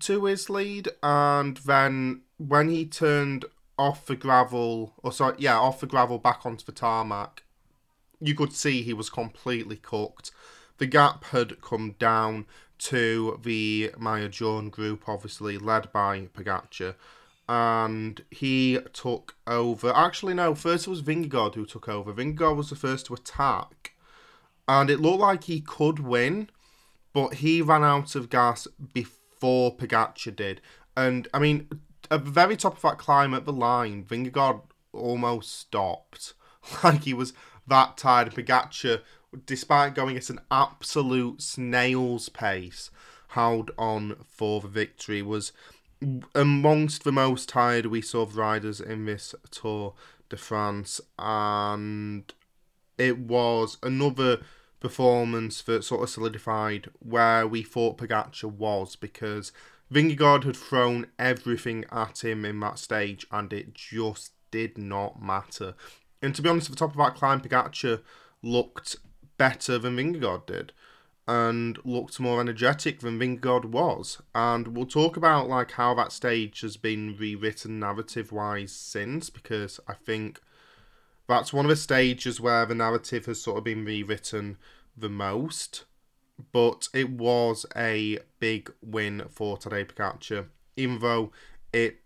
to 0.00 0.24
his 0.24 0.50
lead, 0.50 0.88
and 1.00 1.58
then 1.58 2.22
when 2.38 2.70
he 2.70 2.84
turned 2.84 3.44
off 3.78 4.04
the 4.04 4.16
gravel, 4.16 4.94
or 5.04 5.12
sorry, 5.12 5.36
yeah, 5.38 5.58
off 5.58 5.78
the 5.78 5.86
gravel 5.86 6.18
back 6.18 6.44
onto 6.44 6.64
the 6.64 6.72
tarmac, 6.72 7.44
you 8.20 8.34
could 8.34 8.52
see 8.52 8.82
he 8.82 8.92
was 8.92 9.08
completely 9.08 9.76
cooked. 9.76 10.32
The 10.78 10.86
gap 10.86 11.24
had 11.24 11.60
come 11.60 11.96
down 11.98 12.46
to 12.78 13.40
the 13.42 13.92
maillot 13.98 14.32
jaune 14.32 14.70
group, 14.70 15.08
obviously 15.08 15.58
led 15.58 15.92
by 15.92 16.28
Pogacar, 16.32 16.94
and 17.48 18.22
he 18.30 18.78
took 18.92 19.34
over. 19.46 19.92
Actually, 19.94 20.34
no, 20.34 20.54
first 20.54 20.86
it 20.86 20.90
was 20.90 21.02
Vingegaard 21.02 21.54
who 21.54 21.66
took 21.66 21.88
over. 21.88 22.12
Vingegaard 22.12 22.56
was 22.56 22.70
the 22.70 22.76
first 22.76 23.06
to 23.06 23.14
attack, 23.14 23.94
and 24.68 24.90
it 24.90 25.00
looked 25.00 25.20
like 25.20 25.44
he 25.44 25.60
could 25.60 25.98
win, 25.98 26.48
but 27.12 27.34
he 27.34 27.60
ran 27.60 27.82
out 27.82 28.14
of 28.14 28.30
gas 28.30 28.68
before 28.92 29.76
Pogacar 29.76 30.34
did. 30.34 30.60
And 30.96 31.26
I 31.34 31.38
mean, 31.38 31.68
at 32.10 32.24
the 32.24 32.30
very 32.30 32.56
top 32.56 32.76
of 32.76 32.82
that 32.82 32.98
climb 32.98 33.34
at 33.34 33.44
the 33.44 33.52
line, 33.52 34.04
Vingegaard 34.04 34.62
almost 34.92 35.58
stopped. 35.58 36.34
Like 36.84 37.04
he 37.04 37.14
was 37.14 37.32
that 37.66 37.96
tired. 37.96 38.34
Pogacar, 38.34 39.00
despite 39.46 39.94
going 39.94 40.16
at 40.16 40.30
an 40.30 40.40
absolute 40.50 41.42
snail's 41.42 42.28
pace, 42.28 42.90
held 43.28 43.70
on 43.78 44.16
for 44.28 44.60
the 44.60 44.68
victory. 44.68 45.22
Was 45.22 45.52
amongst 46.34 47.04
the 47.04 47.12
most 47.12 47.48
tired 47.48 47.86
we 47.86 48.00
saw 48.00 48.22
of 48.22 48.36
riders 48.36 48.80
in 48.80 49.04
this 49.04 49.34
Tour 49.50 49.94
de 50.28 50.36
France, 50.36 51.00
and 51.18 52.32
it 52.96 53.18
was 53.18 53.78
another 53.82 54.40
performance 54.80 55.62
that 55.62 55.84
sort 55.84 56.02
of 56.02 56.10
solidified 56.10 56.88
where 57.00 57.46
we 57.46 57.62
thought 57.62 57.98
Pogacar 57.98 58.44
was 58.44 58.96
because 58.96 59.52
Vingegaard 59.92 60.44
had 60.44 60.56
thrown 60.56 61.06
everything 61.18 61.84
at 61.90 62.24
him 62.24 62.44
in 62.44 62.60
that 62.60 62.78
stage 62.78 63.26
and 63.32 63.52
it 63.52 63.74
just 63.74 64.32
did 64.50 64.78
not 64.78 65.20
matter. 65.20 65.74
And 66.22 66.34
to 66.34 66.42
be 66.42 66.48
honest, 66.48 66.68
at 66.68 66.76
the 66.76 66.78
top 66.78 66.90
of 66.90 66.96
that 66.98 67.14
climb, 67.14 67.40
Pogacar 67.40 68.02
looked 68.42 68.96
better 69.38 69.78
than 69.78 69.96
Vingegaard 69.96 70.46
did 70.46 70.72
and 71.28 71.78
looked 71.84 72.18
more 72.18 72.40
energetic 72.40 73.00
than 73.00 73.18
Vingegaard 73.18 73.66
was. 73.66 74.20
And 74.34 74.68
we'll 74.68 74.86
talk 74.86 75.16
about 75.16 75.46
like 75.46 75.72
how 75.72 75.94
that 75.94 76.10
stage 76.10 76.62
has 76.62 76.78
been 76.78 77.16
rewritten 77.18 77.78
narrative 77.78 78.32
wise 78.32 78.72
since 78.72 79.28
because 79.28 79.78
I 79.86 79.92
think 79.92 80.40
that's 81.28 81.52
one 81.52 81.66
of 81.66 81.68
the 81.68 81.76
stages 81.76 82.40
where 82.40 82.64
the 82.64 82.74
narrative 82.74 83.26
has 83.26 83.42
sort 83.42 83.58
of 83.58 83.64
been 83.64 83.84
rewritten 83.84 84.56
the 84.96 85.10
most. 85.10 85.84
But 86.52 86.88
it 86.94 87.10
was 87.10 87.66
a 87.76 88.20
big 88.40 88.72
win 88.80 89.24
for 89.28 89.58
Tadej 89.58 89.92
Pogacar, 89.92 90.46
even 90.76 91.00
though 91.00 91.30
it 91.74 91.98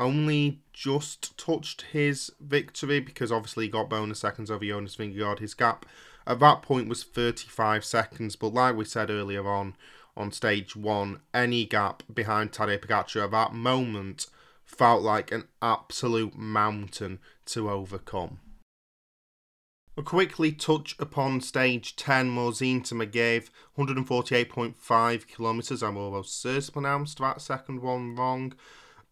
only 0.00 0.60
just 0.72 1.36
touched 1.38 1.82
his 1.92 2.32
victory 2.40 2.98
because 3.00 3.30
obviously 3.30 3.66
he 3.66 3.70
got 3.70 3.90
bonus 3.90 4.18
seconds 4.18 4.50
over 4.50 4.64
Jonas 4.64 4.96
Vingegaard. 4.96 5.38
His 5.38 5.54
gap 5.54 5.86
at 6.26 6.40
that 6.40 6.62
point 6.62 6.88
was 6.88 7.04
35 7.04 7.84
seconds, 7.84 8.34
but 8.34 8.54
like 8.54 8.74
we 8.74 8.84
said 8.84 9.10
earlier 9.10 9.46
on 9.46 9.76
on 10.16 10.32
stage 10.32 10.74
one, 10.74 11.20
any 11.32 11.64
gap 11.64 12.02
behind 12.12 12.52
Tadej 12.52 12.80
Pogacar 12.80 13.24
at 13.24 13.30
that 13.30 13.54
moment 13.54 14.26
felt 14.64 15.02
like 15.02 15.30
an 15.30 15.44
absolute 15.62 16.36
mountain 16.36 17.18
to 17.46 17.70
overcome. 17.70 18.40
We'll 19.96 20.04
quickly 20.04 20.52
touch 20.52 20.96
upon 20.98 21.40
stage 21.40 21.96
10, 21.96 22.30
Morzine 22.30 22.82
to 22.84 22.94
Megève, 22.94 23.48
148.5 23.76 25.26
kilometres. 25.26 25.82
I'm 25.82 25.96
almost 25.96 26.40
certain 26.40 26.72
pronounced 26.72 27.18
that 27.18 27.42
second 27.42 27.82
one 27.82 28.14
wrong. 28.14 28.54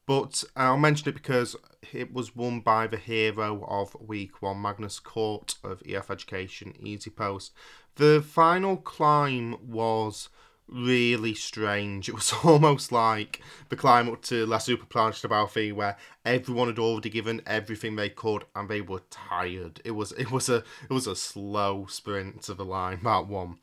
But 0.08 0.42
I'll 0.56 0.78
mention 0.78 1.10
it 1.10 1.16
because 1.16 1.54
it 1.92 2.14
was 2.14 2.34
won 2.34 2.60
by 2.60 2.86
the 2.86 2.96
hero 2.96 3.62
of 3.68 3.94
week 4.00 4.40
one, 4.40 4.62
Magnus 4.62 5.00
Cort 5.00 5.56
of 5.62 5.82
EF 5.86 6.10
Education 6.10 6.72
EasyPost. 6.82 7.50
The 7.96 8.24
final 8.26 8.78
climb 8.78 9.56
was 9.68 10.30
really 10.66 11.34
strange. 11.34 12.08
It 12.08 12.14
was 12.14 12.32
almost 12.42 12.90
like 12.90 13.42
the 13.68 13.76
climb 13.76 14.08
up 14.08 14.22
to 14.22 14.46
La 14.46 14.56
Super 14.56 14.86
Planche 14.86 15.20
des 15.20 15.28
Belles 15.28 15.50
Filles 15.50 15.74
where 15.74 15.98
everyone 16.24 16.68
had 16.68 16.78
already 16.78 17.10
given 17.10 17.42
everything 17.46 17.96
they 17.96 18.08
could 18.08 18.46
and 18.56 18.66
they 18.66 18.80
were 18.80 19.02
tired. 19.10 19.82
It 19.84 19.90
was 19.90 20.12
it 20.12 20.30
was 20.30 20.48
a 20.48 20.64
it 20.88 20.90
was 20.90 21.06
a 21.06 21.16
slow 21.16 21.84
sprint 21.84 22.40
to 22.44 22.54
the 22.54 22.64
line, 22.64 23.00
that 23.02 23.26
one. 23.26 23.58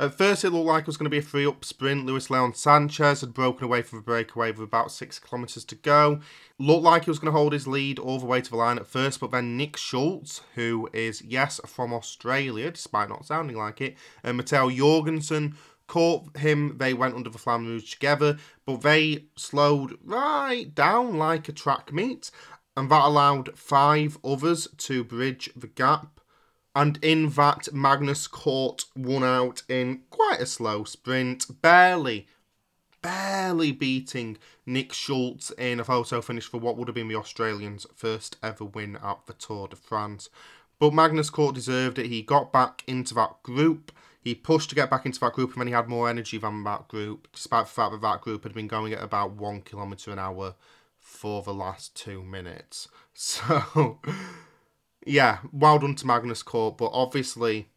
At 0.00 0.14
first, 0.14 0.44
it 0.46 0.50
looked 0.50 0.64
like 0.64 0.84
it 0.84 0.86
was 0.86 0.96
going 0.96 1.04
to 1.04 1.10
be 1.10 1.18
a 1.18 1.22
free 1.22 1.44
up 1.44 1.62
sprint. 1.62 2.06
Luis 2.06 2.30
Leon 2.30 2.54
Sanchez 2.54 3.20
had 3.20 3.34
broken 3.34 3.64
away 3.64 3.82
from 3.82 3.98
the 3.98 4.02
breakaway 4.02 4.50
with 4.50 4.62
about 4.62 4.90
six 4.90 5.18
kilometres 5.18 5.62
to 5.66 5.74
go. 5.74 6.20
Looked 6.58 6.84
like 6.84 7.04
he 7.04 7.10
was 7.10 7.18
going 7.18 7.30
to 7.30 7.38
hold 7.38 7.52
his 7.52 7.66
lead 7.66 7.98
all 7.98 8.18
the 8.18 8.24
way 8.24 8.40
to 8.40 8.50
the 8.50 8.56
line 8.56 8.78
at 8.78 8.86
first, 8.86 9.20
but 9.20 9.30
then 9.30 9.58
Nick 9.58 9.76
Schultz, 9.76 10.40
who 10.54 10.88
is, 10.94 11.20
yes, 11.20 11.60
from 11.66 11.92
Australia, 11.92 12.70
despite 12.70 13.10
not 13.10 13.26
sounding 13.26 13.58
like 13.58 13.82
it, 13.82 13.94
and 14.24 14.38
Matteo 14.38 14.70
Jorgenson 14.70 15.54
caught 15.86 16.34
him. 16.38 16.78
They 16.78 16.94
went 16.94 17.14
under 17.14 17.28
the 17.28 17.38
Flamme 17.38 17.66
Rouge 17.66 17.92
together, 17.92 18.38
but 18.64 18.80
they 18.80 19.26
slowed 19.36 19.98
right 20.02 20.74
down 20.74 21.18
like 21.18 21.46
a 21.50 21.52
track 21.52 21.92
meet, 21.92 22.30
and 22.74 22.90
that 22.90 23.04
allowed 23.04 23.58
five 23.58 24.16
others 24.24 24.66
to 24.78 25.04
bridge 25.04 25.50
the 25.54 25.66
gap 25.66 26.19
and 26.74 26.98
in 27.02 27.30
that, 27.30 27.72
Magnus 27.72 28.26
Cort 28.26 28.84
won 28.94 29.24
out 29.24 29.62
in 29.68 30.02
quite 30.10 30.40
a 30.40 30.46
slow 30.46 30.84
sprint, 30.84 31.60
barely, 31.60 32.28
barely 33.02 33.72
beating 33.72 34.38
Nick 34.64 34.92
Schultz 34.92 35.50
in 35.52 35.80
a 35.80 35.84
photo 35.84 36.20
finish 36.20 36.46
for 36.46 36.58
what 36.58 36.76
would 36.76 36.86
have 36.86 36.94
been 36.94 37.08
the 37.08 37.16
Australians' 37.16 37.86
first 37.94 38.36
ever 38.42 38.64
win 38.64 38.96
at 39.02 39.26
the 39.26 39.32
Tour 39.32 39.68
de 39.68 39.76
France. 39.76 40.28
But 40.78 40.94
Magnus 40.94 41.28
Cort 41.28 41.54
deserved 41.54 41.98
it. 41.98 42.06
He 42.06 42.22
got 42.22 42.52
back 42.52 42.84
into 42.86 43.14
that 43.14 43.42
group. 43.42 43.92
He 44.22 44.34
pushed 44.34 44.68
to 44.70 44.76
get 44.76 44.90
back 44.90 45.06
into 45.06 45.18
that 45.20 45.32
group, 45.32 45.52
and 45.52 45.60
then 45.60 45.66
he 45.66 45.72
had 45.72 45.88
more 45.88 46.08
energy 46.08 46.38
than 46.38 46.62
that 46.64 46.88
group, 46.88 47.28
despite 47.32 47.66
the 47.66 47.72
fact 47.72 47.92
that 47.92 48.02
that 48.02 48.20
group 48.20 48.44
had 48.44 48.54
been 48.54 48.68
going 48.68 48.92
at 48.92 49.02
about 49.02 49.32
one 49.32 49.60
kilometre 49.62 50.12
an 50.12 50.18
hour 50.18 50.54
for 50.98 51.42
the 51.42 51.54
last 51.54 51.96
two 51.96 52.22
minutes. 52.22 52.88
So 53.12 53.98
yeah, 55.06 55.38
well 55.52 55.78
done 55.78 55.94
to 55.96 56.06
Magnus 56.06 56.42
Cort, 56.42 56.76
but 56.76 56.90
obviously 56.92 57.68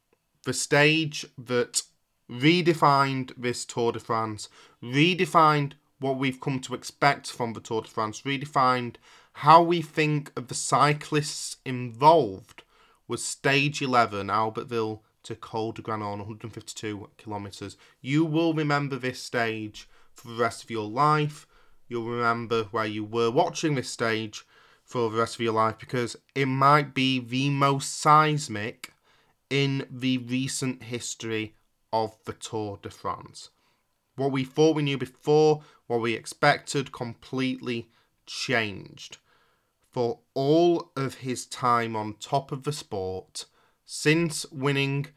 the 0.46 0.54
stage 0.54 1.26
that 1.38 1.84
redefined 2.30 3.32
this 3.38 3.66
Tour 3.66 3.92
de 3.92 4.00
France, 4.00 4.50
redefined 4.82 5.74
what 6.00 6.18
we've 6.18 6.42
come 6.42 6.60
to 6.60 6.74
expect 6.74 7.32
from 7.32 7.54
the 7.54 7.62
Tour 7.62 7.82
de 7.82 7.88
France, 7.88 8.22
redefined 8.22 8.96
how 9.38 9.62
we 9.62 9.82
think 9.82 10.32
of 10.36 10.48
the 10.48 10.56
cyclists 10.56 11.58
involved 11.66 12.64
was 13.08 13.24
stage 13.24 13.82
11, 13.82 14.28
Albertville 14.28 15.00
to 15.24 15.36
Col 15.36 15.72
de 15.72 15.82
Granon, 15.82 16.20
152 16.20 17.10
kilometres. 17.18 17.78
You 18.02 18.26
will 18.26 18.54
remember 18.54 18.98
this 18.98 19.22
stage 19.22 19.88
for 20.14 20.28
the 20.28 20.36
rest 20.36 20.64
of 20.64 20.72
your 20.72 20.88
life. 20.88 21.48
You'll 21.88 22.10
remember 22.10 22.66
where 22.66 22.86
you 22.86 23.04
were 23.04 23.32
watching 23.32 23.76
this 23.76 23.90
stage 23.90 24.46
for 24.84 25.10
the 25.10 25.18
rest 25.18 25.36
of 25.36 25.42
your 25.42 25.54
life 25.54 25.80
because 25.80 26.16
it 26.36 26.46
might 26.46 26.94
be 26.94 27.20
the 27.20 27.50
most 27.50 28.00
seismic 28.00 28.92
in 29.50 29.88
the 29.90 30.18
recent 30.18 30.84
history 30.84 31.56
of 31.92 32.18
the 32.26 32.34
Tour 32.34 32.80
de 32.82 32.90
France. 32.90 33.50
What 34.16 34.32
we 34.32 34.44
thought 34.44 34.76
we 34.76 34.84
knew 34.84 34.98
before, 34.98 35.64
what 35.88 36.02
we 36.02 36.14
expected, 36.14 36.92
completely 36.92 37.90
changed. 38.26 39.18
For 39.92 40.20
all 40.34 40.92
of 40.96 41.16
his 41.16 41.46
time 41.46 41.96
on 41.96 42.16
top 42.16 42.52
of 42.52 42.64
the 42.64 42.74
sport, 42.74 43.46
since 43.86 44.46
winning 44.52 45.08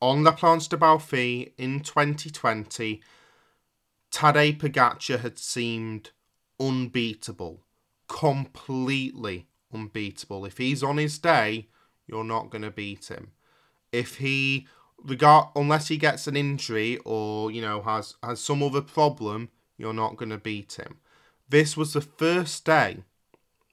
on 0.00 0.24
La 0.24 0.32
Planche 0.32 0.68
des 0.68 0.76
Belles 0.76 1.02
Filles 1.02 1.48
in 1.56 1.80
2020, 1.80 3.02
Tadej 4.10 4.58
Pogacar 4.58 5.20
had 5.20 5.38
seemed 5.38 6.10
unbeatable 6.58 7.62
completely 8.10 9.46
unbeatable. 9.72 10.44
If 10.44 10.58
he's 10.58 10.82
on 10.82 10.98
his 10.98 11.18
day, 11.18 11.68
you're 12.06 12.24
not 12.24 12.50
going 12.50 12.62
to 12.62 12.70
beat 12.70 13.06
him. 13.06 13.30
If 13.92 14.16
he 14.16 14.66
regard 15.02 15.46
unless 15.56 15.88
he 15.88 15.96
gets 15.96 16.26
an 16.26 16.36
injury 16.36 16.98
or 17.06 17.50
you 17.50 17.62
know 17.62 17.80
has 17.82 18.16
has 18.22 18.40
some 18.40 18.62
other 18.62 18.82
problem, 18.82 19.48
you're 19.78 19.94
not 19.94 20.16
going 20.16 20.30
to 20.30 20.38
beat 20.38 20.74
him. 20.74 20.98
This 21.48 21.76
was 21.76 21.92
the 21.92 22.00
first 22.00 22.64
day 22.64 23.04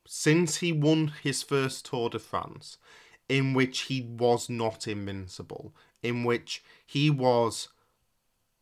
since 0.07 0.57
he 0.57 0.71
won 0.71 1.13
his 1.21 1.43
first 1.43 1.85
Tour 1.85 2.09
de 2.09 2.19
France 2.19 2.77
in 3.27 3.53
which 3.53 3.81
he 3.81 4.01
was 4.01 4.49
not 4.49 4.87
invincible, 4.87 5.75
in 6.01 6.23
which 6.23 6.63
he 6.85 7.09
was 7.09 7.67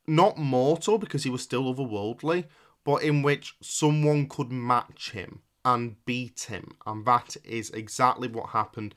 not 0.08 0.38
mortal 0.38 0.98
because 0.98 1.24
he 1.24 1.30
was 1.30 1.44
still 1.44 1.72
otherworldly, 1.72 2.46
but 2.84 3.04
in 3.04 3.22
which 3.22 3.56
someone 3.62 4.28
could 4.28 4.52
match 4.52 5.12
him 5.12 5.42
and 5.66 5.96
beat 6.06 6.42
him. 6.42 6.78
And 6.86 7.06
that 7.06 7.36
is 7.44 7.72
exactly 7.72 8.30
what 8.30 8.52
happened. 8.52 8.96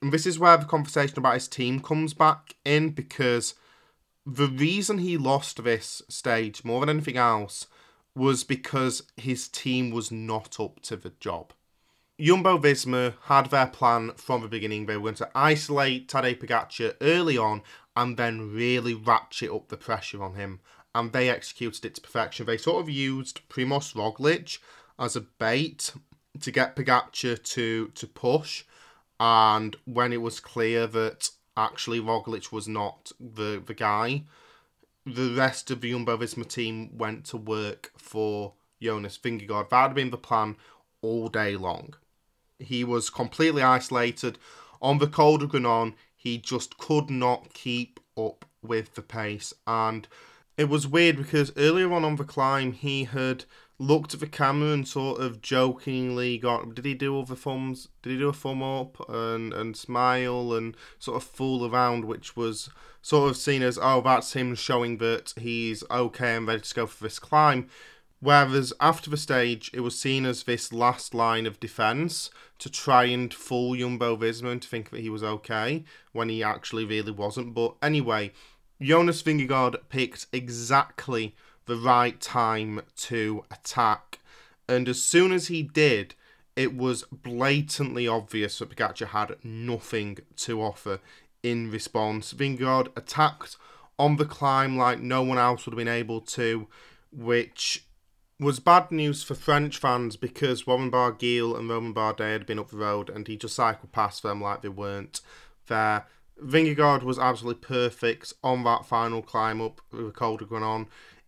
And 0.00 0.12
this 0.12 0.24
is 0.24 0.38
where 0.38 0.56
the 0.56 0.64
conversation 0.64 1.18
about 1.18 1.34
his 1.34 1.48
team 1.48 1.80
comes 1.80 2.14
back 2.14 2.54
in 2.64 2.90
because 2.90 3.54
the 4.24 4.46
reason 4.46 4.98
he 4.98 5.16
lost 5.18 5.62
this 5.62 6.02
stage 6.08 6.64
more 6.64 6.80
than 6.80 6.88
anything 6.90 7.16
else 7.16 7.66
was 8.14 8.44
because 8.44 9.02
his 9.16 9.48
team 9.48 9.90
was 9.90 10.10
not 10.10 10.58
up 10.58 10.80
to 10.80 10.96
the 10.96 11.12
job. 11.20 11.52
Jumbo 12.18 12.56
Visma 12.56 13.14
had 13.24 13.50
their 13.50 13.66
plan 13.66 14.12
from 14.16 14.40
the 14.40 14.48
beginning. 14.48 14.86
They 14.86 14.96
were 14.96 15.02
going 15.02 15.14
to 15.16 15.30
isolate 15.34 16.08
Tadej 16.08 16.40
Pogacar 16.40 16.94
early 17.02 17.36
on 17.36 17.62
and 17.94 18.16
then 18.16 18.54
really 18.54 18.94
ratchet 18.94 19.50
up 19.50 19.68
the 19.68 19.76
pressure 19.76 20.22
on 20.22 20.34
him. 20.34 20.60
And 20.94 21.12
they 21.12 21.28
executed 21.28 21.84
it 21.84 21.94
to 21.96 22.00
perfection. 22.00 22.46
They 22.46 22.56
sort 22.56 22.80
of 22.80 22.88
used 22.88 23.46
Primoz 23.50 23.94
Roglic 23.94 24.58
as 24.98 25.16
a 25.16 25.20
bait 25.20 25.92
to 26.40 26.50
get 26.50 26.76
Pogacar 26.76 27.42
to, 27.42 27.88
to 27.88 28.06
push. 28.06 28.64
And 29.18 29.76
when 29.84 30.12
it 30.12 30.20
was 30.20 30.40
clear 30.40 30.86
that 30.86 31.30
actually 31.56 32.00
Roglic 32.00 32.52
was 32.52 32.68
not 32.68 33.12
the, 33.18 33.62
the 33.64 33.74
guy, 33.74 34.24
the 35.06 35.34
rest 35.34 35.70
of 35.70 35.80
the 35.80 35.90
Jumbo 35.90 36.16
Visma 36.16 36.46
team 36.46 36.90
went 36.96 37.24
to 37.26 37.36
work 37.36 37.92
for 37.96 38.54
Jonas 38.82 39.18
Vingegaard. 39.18 39.70
That 39.70 39.82
had 39.82 39.94
been 39.94 40.10
the 40.10 40.18
plan 40.18 40.56
all 41.00 41.28
day 41.28 41.56
long. 41.56 41.94
He 42.58 42.84
was 42.84 43.10
completely 43.10 43.62
isolated. 43.62 44.38
On 44.82 44.98
the 44.98 45.06
Col 45.06 45.38
de 45.38 45.46
Granon, 45.46 45.94
he 46.14 46.38
just 46.38 46.76
could 46.76 47.08
not 47.08 47.54
keep 47.54 48.00
up 48.16 48.44
with 48.62 48.94
the 48.94 49.02
pace. 49.02 49.54
And 49.66 50.08
it 50.56 50.68
was 50.68 50.88
weird 50.88 51.16
because 51.16 51.52
earlier 51.56 51.92
on 51.92 52.04
on 52.04 52.16
the 52.16 52.24
climb, 52.24 52.72
he 52.72 53.04
had 53.04 53.44
looked 53.78 54.14
at 54.14 54.20
the 54.20 54.26
camera 54.26 54.72
and 54.72 54.88
sort 54.88 55.20
of 55.20 55.42
jokingly 55.42 56.38
got 56.38 56.74
did 56.74 56.84
he 56.84 56.94
do 56.94 57.18
other 57.20 57.34
thumbs 57.34 57.88
did 58.02 58.12
he 58.12 58.18
do 58.18 58.28
a 58.28 58.32
thumb 58.32 58.62
up 58.62 58.96
and 59.08 59.52
and 59.52 59.76
smile 59.76 60.54
and 60.54 60.74
sort 60.98 61.16
of 61.16 61.22
fool 61.22 61.66
around 61.66 62.04
which 62.04 62.34
was 62.34 62.70
sort 63.02 63.28
of 63.28 63.36
seen 63.36 63.62
as 63.62 63.78
oh 63.82 64.00
that's 64.00 64.32
him 64.32 64.54
showing 64.54 64.96
that 64.96 65.34
he's 65.38 65.84
okay 65.90 66.36
and 66.36 66.46
ready 66.46 66.62
to 66.62 66.74
go 66.74 66.86
for 66.86 67.04
this 67.04 67.18
climb 67.18 67.68
Whereas 68.20 68.72
after 68.80 69.10
the 69.10 69.16
stage, 69.16 69.70
it 69.74 69.80
was 69.80 69.98
seen 69.98 70.24
as 70.24 70.42
this 70.42 70.72
last 70.72 71.14
line 71.14 71.46
of 71.46 71.60
defence 71.60 72.30
to 72.58 72.70
try 72.70 73.04
and 73.04 73.32
fool 73.32 73.76
Jumbo 73.76 74.16
Visma 74.16 74.58
to 74.58 74.66
think 74.66 74.90
that 74.90 75.02
he 75.02 75.10
was 75.10 75.22
okay 75.22 75.84
when 76.12 76.30
he 76.30 76.42
actually 76.42 76.86
really 76.86 77.12
wasn't. 77.12 77.52
But 77.52 77.74
anyway, 77.82 78.32
Jonas 78.80 79.22
Vingegaard 79.22 79.76
picked 79.90 80.26
exactly 80.32 81.36
the 81.66 81.76
right 81.76 82.20
time 82.20 82.82
to 82.96 83.44
attack. 83.50 84.18
And 84.68 84.88
as 84.88 85.02
soon 85.02 85.32
as 85.32 85.48
he 85.48 85.62
did, 85.62 86.14
it 86.56 86.74
was 86.76 87.04
blatantly 87.12 88.08
obvious 88.08 88.58
that 88.58 88.70
Pogacar 88.70 89.08
had 89.08 89.36
nothing 89.44 90.18
to 90.36 90.62
offer 90.62 91.00
in 91.42 91.70
response. 91.70 92.32
Vingegaard 92.32 92.88
attacked 92.96 93.56
on 93.98 94.16
the 94.16 94.24
climb 94.24 94.76
like 94.76 95.00
no 95.00 95.22
one 95.22 95.38
else 95.38 95.66
would 95.66 95.72
have 95.72 95.78
been 95.78 95.88
able 95.88 96.20
to, 96.20 96.66
which 97.12 97.84
was 98.38 98.60
bad 98.60 98.90
news 98.90 99.22
for 99.22 99.34
French 99.34 99.78
fans 99.78 100.16
because 100.16 100.66
Warren 100.66 100.90
Barguil 100.90 101.56
and 101.58 101.68
Romain 101.68 101.94
Bardet 101.94 102.32
had 102.32 102.46
been 102.46 102.58
up 102.58 102.70
the 102.70 102.76
road 102.76 103.08
and 103.08 103.26
he 103.26 103.36
just 103.36 103.54
cycled 103.54 103.92
past 103.92 104.22
them 104.22 104.42
like 104.42 104.62
they 104.62 104.68
weren't 104.68 105.20
there. 105.68 106.06
Vingegaard 106.42 107.02
was 107.02 107.18
absolutely 107.18 107.60
perfect 107.66 108.34
on 108.44 108.62
that 108.64 108.84
final 108.84 109.22
climb 109.22 109.60
up 109.62 109.80
with 109.90 110.14
Col 110.14 110.36
de 110.36 110.44
Granon. 110.44 110.86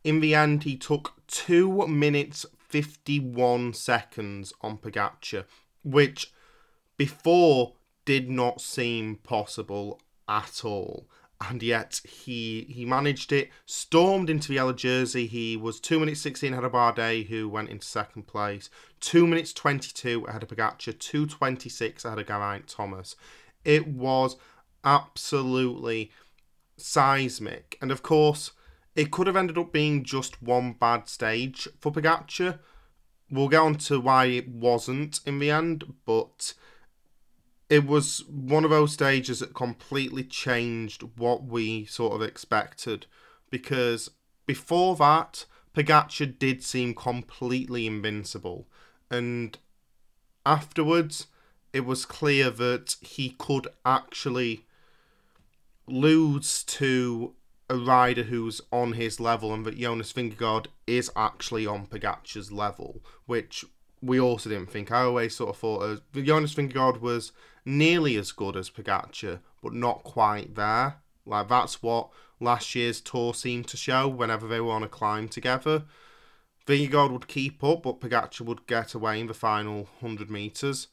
In 0.09 0.21
the 0.21 0.35
end, 0.35 0.63
he 0.63 0.75
took 0.75 1.13
2 1.27 1.87
minutes 1.87 2.47
51 2.57 3.75
seconds 3.75 4.55
on 4.63 4.79
Pogacar, 4.79 5.45
which 5.85 6.33
before 6.97 7.75
did 8.07 8.31
not 8.31 8.63
seem 8.63 9.17
possible 9.17 10.01
at 10.27 10.65
all 10.65 11.07
and 11.43 11.63
yet 11.63 12.01
he 12.09 12.67
he 12.71 12.87
managed 12.87 13.33
it. 13.33 13.51
Stormed 13.67 14.31
into 14.31 14.49
the 14.49 14.55
yellow 14.55 14.73
jersey. 14.73 15.27
He 15.27 15.59
was 15.59 15.79
two 15.79 16.01
minutes 16.01 16.23
sixteen 16.23 16.55
ahead 16.55 16.65
of 16.65 16.73
Bardet, 16.73 17.27
who 17.27 17.47
went 17.47 17.69
into 17.69 17.87
second 17.87 18.27
place. 18.27 18.71
Two 19.01 19.27
minutes 19.27 19.53
twenty 19.53 19.91
two 19.93 20.25
ahead 20.25 20.43
of 20.43 20.49
Pogacar. 20.49 20.99
Two 20.99 21.27
twenty 21.27 21.69
six 21.69 22.07
ahead 22.07 22.19
of 22.19 22.27
Geraint 22.27 22.67
Thomas. 22.67 23.15
It 23.63 23.87
was 23.87 24.37
absolutely 24.83 26.11
seismic, 26.79 27.77
and 27.83 27.93
of 27.93 28.03
course, 28.03 28.53
it 28.99 29.13
could 29.13 29.29
have 29.29 29.37
ended 29.37 29.57
up 29.57 29.73
being 29.73 30.03
just 30.03 30.43
one 30.43 30.73
bad 30.73 31.09
stage 31.09 31.69
for 31.79 31.93
Pogacar. 31.93 32.59
We'll 33.31 33.49
get 33.49 33.61
on 33.61 33.77
to 33.77 34.01
why 34.01 34.25
it 34.25 34.49
wasn't 34.49 35.21
in 35.25 35.39
the 35.39 35.53
end, 35.53 35.95
but 36.05 36.55
it 37.71 37.87
was 37.87 38.25
one 38.27 38.65
of 38.65 38.71
those 38.71 38.95
stages 38.95 39.39
that 39.39 39.55
completely 39.55 40.25
changed 40.25 41.05
what 41.17 41.45
we 41.45 41.85
sort 41.85 42.13
of 42.13 42.23
expected 42.23 43.07
because 43.51 44.11
before 44.47 44.97
that 44.97 45.45
Pogacar 45.77 46.37
did 46.37 46.65
seem 46.65 46.93
completely 46.93 47.87
invincible 47.87 48.67
and 49.13 49.59
afterwards 50.45 51.29
it 51.73 51.85
was 51.85 52.05
clear 52.05 52.51
that 52.51 52.97
he 53.01 53.31
could 53.31 53.69
actually 53.85 54.67
lose 55.87 56.65
to 56.65 57.35
a 57.71 57.77
rider 57.77 58.25
who's 58.25 58.61
on 58.73 58.93
his 58.93 59.21
level 59.21 59.53
and 59.53 59.65
that 59.67 59.79
Jonas 59.79 60.13
Vingegaard 60.13 60.67
is 60.87 61.11
actually 61.15 61.67
on 61.67 61.87
Pogacar's 61.87 62.51
level 62.51 63.03
which 63.27 63.65
we 64.01 64.21
also 64.21 64.49
didn't 64.49 64.71
think. 64.71 64.93
I 64.93 65.03
always 65.03 65.37
sort 65.37 65.51
of 65.51 65.57
thought 65.57 65.83
uh, 65.83 66.21
Jonas 66.21 66.55
Vingegaard 66.55 67.01
was 67.01 67.33
nearly 67.65 68.17
as 68.17 68.33
good 68.33 68.57
as 68.57 68.71
Pogacar, 68.71 69.41
but 69.63 69.73
not 69.73 70.05
quite 70.05 70.55
there. 70.55 70.97
Like 71.27 71.49
that's 71.49 71.83
what 71.83 72.11
last 72.41 72.75
year's 72.75 73.01
tour 73.01 73.35
seemed 73.35 73.69
to 73.69 73.77
show. 73.77 74.09
Whenever 74.09 74.47
they 74.47 74.61
were 74.61 74.73
on 74.73 74.83
a 74.83 74.89
climb 74.89 75.29
together, 75.29 75.85
Vingegaard 76.67 77.11
would 77.11 77.29
keep 77.29 77.63
up, 77.65 77.83
but 77.83 78.01
Pogacar 78.01 78.43
would 78.43 78.67
get 78.67 78.95
away 78.95 79.21
in 79.21 79.27
the 79.27 79.35
final 79.35 79.89
hundred 80.01 80.31
meters. 80.31 80.89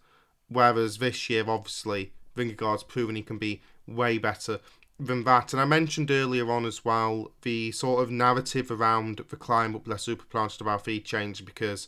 Whereas 0.48 0.98
this 0.98 1.30
year, 1.30 1.44
obviously, 1.48 2.14
Vingegaard's 2.36 2.84
proven 2.84 3.16
he 3.16 3.22
can 3.22 3.38
be 3.38 3.62
way 3.88 4.18
better 4.18 4.60
than 5.00 5.24
that. 5.24 5.54
And 5.54 5.62
I 5.62 5.66
mentioned 5.66 6.12
earlier 6.12 6.50
on 6.52 6.66
as 6.66 6.86
well 6.86 7.32
the 7.42 7.72
sort 7.72 8.04
of 8.04 8.12
narrative 8.12 8.72
around 8.72 9.22
the 9.30 9.36
climb 9.36 9.76
up 9.76 9.88
La 9.88 9.98
Super 9.98 10.26
Planche 10.26 10.58
des 10.58 10.64
Belles 10.64 10.82
Filles 10.82 11.04
changed 11.04 11.46
because 11.46 11.88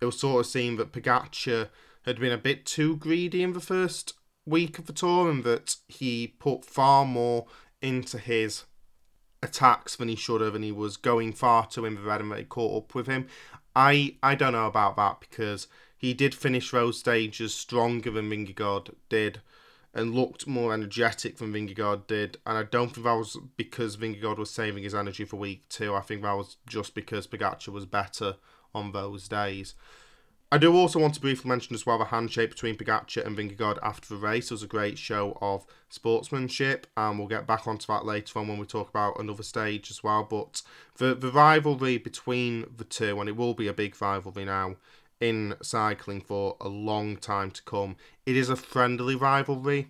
it 0.00 0.04
was 0.04 0.18
sort 0.18 0.40
of 0.40 0.50
seen 0.50 0.76
that 0.76 0.92
Pogacar 0.92 1.68
had 2.04 2.20
been 2.20 2.32
a 2.32 2.38
bit 2.38 2.64
too 2.64 2.96
greedy 2.96 3.42
in 3.42 3.52
the 3.52 3.60
first 3.60 4.14
week 4.46 4.78
of 4.78 4.86
the 4.86 4.92
tour 4.92 5.28
and 5.28 5.44
that 5.44 5.76
he 5.88 6.28
put 6.38 6.64
far 6.64 7.04
more 7.04 7.46
into 7.82 8.18
his 8.18 8.64
attacks 9.42 9.96
than 9.96 10.08
he 10.08 10.16
should 10.16 10.40
have 10.40 10.54
and 10.54 10.64
he 10.64 10.72
was 10.72 10.96
going 10.96 11.32
far 11.32 11.66
too 11.66 11.84
in 11.84 11.94
the 11.96 12.00
red 12.00 12.20
and 12.20 12.32
they 12.32 12.44
caught 12.44 12.84
up 12.84 12.94
with 12.94 13.06
him. 13.06 13.26
I 13.74 14.16
I 14.22 14.34
don't 14.34 14.52
know 14.52 14.66
about 14.66 14.96
that 14.96 15.20
because 15.20 15.66
he 15.98 16.14
did 16.14 16.34
finish 16.34 16.70
those 16.70 16.98
stages 16.98 17.54
stronger 17.54 18.10
than 18.10 18.30
Vingegaard 18.30 18.94
did 19.08 19.40
and 19.96 20.14
looked 20.14 20.46
more 20.46 20.74
energetic 20.74 21.38
than 21.38 21.54
Vingegaard 21.54 22.06
did. 22.06 22.36
And 22.46 22.58
I 22.58 22.64
don't 22.64 22.90
think 22.90 23.06
that 23.06 23.14
was 23.14 23.38
because 23.56 23.96
Vingegaard 23.96 24.36
was 24.36 24.50
saving 24.50 24.84
his 24.84 24.94
energy 24.94 25.24
for 25.24 25.36
week 25.36 25.66
two. 25.70 25.94
I 25.94 26.02
think 26.02 26.20
that 26.20 26.36
was 26.36 26.58
just 26.66 26.94
because 26.94 27.26
Pogacar 27.26 27.68
was 27.68 27.86
better 27.86 28.36
on 28.74 28.92
those 28.92 29.26
days. 29.26 29.74
I 30.52 30.58
do 30.58 30.76
also 30.76 30.98
want 30.98 31.14
to 31.14 31.20
briefly 31.20 31.48
mention 31.48 31.74
as 31.74 31.86
well 31.86 31.98
the 31.98 32.04
handshake 32.04 32.50
between 32.50 32.76
Pogacar 32.76 33.24
and 33.24 33.36
Vingegaard 33.36 33.78
after 33.82 34.10
the 34.10 34.20
race. 34.20 34.50
It 34.50 34.54
was 34.54 34.62
a 34.62 34.68
great 34.68 34.98
show 34.98 35.38
of 35.40 35.64
sportsmanship, 35.88 36.86
and 36.94 37.18
we'll 37.18 37.26
get 37.26 37.46
back 37.46 37.66
onto 37.66 37.86
that 37.86 38.04
later 38.04 38.38
on 38.38 38.48
when 38.48 38.58
we 38.58 38.66
talk 38.66 38.90
about 38.90 39.18
another 39.18 39.42
stage 39.42 39.90
as 39.90 40.04
well. 40.04 40.24
But 40.28 40.60
the, 40.98 41.14
the 41.14 41.32
rivalry 41.32 41.96
between 41.96 42.66
the 42.76 42.84
two, 42.84 43.18
and 43.18 43.30
it 43.30 43.36
will 43.36 43.54
be 43.54 43.66
a 43.66 43.72
big 43.72 44.00
rivalry 44.00 44.44
now 44.44 44.76
in 45.20 45.54
cycling 45.62 46.20
for 46.20 46.56
a 46.60 46.68
long 46.68 47.16
time 47.16 47.50
to 47.50 47.62
come, 47.62 47.96
it 48.24 48.36
is 48.36 48.48
a 48.48 48.56
friendly 48.56 49.14
rivalry, 49.14 49.88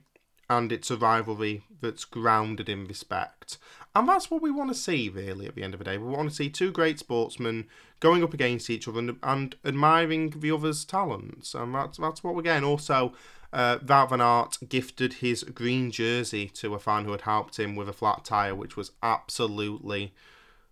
and 0.49 0.70
it's 0.70 0.91
a 0.91 0.97
rivalry 0.97 1.62
that's 1.81 2.05
grounded 2.05 2.68
in 2.68 2.87
respect. 2.87 3.59
And 3.95 4.09
that's 4.09 4.31
what 4.31 4.43
we 4.43 4.51
want 4.51 4.70
to 4.70 4.74
see, 4.74 5.09
really, 5.09 5.47
at 5.47 5.55
the 5.55 5.62
end 5.62 5.74
of 5.74 5.79
the 5.79 5.85
day. 5.85 5.97
We 5.97 6.09
want 6.09 6.29
to 6.29 6.35
see 6.35 6.51
two 6.51 6.70
great 6.70 6.99
sportsmen 6.99 7.66
going 7.99 8.22
up 8.22 8.35
against 8.35 8.68
each 8.68 8.87
other 8.87 8.99
and, 8.99 9.16
and 9.22 9.57
admiring 9.64 10.31
the 10.37 10.51
other's 10.51 10.85
talents. 10.85 11.55
And 11.55 11.74
that's, 11.74 11.97
that's 11.97 12.22
what 12.22 12.35
we're 12.35 12.43
getting. 12.43 12.68
Also, 12.68 13.14
uh, 13.53 13.79
van 13.83 14.49
gifted 14.68 15.14
his 15.14 15.45
green 15.45 15.91
jersey 15.91 16.47
to 16.49 16.74
a 16.74 16.79
fan 16.79 17.07
who 17.07 17.12
had 17.12 17.22
helped 17.22 17.59
him 17.59 17.74
with 17.74 17.89
a 17.89 17.95
flat 17.95 18.24
tyre, 18.24 18.55
which 18.55 18.77
was 18.77 18.93
absolutely 19.03 20.12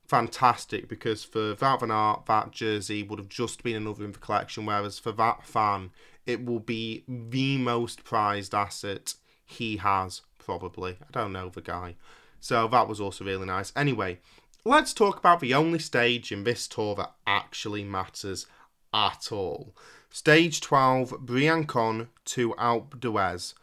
fantastic 0.06 0.88
because 0.88 1.24
for 1.24 1.54
Wout 1.54 1.80
van 1.80 2.22
that 2.26 2.50
jersey 2.50 3.02
would 3.02 3.18
have 3.18 3.28
just 3.28 3.62
been 3.62 3.76
another 3.76 4.04
in 4.04 4.12
the 4.12 4.18
collection, 4.18 4.66
whereas 4.66 4.98
for 4.98 5.12
that 5.12 5.46
fan, 5.46 5.90
it 6.26 6.44
will 6.44 6.60
be 6.60 7.04
the 7.08 7.58
most 7.58 8.04
prized 8.04 8.54
asset 8.54 9.14
he 9.44 9.78
has, 9.78 10.22
probably. 10.38 10.98
I 11.02 11.10
don't 11.12 11.32
know 11.32 11.48
the 11.48 11.60
guy. 11.60 11.96
So 12.40 12.68
that 12.68 12.88
was 12.88 13.00
also 13.00 13.24
really 13.24 13.46
nice. 13.46 13.72
Anyway, 13.74 14.20
let's 14.64 14.92
talk 14.92 15.18
about 15.18 15.40
the 15.40 15.54
only 15.54 15.78
stage 15.78 16.30
in 16.30 16.44
this 16.44 16.68
tour 16.68 16.94
that 16.96 17.14
actually 17.26 17.84
matters 17.84 18.46
at 18.92 19.32
all. 19.32 19.74
Stage 20.10 20.60
12, 20.60 21.10
Briançon 21.24 22.08
to 22.26 22.52
Alpe 22.54 23.00
d'Huez. 23.00 23.54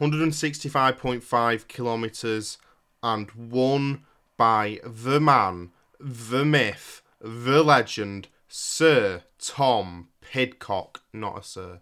165.5 0.00 1.68
kilometres 1.68 2.58
and 3.02 3.30
won 3.32 4.05
by 4.36 4.80
the 4.84 5.20
man, 5.20 5.70
the 5.98 6.44
myth, 6.44 7.02
the 7.20 7.62
legend, 7.62 8.28
Sir 8.48 9.22
Tom 9.38 10.08
Pidcock. 10.20 11.02
Not 11.12 11.38
a 11.38 11.42
Sir, 11.42 11.80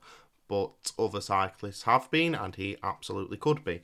but 0.48 0.92
other 0.98 1.20
cyclists 1.20 1.82
have 1.82 2.10
been, 2.10 2.34
and 2.34 2.54
he 2.56 2.76
absolutely 2.82 3.36
could 3.36 3.64
be. 3.64 3.80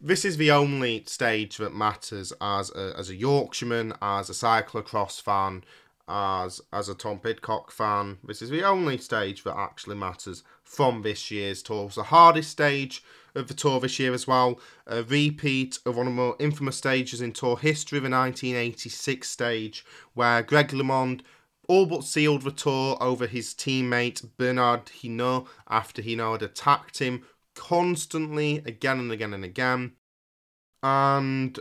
This 0.00 0.24
is 0.24 0.36
the 0.36 0.50
only 0.50 1.04
stage 1.06 1.58
that 1.58 1.74
matters 1.74 2.32
as 2.40 2.70
a, 2.70 2.94
as 2.98 3.08
a 3.08 3.14
Yorkshireman, 3.14 3.94
as 4.02 4.28
a 4.28 4.32
cyclocross 4.32 5.22
fan, 5.22 5.62
as 6.08 6.60
as 6.72 6.88
a 6.88 6.94
Tom 6.94 7.18
Pidcock 7.20 7.70
fan. 7.70 8.18
This 8.24 8.42
is 8.42 8.50
the 8.50 8.64
only 8.64 8.98
stage 8.98 9.44
that 9.44 9.56
actually 9.56 9.96
matters 9.96 10.42
from 10.64 11.02
this 11.02 11.30
year's 11.30 11.62
tour. 11.62 11.86
It's 11.86 11.94
the 11.94 12.04
hardest 12.04 12.50
stage 12.50 13.04
of 13.34 13.48
the 13.48 13.54
tour 13.54 13.80
this 13.80 13.98
year 13.98 14.12
as 14.12 14.26
well. 14.26 14.60
A 14.86 15.02
repeat 15.02 15.78
of 15.86 15.96
one 15.96 16.06
of 16.06 16.12
the 16.12 16.16
more 16.16 16.36
infamous 16.38 16.76
stages 16.76 17.20
in 17.20 17.32
tour 17.32 17.56
history, 17.56 17.98
the 17.98 18.10
1986 18.10 19.28
stage, 19.28 19.84
where 20.14 20.42
Greg 20.42 20.68
LeMond 20.68 21.22
all 21.68 21.86
but 21.86 22.04
sealed 22.04 22.42
the 22.42 22.50
tour 22.50 22.96
over 23.00 23.26
his 23.26 23.54
teammate 23.54 24.28
Bernard 24.36 24.86
Hinault 24.86 25.46
after 25.68 26.02
Hinault 26.02 26.32
had 26.32 26.42
attacked 26.42 26.98
him 26.98 27.24
constantly 27.54 28.58
again 28.58 28.98
and 28.98 29.12
again 29.12 29.32
and 29.32 29.44
again. 29.44 29.92
And 30.82 31.58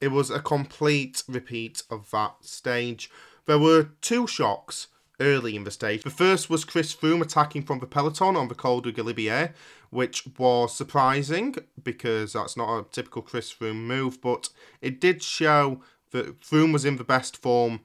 it 0.00 0.08
was 0.08 0.30
a 0.30 0.40
complete 0.40 1.22
repeat 1.28 1.82
of 1.90 2.10
that 2.10 2.36
stage. 2.42 3.10
There 3.46 3.58
were 3.58 3.90
two 4.00 4.26
shocks 4.26 4.88
early 5.20 5.54
in 5.54 5.64
the 5.64 5.70
stage. 5.70 6.02
The 6.02 6.10
first 6.10 6.50
was 6.50 6.64
Chris 6.64 6.94
Froome 6.94 7.22
attacking 7.22 7.62
from 7.62 7.78
the 7.78 7.86
peloton 7.86 8.36
on 8.36 8.48
the 8.48 8.54
Col 8.54 8.80
du 8.80 8.92
Galibier, 8.92 9.52
which 9.90 10.24
was 10.38 10.74
surprising 10.74 11.54
because 11.82 12.32
that's 12.32 12.56
not 12.56 12.78
a 12.78 12.84
typical 12.90 13.22
Chris 13.22 13.52
Froome 13.52 13.86
move, 13.86 14.20
but 14.20 14.48
it 14.80 15.00
did 15.00 15.22
show 15.22 15.82
that 16.10 16.40
Froome 16.40 16.72
was 16.72 16.84
in 16.84 16.96
the 16.96 17.04
best 17.04 17.36
form 17.36 17.80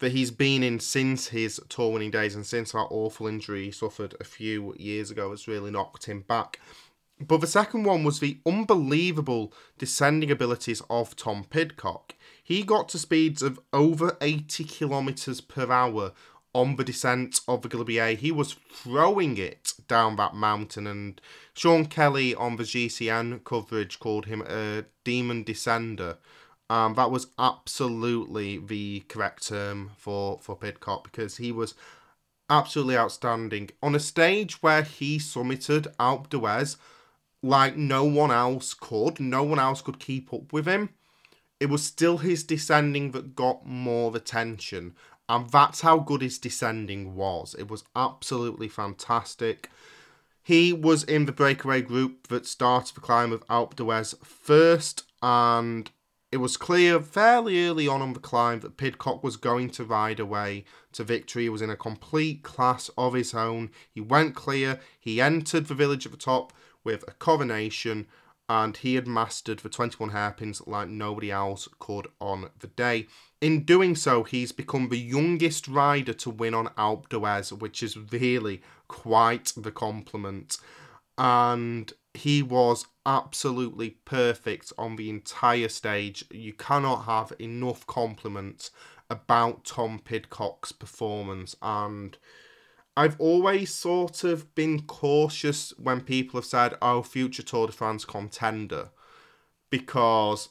that 0.00 0.12
he's 0.12 0.30
been 0.30 0.62
in 0.62 0.80
since 0.80 1.28
his 1.28 1.60
tour 1.68 1.92
winning 1.92 2.10
days 2.10 2.34
and 2.34 2.44
since 2.44 2.72
that 2.72 2.78
awful 2.90 3.26
injury 3.26 3.66
he 3.66 3.70
suffered 3.70 4.14
a 4.20 4.24
few 4.24 4.74
years 4.76 5.10
ago 5.10 5.30
has 5.30 5.48
really 5.48 5.70
knocked 5.70 6.06
him 6.06 6.20
back. 6.22 6.60
But 7.20 7.40
the 7.40 7.46
second 7.46 7.84
one 7.84 8.02
was 8.02 8.18
the 8.18 8.38
unbelievable 8.44 9.52
descending 9.78 10.30
abilities 10.30 10.82
of 10.90 11.14
Tom 11.14 11.44
Pidcock. 11.48 12.14
He 12.42 12.62
got 12.62 12.88
to 12.90 12.98
speeds 12.98 13.40
of 13.40 13.60
over 13.72 14.16
80 14.20 14.64
kilometres 14.64 15.40
per 15.40 15.70
hour 15.70 16.12
on 16.54 16.76
the 16.76 16.84
descent 16.84 17.40
of 17.48 17.62
the 17.62 17.68
Galibier. 17.68 18.16
He 18.16 18.30
was 18.30 18.56
throwing 18.72 19.36
it 19.36 19.74
down 19.88 20.16
that 20.16 20.34
mountain, 20.34 20.86
and 20.86 21.20
Sean 21.54 21.86
Kelly 21.86 22.34
on 22.34 22.56
the 22.56 22.62
GCN 22.62 23.44
coverage 23.44 23.98
called 23.98 24.26
him 24.26 24.42
a 24.42 24.84
demon 25.04 25.44
descender. 25.44 26.16
Um, 26.70 26.94
that 26.94 27.10
was 27.10 27.26
absolutely 27.38 28.58
the 28.58 29.00
correct 29.08 29.48
term 29.48 29.90
for, 29.98 30.38
for 30.40 30.56
Pidcock 30.56 31.04
because 31.04 31.36
he 31.36 31.52
was 31.52 31.74
absolutely 32.48 32.96
outstanding. 32.96 33.70
On 33.82 33.94
a 33.94 34.00
stage 34.00 34.62
where 34.62 34.82
he 34.82 35.18
summited 35.18 35.94
Alpe 35.98 36.30
d'Huez 36.30 36.76
like 37.42 37.76
no 37.76 38.04
one 38.04 38.30
else 38.30 38.72
could, 38.72 39.20
no 39.20 39.42
one 39.42 39.58
else 39.58 39.82
could 39.82 39.98
keep 39.98 40.32
up 40.32 40.52
with 40.52 40.66
him. 40.66 40.88
It 41.60 41.66
was 41.66 41.84
still 41.84 42.18
his 42.18 42.42
descending 42.42 43.12
that 43.12 43.36
got 43.36 43.66
more 43.66 44.14
attention, 44.16 44.94
and 45.28 45.50
that's 45.50 45.80
how 45.80 45.98
good 45.98 46.22
his 46.22 46.38
descending 46.38 47.14
was. 47.14 47.54
It 47.58 47.68
was 47.68 47.84
absolutely 47.96 48.68
fantastic. 48.68 49.70
He 50.42 50.72
was 50.72 51.04
in 51.04 51.24
the 51.24 51.32
breakaway 51.32 51.80
group 51.80 52.28
that 52.28 52.46
started 52.46 52.94
the 52.94 53.00
climb 53.00 53.32
of 53.32 53.46
Alpe 53.46 53.76
d'Huez 53.76 54.14
first, 54.24 55.04
and 55.22 55.90
it 56.30 56.36
was 56.38 56.56
clear 56.56 57.00
fairly 57.00 57.66
early 57.66 57.88
on 57.88 58.02
on 58.02 58.12
the 58.12 58.20
climb 58.20 58.60
that 58.60 58.76
Pidcock 58.76 59.22
was 59.22 59.36
going 59.36 59.70
to 59.70 59.84
ride 59.84 60.20
away 60.20 60.64
to 60.92 61.04
victory. 61.04 61.44
He 61.44 61.48
was 61.48 61.62
in 61.62 61.70
a 61.70 61.76
complete 61.76 62.42
class 62.42 62.90
of 62.98 63.14
his 63.14 63.32
own. 63.32 63.70
He 63.90 64.00
went 64.00 64.34
clear. 64.34 64.80
He 64.98 65.20
entered 65.20 65.66
the 65.66 65.74
village 65.74 66.04
at 66.04 66.12
the 66.12 66.18
top 66.18 66.52
with 66.82 67.04
a 67.08 67.12
coronation, 67.12 68.06
and 68.48 68.76
he 68.76 68.96
had 68.96 69.06
mastered 69.06 69.60
the 69.60 69.70
21 69.70 70.10
hairpins 70.10 70.60
like 70.66 70.88
nobody 70.88 71.30
else 71.30 71.68
could 71.78 72.08
on 72.20 72.50
the 72.58 72.66
day. 72.66 73.06
In 73.40 73.64
doing 73.64 73.94
so, 73.94 74.22
he's 74.22 74.52
become 74.52 74.88
the 74.88 74.98
youngest 74.98 75.68
rider 75.68 76.14
to 76.14 76.30
win 76.30 76.54
on 76.54 76.68
Alpe 76.78 77.08
d'Huez, 77.08 77.52
which 77.52 77.82
is 77.82 77.96
really 78.12 78.62
quite 78.88 79.52
the 79.56 79.72
compliment. 79.72 80.58
And 81.18 81.92
he 82.14 82.42
was 82.42 82.86
absolutely 83.04 83.90
perfect 84.04 84.72
on 84.78 84.96
the 84.96 85.10
entire 85.10 85.68
stage. 85.68 86.24
You 86.30 86.52
cannot 86.52 87.04
have 87.04 87.32
enough 87.38 87.86
compliments 87.86 88.70
about 89.10 89.64
Tom 89.64 89.98
Pidcock's 89.98 90.72
performance 90.72 91.54
and 91.60 92.16
I've 92.96 93.20
always 93.20 93.74
sort 93.74 94.22
of 94.22 94.54
been 94.54 94.82
cautious 94.82 95.72
when 95.78 96.00
people 96.02 96.38
have 96.38 96.46
said, 96.46 96.78
"Oh, 96.80 97.02
future 97.02 97.42
Tour 97.42 97.66
de 97.66 97.72
France 97.72 98.04
contender," 98.04 98.90
because 99.68 100.50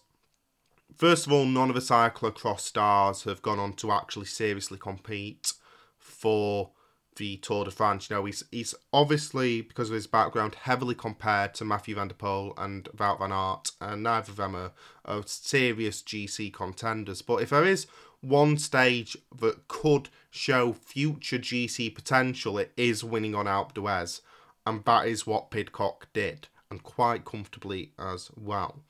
first 0.95 1.25
of 1.25 1.33
all, 1.33 1.45
none 1.45 1.69
of 1.69 1.75
the 1.75 1.81
cyclocross 1.81 2.61
stars 2.61 3.23
have 3.23 3.41
gone 3.41 3.59
on 3.59 3.73
to 3.73 3.91
actually 3.91 4.25
seriously 4.25 4.77
compete 4.77 5.53
for 5.97 6.71
the 7.15 7.37
Tour 7.37 7.65
de 7.65 7.71
France. 7.71 8.09
You 8.09 8.15
know, 8.15 8.25
he's 8.25 8.43
he's 8.51 8.75
obviously 8.91 9.61
because 9.61 9.89
of 9.89 9.95
his 9.95 10.07
background 10.07 10.55
heavily 10.55 10.95
compared 10.95 11.53
to 11.55 11.65
Mathieu 11.65 11.95
van 11.95 12.07
der 12.07 12.15
Poel 12.15 12.53
and 12.57 12.89
Wout 12.95 13.19
van 13.19 13.31
Aert, 13.31 13.71
and 13.81 14.03
neither 14.03 14.31
of 14.31 14.37
them 14.37 14.55
are, 14.55 14.71
are 15.05 15.23
serious 15.25 16.01
GC 16.01 16.53
contenders. 16.53 17.21
But 17.21 17.41
if 17.41 17.49
there 17.49 17.65
is 17.65 17.87
one 18.21 18.57
stage 18.57 19.17
that 19.39 19.67
could 19.67 20.09
show 20.31 20.73
future 20.73 21.37
GC 21.37 21.93
potential, 21.93 22.57
it 22.57 22.71
is 22.77 23.03
winning 23.03 23.35
on 23.35 23.45
Alpe 23.45 23.73
d'Huez, 23.73 24.21
and 24.65 24.83
that 24.85 25.07
is 25.07 25.27
what 25.27 25.51
Pidcock 25.51 26.07
did, 26.13 26.47
and 26.71 26.83
quite 26.83 27.25
comfortably 27.25 27.91
as 27.99 28.31
well. 28.35 28.83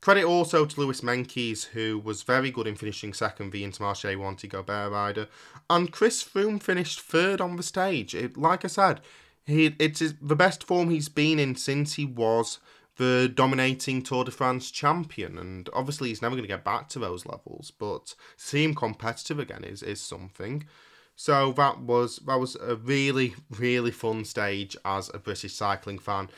Credit 0.00 0.24
also 0.24 0.64
to 0.64 0.80
Louis 0.80 1.00
Meintjes, 1.00 1.66
who 1.66 1.98
was 1.98 2.22
very 2.22 2.50
good 2.50 2.66
in 2.66 2.76
finishing 2.76 3.12
second 3.12 3.50
the 3.50 3.64
Intermarché 3.64 4.16
Wanty 4.16 4.48
Gobert 4.48 4.92
rider. 4.92 5.28
And 5.68 5.90
Chris 5.90 6.22
Froome 6.22 6.62
finished 6.62 7.00
third 7.00 7.40
on 7.40 7.56
the 7.56 7.62
stage. 7.62 8.14
It, 8.14 8.36
like 8.36 8.64
I 8.64 8.68
said, 8.68 9.00
he 9.44 9.74
it's 9.78 10.00
the 10.22 10.36
best 10.36 10.62
form 10.62 10.90
he's 10.90 11.08
been 11.08 11.38
in 11.38 11.56
since 11.56 11.94
he 11.94 12.04
was 12.04 12.60
the 12.96 13.30
dominating 13.32 14.02
Tour 14.02 14.24
de 14.24 14.30
France 14.30 14.70
champion. 14.70 15.36
And 15.36 15.68
obviously, 15.72 16.10
he's 16.10 16.22
never 16.22 16.36
going 16.36 16.44
to 16.44 16.54
get 16.54 16.64
back 16.64 16.88
to 16.90 17.00
those 17.00 17.26
levels. 17.26 17.72
But 17.72 18.14
see 18.36 18.62
him 18.62 18.74
competitive 18.74 19.40
again 19.40 19.64
is, 19.64 19.82
is 19.82 20.00
something. 20.00 20.64
So 21.20 21.50
that 21.54 21.80
was 21.80 22.18
that 22.26 22.38
was 22.38 22.54
a 22.54 22.76
really 22.76 23.34
really 23.50 23.90
fun 23.90 24.24
stage 24.24 24.76
as 24.84 25.10
a 25.12 25.18
British 25.18 25.52
cycling 25.52 25.98
fan. 25.98 26.30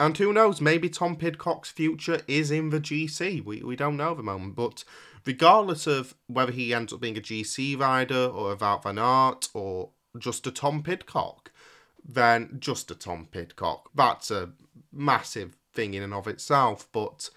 And 0.00 0.16
who 0.18 0.32
knows, 0.32 0.60
maybe 0.60 0.88
Tom 0.88 1.16
Pidcock's 1.16 1.70
future 1.70 2.20
is 2.26 2.50
in 2.50 2.70
the 2.70 2.80
GC. 2.80 3.44
We, 3.44 3.62
we 3.62 3.76
don't 3.76 3.96
know 3.96 4.10
at 4.10 4.16
the 4.16 4.22
moment. 4.22 4.56
But 4.56 4.84
regardless 5.24 5.86
of 5.86 6.14
whether 6.26 6.52
he 6.52 6.74
ends 6.74 6.92
up 6.92 7.00
being 7.00 7.16
a 7.16 7.20
GC 7.20 7.78
rider 7.78 8.26
or 8.26 8.52
a 8.52 8.56
Wout 8.56 8.82
van 8.82 8.98
Aert 8.98 9.48
or 9.54 9.90
just 10.18 10.46
a 10.46 10.50
Tom 10.50 10.82
Pidcock, 10.82 11.52
then 12.04 12.56
just 12.58 12.90
a 12.90 12.94
Tom 12.94 13.28
Pidcock. 13.30 13.90
That's 13.94 14.30
a 14.30 14.50
massive 14.92 15.56
thing 15.72 15.94
in 15.94 16.02
and 16.02 16.14
of 16.14 16.26
itself. 16.26 16.88
But 16.92 17.30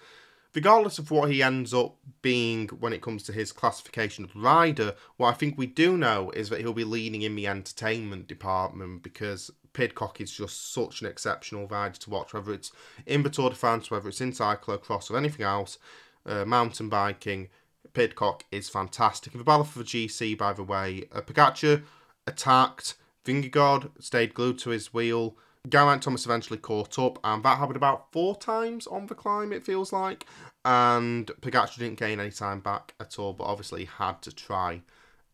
regardless 0.54 0.98
of 0.98 1.10
what 1.10 1.30
he 1.30 1.42
ends 1.42 1.72
up 1.72 1.96
being 2.22 2.68
when 2.68 2.92
it 2.92 3.02
comes 3.02 3.22
to 3.24 3.32
his 3.32 3.52
classification 3.52 4.24
of 4.24 4.34
rider, 4.34 4.94
what 5.16 5.28
I 5.28 5.34
think 5.34 5.56
we 5.56 5.66
do 5.66 5.96
know 5.96 6.30
is 6.30 6.48
that 6.48 6.60
he'll 6.60 6.72
be 6.72 6.84
leading 6.84 7.22
in 7.22 7.36
the 7.36 7.46
entertainment 7.46 8.26
department 8.26 9.02
because 9.02 9.50
Pidcock 9.72 10.20
is 10.20 10.30
just 10.30 10.72
such 10.72 11.00
an 11.00 11.06
exceptional 11.06 11.66
rider 11.66 11.98
to 11.98 12.10
watch, 12.10 12.32
whether 12.32 12.52
it's 12.52 12.72
in 13.06 13.22
the 13.22 13.30
Tour 13.30 13.50
de 13.50 13.56
France, 13.56 13.90
whether 13.90 14.08
it's 14.08 14.20
in 14.20 14.32
cyclocross 14.32 15.10
or 15.10 15.16
anything 15.16 15.44
else, 15.44 15.78
uh, 16.26 16.44
mountain 16.44 16.88
biking. 16.88 17.48
Pidcock 17.92 18.44
is 18.50 18.68
fantastic. 18.68 19.32
In 19.32 19.38
the 19.38 19.44
battle 19.44 19.64
for 19.64 19.78
the 19.78 19.84
GC, 19.84 20.36
by 20.36 20.52
the 20.52 20.62
way, 20.62 21.04
uh, 21.12 21.20
Pogacar 21.20 21.82
attacked, 22.26 22.94
Vingegaard 23.24 23.90
stayed 24.02 24.34
glued 24.34 24.58
to 24.60 24.70
his 24.70 24.92
wheel. 24.92 25.36
Geraint 25.68 26.02
Thomas 26.02 26.24
eventually 26.24 26.58
caught 26.58 26.98
up, 26.98 27.18
and 27.24 27.42
that 27.42 27.58
happened 27.58 27.76
about 27.76 28.12
four 28.12 28.36
times 28.36 28.86
on 28.86 29.06
the 29.06 29.14
climb, 29.14 29.52
it 29.52 29.64
feels 29.64 29.92
like. 29.92 30.26
And 30.64 31.26
Pogacar 31.40 31.78
didn't 31.78 31.98
gain 31.98 32.20
any 32.20 32.30
time 32.30 32.60
back 32.60 32.94
at 33.00 33.18
all, 33.18 33.32
but 33.32 33.44
obviously 33.44 33.84
had 33.86 34.22
to 34.22 34.32
try 34.32 34.82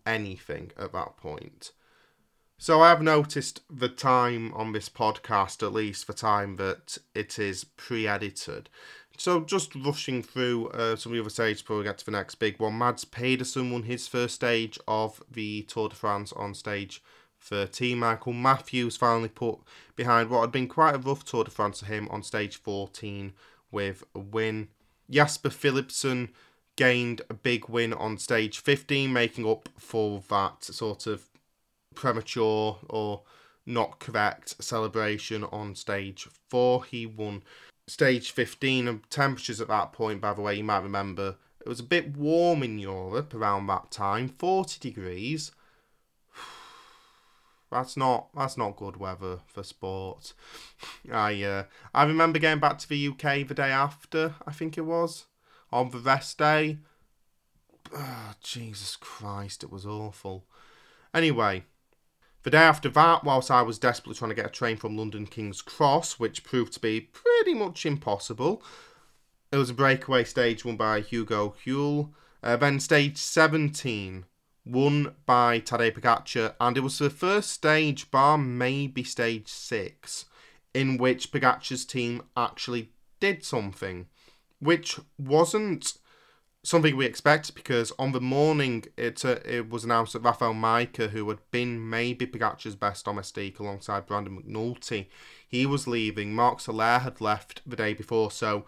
anything 0.06 0.72
at 0.78 0.92
that 0.92 1.16
point. 1.16 1.72
So 2.58 2.80
I 2.80 2.88
have 2.88 3.02
noticed 3.02 3.60
the 3.68 3.88
time 3.88 4.52
on 4.54 4.72
this 4.72 4.88
podcast, 4.88 5.62
at 5.62 5.72
least 5.72 6.06
the 6.06 6.12
time 6.12 6.56
that 6.56 6.98
it 7.14 7.38
is 7.38 7.64
pre-edited. 7.64 8.70
So 9.16 9.40
just 9.40 9.74
rushing 9.74 10.22
through 10.22 10.68
uh, 10.68 10.96
some 10.96 11.12
of 11.12 11.16
the 11.16 11.20
other 11.20 11.30
stages 11.30 11.62
before 11.62 11.78
we 11.78 11.84
get 11.84 11.98
to 11.98 12.04
the 12.04 12.10
next 12.10 12.36
big 12.36 12.58
one. 12.58 12.78
Mads 12.78 13.04
Pedersen 13.04 13.70
won 13.70 13.84
his 13.84 14.08
first 14.08 14.34
stage 14.34 14.78
of 14.88 15.22
the 15.30 15.62
Tour 15.62 15.88
de 15.88 15.94
France 15.94 16.32
on 16.32 16.54
stage 16.54 17.02
13. 17.40 17.98
Michael 17.98 18.32
Matthews 18.32 18.96
finally 18.96 19.28
put 19.28 19.58
behind 19.96 20.30
what 20.30 20.40
had 20.40 20.52
been 20.52 20.68
quite 20.68 20.94
a 20.94 20.98
rough 20.98 21.24
Tour 21.24 21.44
de 21.44 21.50
France 21.50 21.80
for 21.80 21.86
him 21.86 22.08
on 22.10 22.22
stage 22.22 22.56
14 22.56 23.32
with 23.70 24.02
a 24.14 24.18
win. 24.18 24.68
Jasper 25.10 25.50
Philipsen 25.50 26.30
gained 26.76 27.20
a 27.28 27.34
big 27.34 27.68
win 27.68 27.92
on 27.92 28.18
stage 28.18 28.58
15, 28.58 29.12
making 29.12 29.46
up 29.46 29.68
for 29.76 30.22
that 30.28 30.64
sort 30.64 31.06
of 31.06 31.28
premature 31.94 32.78
or 32.88 33.22
not 33.66 33.98
correct 33.98 34.62
celebration 34.62 35.44
on 35.44 35.74
stage 35.74 36.28
4. 36.48 36.84
He 36.84 37.06
won 37.06 37.42
stage 37.86 38.30
15 38.30 38.88
and 38.88 39.10
temperatures 39.10 39.60
at 39.60 39.68
that 39.68 39.92
point, 39.92 40.20
by 40.20 40.32
the 40.32 40.42
way, 40.42 40.54
you 40.54 40.64
might 40.64 40.82
remember, 40.82 41.36
it 41.60 41.68
was 41.68 41.80
a 41.80 41.84
bit 41.84 42.16
warm 42.16 42.62
in 42.62 42.78
Europe 42.78 43.34
around 43.34 43.66
that 43.66 43.90
time, 43.90 44.28
40 44.28 44.78
degrees. 44.80 45.52
That's 47.70 47.96
not 47.96 48.28
that's 48.36 48.56
not 48.56 48.76
good 48.76 48.98
weather 48.98 49.40
for 49.46 49.64
sport. 49.64 50.32
I 51.10 51.42
uh, 51.42 51.64
I 51.92 52.04
remember 52.04 52.38
going 52.38 52.60
back 52.60 52.78
to 52.78 52.88
the 52.88 53.08
UK 53.08 53.48
the 53.48 53.54
day 53.54 53.70
after, 53.70 54.36
I 54.46 54.52
think 54.52 54.78
it 54.78 54.82
was, 54.82 55.24
on 55.72 55.90
the 55.90 55.98
rest 55.98 56.38
day. 56.38 56.78
Oh, 57.96 58.32
Jesus 58.42 58.96
Christ, 58.96 59.62
it 59.62 59.70
was 59.70 59.84
awful. 59.86 60.46
Anyway, 61.12 61.64
the 62.44 62.50
day 62.50 62.58
after 62.58 62.90
that, 62.90 63.24
whilst 63.24 63.50
I 63.50 63.62
was 63.62 63.78
desperately 63.78 64.16
trying 64.16 64.28
to 64.28 64.34
get 64.34 64.46
a 64.46 64.50
train 64.50 64.76
from 64.76 64.96
London 64.96 65.26
King's 65.26 65.62
Cross, 65.62 66.18
which 66.18 66.44
proved 66.44 66.74
to 66.74 66.80
be 66.80 67.00
pretty 67.00 67.54
much 67.54 67.86
impossible, 67.86 68.62
it 69.50 69.56
was 69.56 69.70
a 69.70 69.74
breakaway 69.74 70.24
stage 70.24 70.64
won 70.64 70.76
by 70.76 71.00
Hugo 71.00 71.54
Houle. 71.64 72.12
Uh, 72.42 72.56
then 72.56 72.78
stage 72.80 73.16
17 73.16 74.26
won 74.66 75.14
by 75.24 75.58
Tadej 75.58 75.94
Pogacar, 75.94 76.54
and 76.60 76.76
it 76.76 76.80
was 76.80 76.98
the 76.98 77.08
first 77.08 77.50
stage, 77.50 78.10
bar 78.10 78.36
maybe 78.36 79.02
stage 79.02 79.48
six, 79.48 80.26
in 80.74 80.98
which 80.98 81.32
Pogacar's 81.32 81.86
team 81.86 82.24
actually 82.36 82.90
did 83.20 83.42
something, 83.42 84.06
which 84.58 85.00
wasn't 85.18 85.94
something 86.64 86.96
we 86.96 87.04
expect 87.04 87.54
because 87.54 87.92
on 87.98 88.12
the 88.12 88.20
morning 88.20 88.84
it 88.96 89.24
uh, 89.24 89.38
it 89.44 89.68
was 89.70 89.84
announced 89.84 90.14
that 90.14 90.22
Rafal 90.22 90.54
Majka, 90.54 91.10
who 91.10 91.28
had 91.28 91.38
been 91.50 91.88
maybe 91.88 92.26
Pogacar's 92.26 92.74
best 92.74 93.04
domestique 93.04 93.60
alongside 93.60 94.06
Brandon 94.06 94.42
McNulty, 94.42 95.06
he 95.46 95.66
was 95.66 95.86
leaving. 95.86 96.34
Marc 96.34 96.60
Soler 96.60 96.98
had 96.98 97.20
left 97.20 97.60
the 97.66 97.76
day 97.76 97.92
before, 97.92 98.30
so 98.30 98.64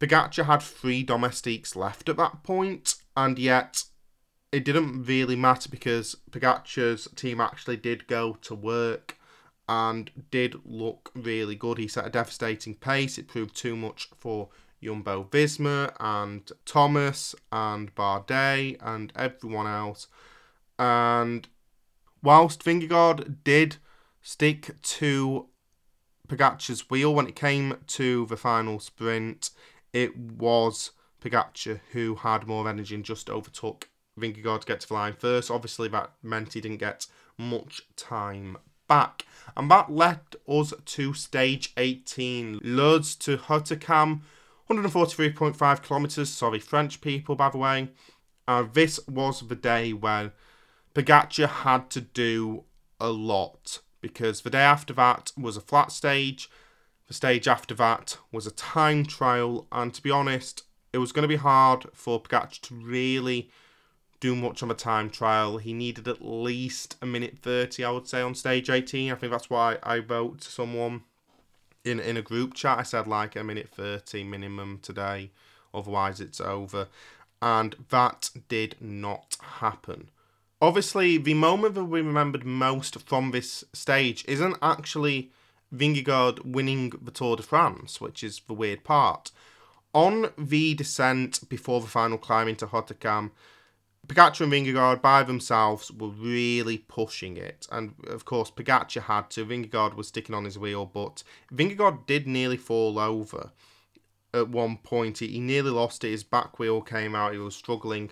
Pogacar 0.00 0.46
had 0.46 0.62
three 0.62 1.02
domestiques 1.02 1.76
left 1.76 2.08
at 2.08 2.16
that 2.16 2.42
point, 2.42 2.96
and 3.16 3.38
yet 3.38 3.84
it 4.50 4.64
didn't 4.64 5.04
really 5.04 5.36
matter 5.36 5.68
because 5.68 6.16
Pogacar's 6.30 7.08
team 7.14 7.40
actually 7.40 7.76
did 7.76 8.06
go 8.06 8.38
to 8.42 8.54
work 8.54 9.18
and 9.68 10.10
did 10.30 10.54
look 10.64 11.10
really 11.14 11.54
good. 11.54 11.78
He 11.78 11.88
set 11.88 12.06
a 12.06 12.10
devastating 12.10 12.74
pace. 12.74 13.18
It 13.18 13.28
proved 13.28 13.56
too 13.56 13.76
much 13.76 14.08
for 14.16 14.48
Jumbo 14.84 15.24
Visma 15.30 15.94
and 15.98 16.50
Thomas 16.64 17.34
and 17.50 17.94
Bardet 17.94 18.76
and 18.80 19.12
everyone 19.16 19.66
else. 19.66 20.08
And 20.78 21.48
whilst 22.22 22.64
Vingegaard 22.64 23.36
did 23.44 23.76
stick 24.22 24.80
to 24.82 25.46
Pogacar's 26.28 26.90
wheel 26.90 27.14
when 27.14 27.26
it 27.26 27.36
came 27.36 27.78
to 27.88 28.26
the 28.26 28.36
final 28.36 28.78
sprint, 28.78 29.50
it 29.92 30.16
was 30.16 30.90
Pogacar 31.20 31.80
who 31.92 32.16
had 32.16 32.46
more 32.46 32.68
energy 32.68 32.94
and 32.94 33.04
just 33.04 33.30
overtook 33.30 33.88
Vingegaard 34.18 34.60
to 34.60 34.66
get 34.66 34.80
to 34.80 34.88
the 34.88 34.94
line 34.94 35.14
first. 35.14 35.50
Obviously, 35.50 35.88
that 35.88 36.12
meant 36.22 36.52
he 36.52 36.60
didn't 36.60 36.78
get 36.78 37.06
much 37.36 37.82
time 37.96 38.56
back. 38.88 39.26
And 39.56 39.70
that 39.70 39.90
led 39.90 40.20
us 40.48 40.72
to 40.84 41.14
stage 41.14 41.72
18. 41.76 42.60
Lourdes 42.62 43.16
to 43.16 43.36
Hautacam, 43.36 44.20
143.5 44.70 45.82
kilometres. 45.82 46.30
Sorry, 46.30 46.58
French 46.58 47.00
people, 47.00 47.36
by 47.36 47.50
the 47.50 47.58
way. 47.58 47.88
Uh, 48.46 48.64
this 48.72 49.00
was 49.08 49.46
the 49.46 49.54
day 49.54 49.92
when 49.92 50.32
Pogacar 50.94 51.48
had 51.48 51.90
to 51.90 52.00
do 52.00 52.64
a 53.00 53.10
lot 53.10 53.80
because 54.00 54.42
the 54.42 54.50
day 54.50 54.62
after 54.62 54.92
that 54.94 55.32
was 55.36 55.56
a 55.56 55.60
flat 55.60 55.90
stage. 55.90 56.50
The 57.08 57.14
stage 57.14 57.48
after 57.48 57.74
that 57.74 58.16
was 58.32 58.46
a 58.46 58.50
time 58.50 59.04
trial, 59.04 59.66
and 59.72 59.92
to 59.92 60.02
be 60.02 60.10
honest, 60.10 60.64
it 60.92 60.98
was 60.98 61.12
going 61.12 61.22
to 61.22 61.28
be 61.28 61.36
hard 61.36 61.86
for 61.92 62.22
Pogacar 62.22 62.60
to 62.62 62.74
really 62.74 63.50
do 64.20 64.34
much 64.34 64.62
on 64.62 64.70
a 64.70 64.74
time 64.74 65.10
trial. 65.10 65.58
He 65.58 65.74
needed 65.74 66.08
at 66.08 66.24
least 66.24 66.96
a 67.02 67.06
minute 67.06 67.38
30, 67.42 67.84
I 67.84 67.90
would 67.90 68.08
say, 68.08 68.22
on 68.22 68.34
stage 68.34 68.70
18. 68.70 69.12
I 69.12 69.14
think 69.16 69.30
that's 69.32 69.50
why 69.50 69.76
I 69.82 70.00
to 70.00 70.50
someone 70.50 71.02
in, 71.84 72.00
in 72.00 72.16
a 72.16 72.22
group 72.22 72.54
chat. 72.54 72.78
I 72.78 72.82
said 72.82 73.06
like 73.06 73.36
a 73.36 73.44
minute 73.44 73.68
30 73.68 74.24
minimum 74.24 74.80
today, 74.82 75.30
otherwise 75.72 76.20
it's 76.20 76.40
over. 76.40 76.88
And 77.40 77.76
that 77.90 78.30
did 78.48 78.76
not 78.80 79.36
happen. 79.58 80.10
Obviously, 80.62 81.18
the 81.18 81.34
moment 81.34 81.74
that 81.74 81.84
we 81.84 82.00
remembered 82.00 82.44
most 82.44 82.98
from 83.02 83.30
this 83.30 83.64
stage 83.72 84.24
isn't 84.26 84.56
actually 84.62 85.30
Vingegaard 85.74 86.44
winning 86.44 86.92
the 87.02 87.10
Tour 87.10 87.36
de 87.36 87.42
France, 87.42 88.00
which 88.00 88.24
is 88.24 88.40
the 88.46 88.54
weird 88.54 88.84
part. 88.84 89.30
On 89.92 90.30
the 90.38 90.74
descent 90.74 91.48
before 91.48 91.80
the 91.80 91.86
final 91.86 92.18
climb 92.18 92.48
into 92.48 92.66
Hautacam, 92.66 93.30
Pogacar 94.06 94.42
and 94.42 94.52
Vingegaard 94.52 95.00
by 95.00 95.22
themselves 95.22 95.90
were 95.90 96.08
really 96.08 96.78
pushing 96.78 97.36
it, 97.36 97.66
and 97.72 97.94
of 98.06 98.24
course 98.24 98.50
Pogacar 98.50 99.02
had 99.02 99.30
to. 99.30 99.44
Vingegaard 99.44 99.94
was 99.94 100.08
sticking 100.08 100.34
on 100.34 100.44
his 100.44 100.58
wheel, 100.58 100.84
but 100.86 101.22
Vingegaard 101.52 102.06
did 102.06 102.26
nearly 102.26 102.56
fall 102.56 102.98
over 102.98 103.50
at 104.32 104.48
one 104.48 104.76
point. 104.78 105.18
He, 105.18 105.38
nearly 105.40 105.70
lost 105.70 106.04
it. 106.04 106.10
His 106.10 106.24
back 106.24 106.58
wheel 106.58 106.82
came 106.82 107.14
out. 107.14 107.32
He 107.32 107.38
was 107.38 107.56
struggling, 107.56 108.10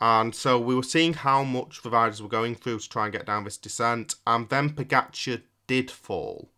and 0.00 0.34
so 0.34 0.58
we 0.58 0.74
were 0.74 0.82
seeing 0.82 1.14
how 1.14 1.44
much 1.44 1.82
the 1.82 1.90
riders 1.90 2.22
were 2.22 2.28
going 2.28 2.54
through 2.54 2.78
to 2.80 2.88
try 2.88 3.04
and 3.04 3.12
get 3.12 3.26
down 3.26 3.44
this 3.44 3.56
descent. 3.56 4.14
And 4.26 4.48
then 4.48 4.70
Pogacar 4.70 5.42
did 5.66 5.90
fall. 5.90 6.50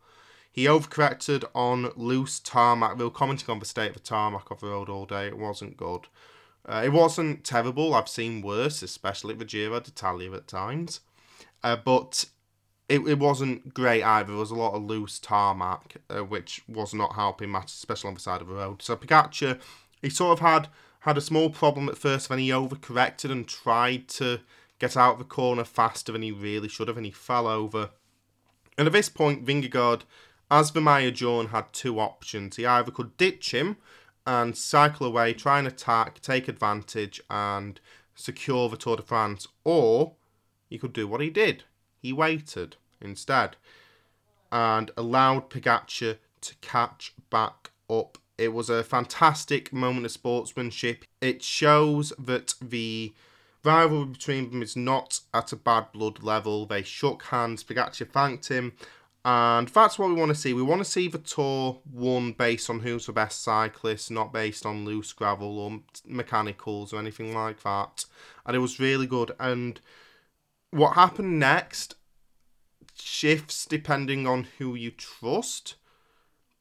He 0.51 0.67
overcorrected 0.67 1.45
on 1.53 1.91
loose 1.97 2.39
tarmac. 2.39 2.97
We 2.97 3.05
were 3.05 3.11
commenting 3.11 3.51
on 3.51 3.59
the 3.59 3.67
state 3.67 3.89
of 3.89 3.95
the 3.95 4.01
tarmac 4.01 4.53
of 4.53 4.61
the 4.61 4.69
road 4.69 4.89
all 4.89 5.05
day. 5.05 5.27
It 5.27 5.37
wasn't 5.37 5.77
good. 5.77 6.07
Uh, 6.67 6.83
it 6.85 6.93
wasn't 6.93 7.45
terrible. 7.45 7.95
I've 7.95 8.09
seen 8.09 8.43
worse, 8.43 8.83
especially 8.83 9.35
the 9.35 9.45
Giro 9.45 9.81
d'Italia 9.81 10.33
at 10.33 10.47
times. 10.47 11.01
Uh, 11.63 11.77
but 11.77 12.27
it, 12.89 13.01
it 13.07 13.19
wasn't 13.19 13.75
great 13.75 14.03
either. 14.03 14.29
There 14.29 14.37
was 14.37 14.51
a 14.51 14.55
lot 14.55 14.75
of 14.75 14.85
loose 14.85 15.19
tarmac, 15.19 15.97
uh, 16.09 16.25
which 16.25 16.63
was 16.69 16.95
not 16.95 17.15
helping 17.15 17.51
matters, 17.51 17.73
especially 17.73 18.09
on 18.09 18.15
the 18.15 18.21
side 18.21 18.41
of 18.41 18.49
the 18.49 18.55
road. 18.55 18.83
So 18.83 18.97
Pogacar, 18.97 19.61
he 20.01 20.11
sort 20.11 20.39
of 20.39 20.41
had 20.41 20.69
had 21.01 21.19
a 21.19 21.23
small 21.23 21.51
problem 21.51 21.89
at 21.91 21.99
first 21.99 22.31
when 22.31 22.39
he 22.39 22.49
overcorrected 22.49 23.31
and 23.31 23.47
tried 23.47 24.09
to 24.09 24.41
get 24.79 24.97
out 24.97 25.13
of 25.13 25.19
the 25.19 25.25
corner 25.25 25.65
faster 25.65 26.13
than 26.13 26.23
he 26.23 26.33
really 26.33 26.69
should 26.69 26.89
have, 26.89 26.97
and 26.97 27.05
he 27.05 27.13
fell 27.13 27.47
over. 27.47 27.91
And 28.79 28.87
at 28.87 28.93
this 28.93 29.11
point, 29.11 29.45
Vingegaard, 29.45 30.03
as 30.51 30.71
Vermeer 30.71 31.11
John, 31.11 31.49
had 31.49 31.73
two 31.73 32.01
options. 32.01 32.57
He 32.57 32.65
either 32.65 32.91
could 32.91 33.17
ditch 33.19 33.53
him 33.53 33.77
and 34.27 34.57
cycle 34.57 35.07
away, 35.07 35.35
try 35.35 35.59
and 35.59 35.69
attack, 35.69 36.21
take 36.21 36.49
advantage, 36.49 37.21
and 37.31 37.81
secure 38.15 38.69
the 38.69 38.77
Tour 38.77 38.97
de 38.97 39.03
France. 39.03 39.49
Or 39.65 40.13
he 40.69 40.79
could 40.79 40.93
do 40.93 41.07
what 41.07 41.21
he 41.21 41.31
did. 41.31 41.65
He 42.01 42.13
waited 42.13 42.77
instead 43.01 43.57
and 44.51 44.91
allowed 44.97 45.51
Pogacar 45.51 46.19
to 46.41 46.55
catch 46.61 47.13
back 47.31 47.71
up. 47.91 48.19
It 48.39 48.53
was 48.53 48.69
a 48.71 48.85
fantastic 48.85 49.73
moment 49.73 50.07
of 50.07 50.13
sportsmanship. 50.13 51.05
It 51.21 51.43
shows 51.43 52.13
that 52.19 52.55
the 52.61 53.13
rivalry 53.63 54.07
between 54.07 54.51
them 54.51 54.63
is 54.63 54.77
not 54.77 55.21
at 55.33 55.53
a 55.53 55.57
bad 55.57 55.93
blood 55.93 56.23
level. 56.23 56.67
They 56.67 56.83
shook 56.83 57.25
hands. 57.25 57.65
Pogacar 57.65 58.09
thanked 58.09 58.49
him 58.49 58.73
and 59.25 59.69
that's 59.69 59.99
what 59.99 60.09
we 60.09 60.15
want 60.15 60.31
to 60.31 60.35
see. 60.35 60.53
We 60.53 60.63
want 60.63 60.81
to 60.81 60.91
see 60.91 61.09
the 61.09 61.19
tour 61.19 61.81
won 61.91 62.33
based 62.33 62.69
on 62.69 62.81
who's 62.81 63.07
the 63.07 63.13
best 63.13 63.43
cyclist, 63.43 64.11
not 64.11 64.33
based 64.33 64.67
on 64.67 64.85
loose 64.85 65.13
gravel 65.13 65.59
or 65.59 65.81
mechanicals 66.07 66.93
or 66.93 66.99
anything 66.99 67.35
like 67.35 67.63
that. 67.63 68.05
And 68.45 68.55
it 68.55 68.59
was 68.61 68.79
really 68.79 69.07
good. 69.07 69.33
And 69.41 69.81
what 70.71 70.95
happened 70.95 71.39
next 71.39 71.95
shifts 73.01 73.67
depending 73.67 74.27
on 74.27 74.47
who 74.59 74.75
you 74.75 74.91
trust. 74.91 75.77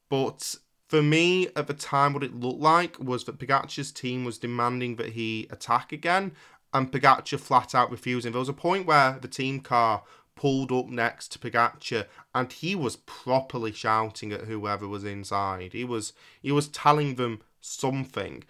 But 0.10 0.56
for 0.88 1.02
me, 1.02 1.48
at 1.56 1.68
the 1.68 1.74
time, 1.74 2.14
what 2.14 2.24
it 2.24 2.36
looked 2.36 2.60
like 2.60 3.00
was 3.00 3.24
that 3.26 3.40
Pogacar's 3.40 3.92
team 3.92 4.26
was 4.26 4.38
demanding 4.38 4.96
that 4.98 5.10
he 5.10 5.48
attack 5.50 5.92
again, 5.92 6.34
and 6.74 6.92
Pogacar 6.92 7.40
flat 7.40 7.74
out 7.74 7.92
refusing. 7.92 8.32
There 8.32 8.40
was 8.40 8.50
a 8.50 8.54
point 8.54 8.86
where 8.86 9.18
the 9.20 9.28
team 9.28 9.60
car 9.60 10.04
pulled 10.36 10.72
up 10.72 10.88
next 10.88 11.32
to 11.32 11.40
Pogacar, 11.40 12.06
and 12.34 12.52
he 12.52 12.76
was 12.76 12.96
properly 12.96 13.72
shouting 13.72 14.32
at 14.32 14.42
whoever 14.42 14.88
was 14.88 15.04
inside. 15.04 15.74
He 15.74 15.84
was 15.84 16.14
he 16.42 16.52
was 16.52 16.68
telling 16.68 17.16
them 17.16 17.42
something. 17.62 18.44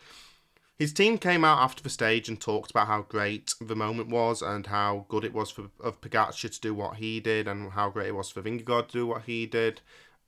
His 0.78 0.92
team 0.92 1.18
came 1.18 1.46
out 1.46 1.60
after 1.60 1.84
the 1.84 1.90
stage 1.90 2.28
and 2.28 2.42
talked 2.42 2.72
about 2.72 2.88
how 2.88 3.04
great 3.04 3.54
the 3.62 3.76
moment 3.76 4.10
was 4.10 4.42
and 4.42 4.66
how 4.68 5.06
good 5.08 5.24
it 5.24 5.34
was 5.34 5.52
for 5.52 5.70
of 5.80 6.02
Pogacar 6.02 6.52
to 6.52 6.62
do 6.62 6.74
what 6.74 6.98
he 6.98 7.20
did 7.20 7.48
and 7.48 7.72
how 7.72 7.90
great 7.90 8.08
it 8.08 8.16
was 8.16 8.30
for 8.30 8.42
Vingegaard 8.42 8.88
to 8.88 8.94
do 8.94 9.08
what 9.08 9.24
he 9.24 9.46
did. 9.46 9.82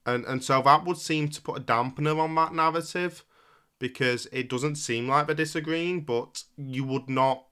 And 0.05 0.23
and 0.25 0.43
so 0.43 0.61
that 0.61 0.85
would 0.85 0.97
seem 0.97 1.29
to 1.29 1.41
put 1.41 1.57
a 1.57 1.63
dampener 1.63 2.19
on 2.19 2.35
that 2.35 2.53
narrative 2.53 3.23
because 3.79 4.27
it 4.31 4.49
doesn't 4.49 4.75
seem 4.75 5.07
like 5.07 5.27
they're 5.27 5.35
disagreeing, 5.35 6.01
but 6.01 6.43
you 6.57 6.83
would 6.83 7.09
not, 7.09 7.45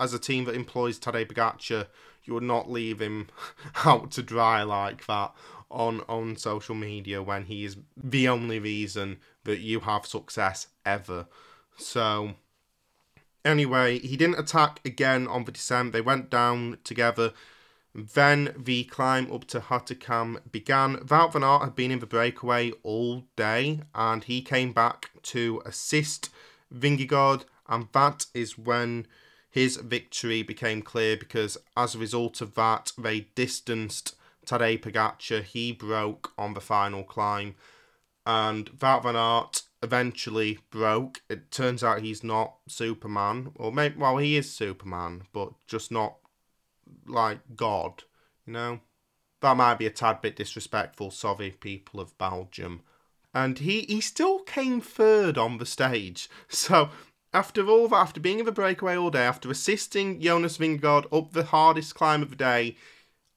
as 0.00 0.14
a 0.14 0.18
team 0.18 0.44
that 0.46 0.54
employs 0.54 0.98
Tadej 0.98 1.30
Pogacar, 1.30 1.86
you 2.24 2.34
would 2.34 2.42
not 2.42 2.70
leave 2.70 3.00
him 3.00 3.28
out 3.84 4.10
to 4.12 4.22
dry 4.22 4.62
like 4.62 5.06
that 5.06 5.32
on 5.70 6.00
on 6.08 6.36
social 6.36 6.74
media 6.74 7.22
when 7.22 7.44
he 7.44 7.64
is 7.64 7.76
the 7.96 8.28
only 8.28 8.58
reason 8.58 9.18
that 9.44 9.60
you 9.60 9.80
have 9.80 10.06
success 10.06 10.68
ever. 10.84 11.26
So 11.76 12.34
anyway, 13.44 13.98
he 13.98 14.16
didn't 14.16 14.38
attack 14.38 14.80
again 14.84 15.26
on 15.26 15.44
the 15.44 15.52
descent. 15.52 15.92
They 15.92 16.00
went 16.00 16.30
down 16.30 16.78
together. 16.84 17.32
Then 17.94 18.54
the 18.56 18.84
climb 18.84 19.32
up 19.32 19.46
to 19.48 19.60
Hautacam 19.60 20.38
began. 20.50 20.96
Wout 20.98 21.32
van 21.32 21.42
Aert 21.42 21.62
had 21.62 21.74
been 21.74 21.90
in 21.90 21.98
the 21.98 22.06
breakaway 22.06 22.72
all 22.82 23.24
day 23.36 23.80
and 23.94 24.24
he 24.24 24.42
came 24.42 24.72
back 24.72 25.10
to 25.22 25.62
assist 25.64 26.30
Vingegaard 26.72 27.44
and 27.68 27.88
that 27.92 28.26
is 28.32 28.56
when 28.56 29.06
his 29.50 29.76
victory 29.76 30.42
became 30.42 30.80
clear 30.80 31.16
because 31.16 31.58
as 31.76 31.94
a 31.94 31.98
result 31.98 32.40
of 32.40 32.54
that 32.54 32.92
they 32.96 33.28
distanced 33.34 34.14
Tadej 34.46 34.80
Pogacar. 34.80 35.42
He 35.42 35.72
broke 35.72 36.32
on 36.38 36.54
the 36.54 36.60
final 36.60 37.04
climb 37.04 37.54
and 38.26 38.70
Wout 38.78 39.02
van 39.02 39.16
Aert 39.16 39.62
eventually 39.82 40.58
broke. 40.70 41.22
It 41.28 41.50
turns 41.50 41.82
out 41.82 42.02
he's 42.02 42.22
not 42.22 42.56
Superman, 42.68 43.52
or 43.56 43.72
maybe 43.72 43.96
well 43.96 44.18
he 44.18 44.36
is 44.36 44.52
Superman, 44.52 45.22
but 45.32 45.52
just 45.66 45.90
not 45.90 46.16
like 47.06 47.40
God. 47.56 48.04
You 48.46 48.52
know, 48.52 48.80
that 49.40 49.56
might 49.56 49.78
be 49.78 49.86
a 49.86 49.90
tad 49.90 50.20
bit 50.20 50.36
disrespectful. 50.36 51.10
Sorry, 51.10 51.50
people 51.50 52.00
of 52.00 52.16
Belgium. 52.18 52.82
And 53.32 53.58
he 53.58 53.82
he 53.82 54.00
still 54.00 54.40
came 54.40 54.80
third 54.80 55.38
on 55.38 55.58
the 55.58 55.66
stage. 55.66 56.28
So 56.48 56.90
after 57.32 57.66
all 57.66 57.88
that, 57.88 57.96
after 57.96 58.20
being 58.20 58.40
in 58.40 58.46
the 58.46 58.52
breakaway 58.52 58.96
all 58.96 59.10
day, 59.10 59.24
after 59.24 59.50
assisting 59.50 60.20
Jonas 60.20 60.58
Vingegaard 60.58 61.06
up 61.12 61.32
the 61.32 61.44
hardest 61.44 61.94
climb 61.94 62.22
of 62.22 62.30
the 62.30 62.36
day, 62.36 62.76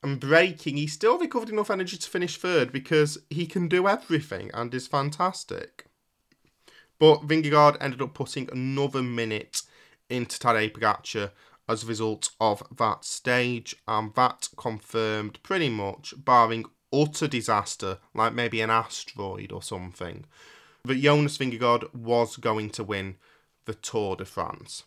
and 0.01 0.19
breaking, 0.19 0.77
he 0.77 0.87
still 0.87 1.17
recovered 1.17 1.49
enough 1.49 1.71
energy 1.71 1.97
to 1.97 2.09
finish 2.09 2.37
third 2.37 2.71
because 2.71 3.17
he 3.29 3.45
can 3.45 3.67
do 3.67 3.87
everything 3.87 4.51
and 4.53 4.73
is 4.73 4.87
fantastic. 4.87 5.85
But 6.99 7.27
Vingegaard 7.27 7.77
ended 7.79 8.01
up 8.01 8.13
putting 8.13 8.49
another 8.51 9.01
minute 9.01 9.61
into 10.09 10.37
Tadej 10.37 10.73
Pogacar 10.73 11.31
as 11.69 11.83
a 11.83 11.87
result 11.87 12.31
of 12.41 12.63
that 12.77 13.05
stage, 13.05 13.75
and 13.87 14.13
that 14.15 14.49
confirmed 14.57 15.41
pretty 15.43 15.69
much, 15.69 16.13
barring 16.17 16.65
utter 16.91 17.27
disaster, 17.27 17.99
like 18.13 18.33
maybe 18.33 18.59
an 18.59 18.69
asteroid 18.69 19.51
or 19.51 19.61
something, 19.61 20.25
that 20.83 20.99
Jonas 20.99 21.37
Vingegaard 21.37 21.93
was 21.93 22.35
going 22.35 22.69
to 22.71 22.83
win 22.83 23.15
the 23.65 23.73
Tour 23.73 24.15
de 24.15 24.25
France. 24.25 24.83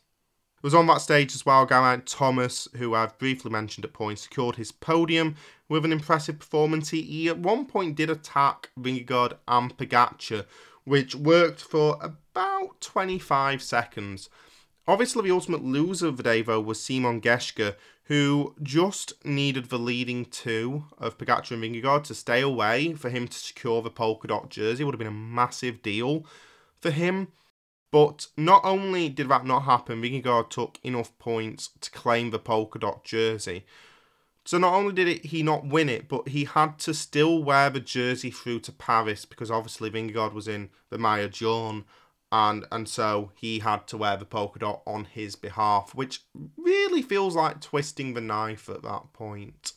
It 0.58 0.62
was 0.62 0.74
on 0.74 0.86
that 0.86 1.02
stage 1.02 1.34
as 1.34 1.44
well, 1.44 1.66
Geraint 1.66 2.06
Thomas, 2.06 2.66
who 2.76 2.94
I've 2.94 3.18
briefly 3.18 3.50
mentioned 3.50 3.84
at 3.84 3.92
points, 3.92 4.22
secured 4.22 4.56
his 4.56 4.72
podium 4.72 5.36
with 5.68 5.84
an 5.84 5.92
impressive 5.92 6.38
performance. 6.38 6.90
He, 6.90 7.28
at 7.28 7.38
one 7.38 7.66
point 7.66 7.94
did 7.94 8.10
attack 8.10 8.70
Vingegaard 8.78 9.34
and 9.46 9.76
Pogacar, 9.76 10.46
which 10.84 11.14
worked 11.14 11.60
for 11.60 11.98
about 12.00 12.80
25 12.80 13.62
seconds. 13.62 14.30
Obviously, 14.88 15.28
the 15.28 15.34
ultimate 15.34 15.62
loser 15.62 16.06
of 16.06 16.16
the 16.16 16.22
day, 16.22 16.42
though, 16.42 16.60
was 16.60 16.82
Simon 16.82 17.20
Geschke, 17.20 17.74
who 18.04 18.54
just 18.62 19.12
needed 19.24 19.68
the 19.68 19.78
leading 19.78 20.24
two 20.24 20.84
of 20.96 21.18
Pogacar 21.18 21.50
and 21.50 21.62
Vingegaard 21.62 22.04
to 22.04 22.14
stay 22.14 22.40
away 22.40 22.94
for 22.94 23.10
him 23.10 23.26
to 23.28 23.36
secure 23.36 23.82
the 23.82 23.90
polka 23.90 24.28
dot 24.28 24.48
jersey. 24.48 24.82
It 24.82 24.84
would 24.86 24.94
have 24.94 24.98
been 25.00 25.08
a 25.08 25.10
massive 25.10 25.82
deal 25.82 26.24
for 26.80 26.90
him. 26.90 27.28
But 27.90 28.26
not 28.36 28.64
only 28.64 29.08
did 29.08 29.28
that 29.28 29.46
not 29.46 29.60
happen, 29.60 30.02
Vingegaard 30.02 30.50
took 30.50 30.78
enough 30.82 31.16
points 31.18 31.70
to 31.80 31.90
claim 31.90 32.30
the 32.30 32.38
polka 32.38 32.78
dot 32.78 33.04
jersey. 33.04 33.64
So 34.44 34.58
not 34.58 34.74
only 34.74 34.92
did 34.92 35.24
he 35.24 35.42
not 35.42 35.66
win 35.66 35.88
it, 35.88 36.08
but 36.08 36.28
he 36.28 36.44
had 36.44 36.78
to 36.80 36.94
still 36.94 37.42
wear 37.42 37.68
the 37.68 37.80
jersey 37.80 38.30
through 38.30 38.60
to 38.60 38.72
Paris 38.72 39.24
because 39.24 39.50
obviously 39.50 39.90
Vingegaard 39.90 40.32
was 40.32 40.46
in 40.46 40.70
the 40.90 40.98
maillot 40.98 41.32
jaune 41.32 41.84
and 42.32 42.64
and 42.72 42.88
so 42.88 43.32
he 43.34 43.60
had 43.60 43.86
to 43.88 43.96
wear 43.96 44.16
the 44.16 44.24
polka 44.24 44.58
dot 44.58 44.82
on 44.86 45.04
his 45.04 45.36
behalf, 45.36 45.94
which 45.94 46.22
really 46.56 47.02
feels 47.02 47.36
like 47.36 47.60
twisting 47.60 48.14
the 48.14 48.20
knife 48.20 48.68
at 48.68 48.82
that 48.82 49.12
point. 49.12 49.72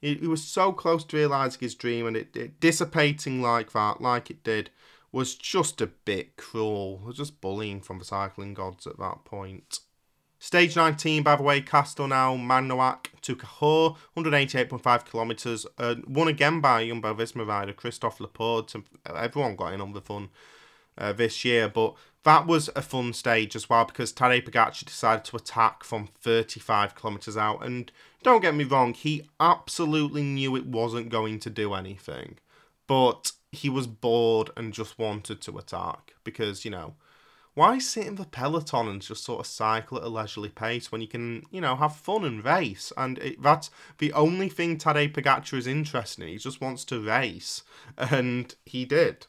He, 0.00 0.14
he 0.14 0.26
was 0.26 0.44
so 0.44 0.72
close 0.72 1.04
to 1.04 1.16
realising 1.16 1.60
his 1.60 1.74
dream 1.74 2.06
and 2.06 2.16
it, 2.16 2.36
it 2.36 2.60
dissipating 2.60 3.40
like 3.40 3.72
that, 3.72 4.00
like 4.00 4.30
it 4.30 4.44
did, 4.44 4.70
was 5.16 5.34
just 5.34 5.80
a 5.80 5.86
bit 5.86 6.36
cruel. 6.36 7.00
It 7.02 7.06
was 7.06 7.16
just 7.16 7.40
bullying 7.40 7.80
from 7.80 7.98
the 7.98 8.04
cycling 8.04 8.52
gods 8.52 8.86
at 8.86 8.98
that 8.98 9.24
point. 9.24 9.80
Stage 10.38 10.76
19, 10.76 11.22
by 11.22 11.36
the 11.36 11.42
way, 11.42 11.62
Castelnau 11.62 12.38
Magnoac 12.38 13.06
to 13.22 13.34
Cahors, 13.34 13.92
188.5 14.14 15.10
kilometres. 15.10 15.64
Uh, 15.78 15.94
won 16.06 16.28
again 16.28 16.60
by 16.60 16.86
Jumbo 16.86 17.14
Visma 17.14 17.46
rider 17.46 17.72
Christophe 17.72 18.20
Laporte. 18.20 18.74
Everyone 19.06 19.56
got 19.56 19.72
in 19.72 19.80
on 19.80 19.94
the 19.94 20.02
fun 20.02 20.28
uh, 20.98 21.14
this 21.14 21.46
year, 21.46 21.66
but 21.66 21.94
that 22.24 22.46
was 22.46 22.68
a 22.76 22.82
fun 22.82 23.14
stage 23.14 23.56
as 23.56 23.70
well 23.70 23.86
because 23.86 24.12
Tadej 24.12 24.46
Pogacar 24.46 24.84
decided 24.84 25.24
to 25.24 25.36
attack 25.36 25.82
from 25.82 26.10
35 26.20 26.94
kilometres 26.94 27.38
out. 27.38 27.64
And 27.64 27.90
don't 28.22 28.42
get 28.42 28.54
me 28.54 28.64
wrong, 28.64 28.92
he 28.92 29.22
absolutely 29.40 30.24
knew 30.24 30.56
it 30.56 30.66
wasn't 30.66 31.08
going 31.08 31.40
to 31.40 31.48
do 31.48 31.72
anything. 31.72 32.36
But 32.86 33.32
he 33.52 33.70
was 33.70 33.86
bored 33.86 34.50
and 34.56 34.72
just 34.72 34.98
wanted 34.98 35.40
to 35.42 35.58
attack 35.58 36.14
because, 36.24 36.64
you 36.64 36.70
know, 36.70 36.94
why 37.54 37.78
sit 37.78 38.06
in 38.06 38.16
the 38.16 38.26
peloton 38.26 38.86
and 38.86 39.00
just 39.00 39.24
sort 39.24 39.40
of 39.40 39.46
cycle 39.46 39.96
at 39.96 40.04
a 40.04 40.08
leisurely 40.08 40.50
pace 40.50 40.92
when 40.92 41.00
you 41.00 41.08
can, 41.08 41.42
you 41.50 41.62
know, 41.62 41.74
have 41.74 41.96
fun 41.96 42.22
and 42.22 42.44
race? 42.44 42.92
And 42.98 43.18
it, 43.18 43.40
that's 43.42 43.70
the 43.96 44.12
only 44.12 44.50
thing 44.50 44.76
Tadej 44.76 45.14
Pogacar 45.14 45.56
is 45.56 45.66
interested 45.66 46.22
in. 46.22 46.28
He 46.28 46.36
just 46.36 46.60
wants 46.60 46.84
to 46.84 47.00
race, 47.00 47.62
and 47.96 48.54
he 48.66 48.84
did. 48.84 49.26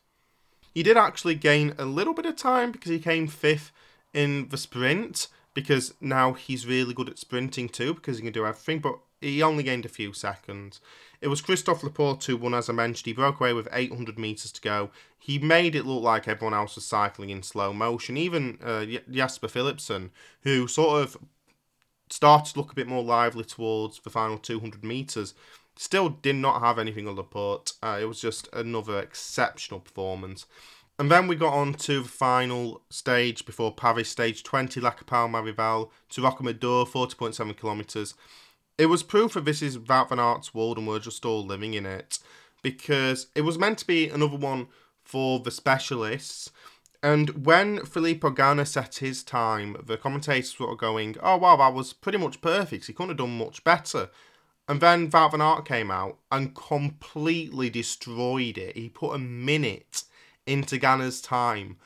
He 0.74 0.84
did 0.84 0.98
actually 0.98 1.36
gain 1.36 1.74
a 1.78 1.86
little 1.86 2.14
bit 2.14 2.26
of 2.26 2.36
time 2.36 2.74
because 2.74 2.92
he 2.92 3.00
came 3.00 3.28
fifth 3.28 3.72
in 4.14 4.50
the 4.50 4.58
sprint 4.58 5.30
because 5.54 5.94
now 6.02 6.34
he's 6.34 6.68
really 6.68 6.94
good 6.94 7.10
at 7.10 7.18
sprinting 7.18 7.70
too 7.70 7.94
because 7.94 8.18
he 8.18 8.24
can 8.24 8.34
do 8.34 8.46
everything. 8.46 8.80
But 8.80 9.00
he 9.22 9.42
only 9.42 9.64
gained 9.64 9.86
a 9.86 9.90
few 9.90 10.14
seconds. 10.14 10.80
It 11.22 11.28
was 11.28 11.42
Christophe 11.42 11.84
Laporte 11.84 12.24
who 12.26 12.38
won, 12.38 12.54
as 12.54 12.70
I 12.70 12.74
mentioned. 12.74 13.06
He 13.06 13.14
broke 13.14 13.40
away 13.40 13.54
with 13.54 13.68
800 13.72 14.20
metres 14.20 14.52
to 14.52 14.62
go. 14.62 14.92
He 15.18 15.40
made 15.40 15.76
it 15.76 15.86
look 15.86 16.04
like 16.04 16.28
everyone 16.28 16.54
else 16.54 16.76
was 16.76 16.86
cycling 16.86 17.30
in 17.30 17.42
slow 17.44 17.74
motion. 17.74 18.18
Even 18.18 18.60
uh, 18.64 18.86
Jasper 19.10 19.48
Philipsen, 19.48 20.12
who 20.42 20.68
sort 20.68 21.02
of 21.02 21.18
started 22.10 22.54
to 22.54 22.60
look 22.60 22.72
a 22.72 22.76
bit 22.76 22.88
more 22.88 23.04
lively 23.04 23.44
towards 23.44 24.00
the 24.00 24.10
final 24.10 24.38
200 24.38 24.84
metres, 24.84 25.34
still 25.76 26.10
did 26.10 26.36
not 26.36 26.62
have 26.62 26.80
anything 26.80 27.08
on 27.08 27.16
Laporte. 27.16 27.74
Uh, 27.82 27.98
it 28.02 28.06
was 28.06 28.22
just 28.22 28.48
another 28.54 29.00
exceptional 29.00 29.80
performance. 29.80 30.46
And 31.00 31.12
then 31.12 31.28
we 31.28 31.36
got 31.36 31.54
on 31.54 31.74
to 31.76 32.02
the 32.02 32.10
final 32.10 32.82
stage 32.90 33.46
before 33.46 33.72
Paris, 33.72 34.10
stage 34.10 34.42
20, 34.42 34.80
La 34.80 34.92
Capelle 34.92 35.30
Marival 35.30 35.92
to 36.10 36.22
Rocamadour, 36.22 36.88
40.7 36.88 37.56
kilometres. 37.56 38.16
It 38.78 38.88
was 38.88 39.02
proof 39.02 39.34
that 39.34 39.46
this 39.46 39.62
is 39.62 39.78
Wout 39.78 40.10
van 40.10 40.20
Aert's 40.20 40.54
world 40.54 40.78
and 40.78 40.88
we're 40.88 41.00
just 41.00 41.26
all 41.26 41.44
living 41.44 41.74
in 41.74 41.86
it 41.86 42.20
because 42.62 43.28
it 43.34 43.42
was 43.42 43.58
meant 43.58 43.80
to 43.80 43.88
be 43.88 44.10
another 44.10 44.38
one 44.38 44.68
for 45.04 45.40
the 45.40 45.52
specialists. 45.52 46.52
And 47.02 47.46
when 47.46 47.86
Filippo 47.86 48.30
Ganna 48.32 48.68
set 48.68 48.96
his 48.96 49.24
time, 49.24 49.78
the 49.86 49.98
commentators 49.98 50.60
were 50.60 50.76
going, 50.76 51.16
oh, 51.22 51.38
wow, 51.38 51.56
that 51.58 51.74
was 51.74 51.94
pretty 51.94 52.18
much 52.18 52.42
perfect. 52.42 52.88
He 52.88 52.94
couldn't 52.94 53.10
have 53.10 53.18
done 53.18 53.38
much 53.38 53.64
better. 53.64 54.10
And 54.68 54.82
then 54.82 55.10
Wout 55.10 55.32
van 55.32 55.42
Aert 55.42 55.66
came 55.66 55.90
out 55.90 56.18
and 56.32 56.56
completely 56.56 57.70
destroyed 57.70 58.58
it. 58.58 58.76
He 58.76 58.90
put 58.90 59.16
a 59.16 59.20
minute 59.20 60.04
into 60.46 60.78
Ganna's 60.78 61.22
time 61.22 61.78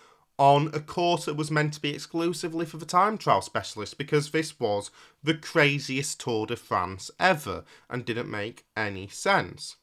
on 0.42 0.72
a 0.74 0.80
course 0.80 1.26
that 1.26 1.36
was 1.36 1.52
meant 1.52 1.72
to 1.72 1.80
be 1.80 1.94
exclusively 1.94 2.66
for 2.66 2.78
the 2.78 2.86
time 2.86 3.16
trial 3.16 3.44
specialist 3.44 3.96
because 3.96 4.32
this 4.32 4.60
was 4.60 4.89
the 5.24 5.36
craziest 5.36 6.20
Tour 6.20 6.48
de 6.48 6.56
France 6.56 7.12
ever 7.20 7.64
and 7.92 8.06
didn't 8.06 8.28
make 8.28 8.66
any 8.76 9.08
sense. 9.08 9.76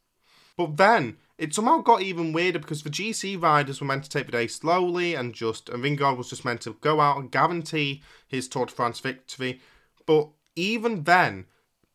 But 0.57 0.77
then 0.77 1.19
it 1.39 1.55
somehow 1.55 1.79
got 1.79 2.03
even 2.03 2.33
weirder 2.33 2.59
because 2.59 2.83
the 2.83 2.91
GC 2.91 3.41
riders 3.41 3.81
were 3.81 3.87
meant 3.87 4.03
to 4.03 4.11
take 4.11 4.27
the 4.27 4.33
day 4.33 4.49
slowly 4.49 5.15
and 5.15 5.33
just 5.33 5.69
and 5.69 5.85
Vingegaard 5.85 6.17
was 6.17 6.31
just 6.31 6.45
meant 6.45 6.63
to 6.63 6.77
go 6.81 7.01
out 7.01 7.19
and 7.19 7.31
guarantee 7.31 8.03
his 8.27 8.49
Tour 8.49 8.67
de 8.67 8.73
France 8.73 8.99
victory. 8.99 9.61
But 10.07 10.31
even 10.57 11.05
then, 11.05 11.47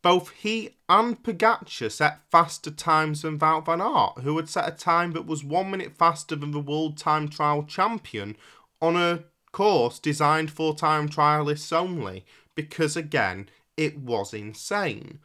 both 0.03 0.29
he 0.31 0.75
and 0.87 1.23
Pogacar 1.23 1.89
set 1.89 2.19
faster 2.29 2.69
times 2.69 3.23
than 3.23 3.39
Wout 3.39 3.65
van 3.65 3.81
Aert, 3.81 4.19
who 4.23 4.35
had 4.37 4.49
set 4.49 4.67
a 4.67 4.71
time 4.71 5.13
that 5.13 5.25
was 5.25 5.43
one 5.43 5.71
minute 5.71 5.97
faster 5.97 6.35
than 6.35 6.51
the 6.51 6.59
world 6.59 6.97
time 6.97 7.29
trial 7.29 7.63
champion 7.63 8.35
on 8.81 8.95
a 8.95 9.23
course 9.53 9.97
designed 9.99 10.51
for 10.51 10.75
time 10.75 11.07
trialists 11.07 11.71
only, 11.71 12.25
because 12.53 12.97
again, 12.97 13.49
it 13.77 13.97
was 13.97 14.33
insane. 14.33 15.19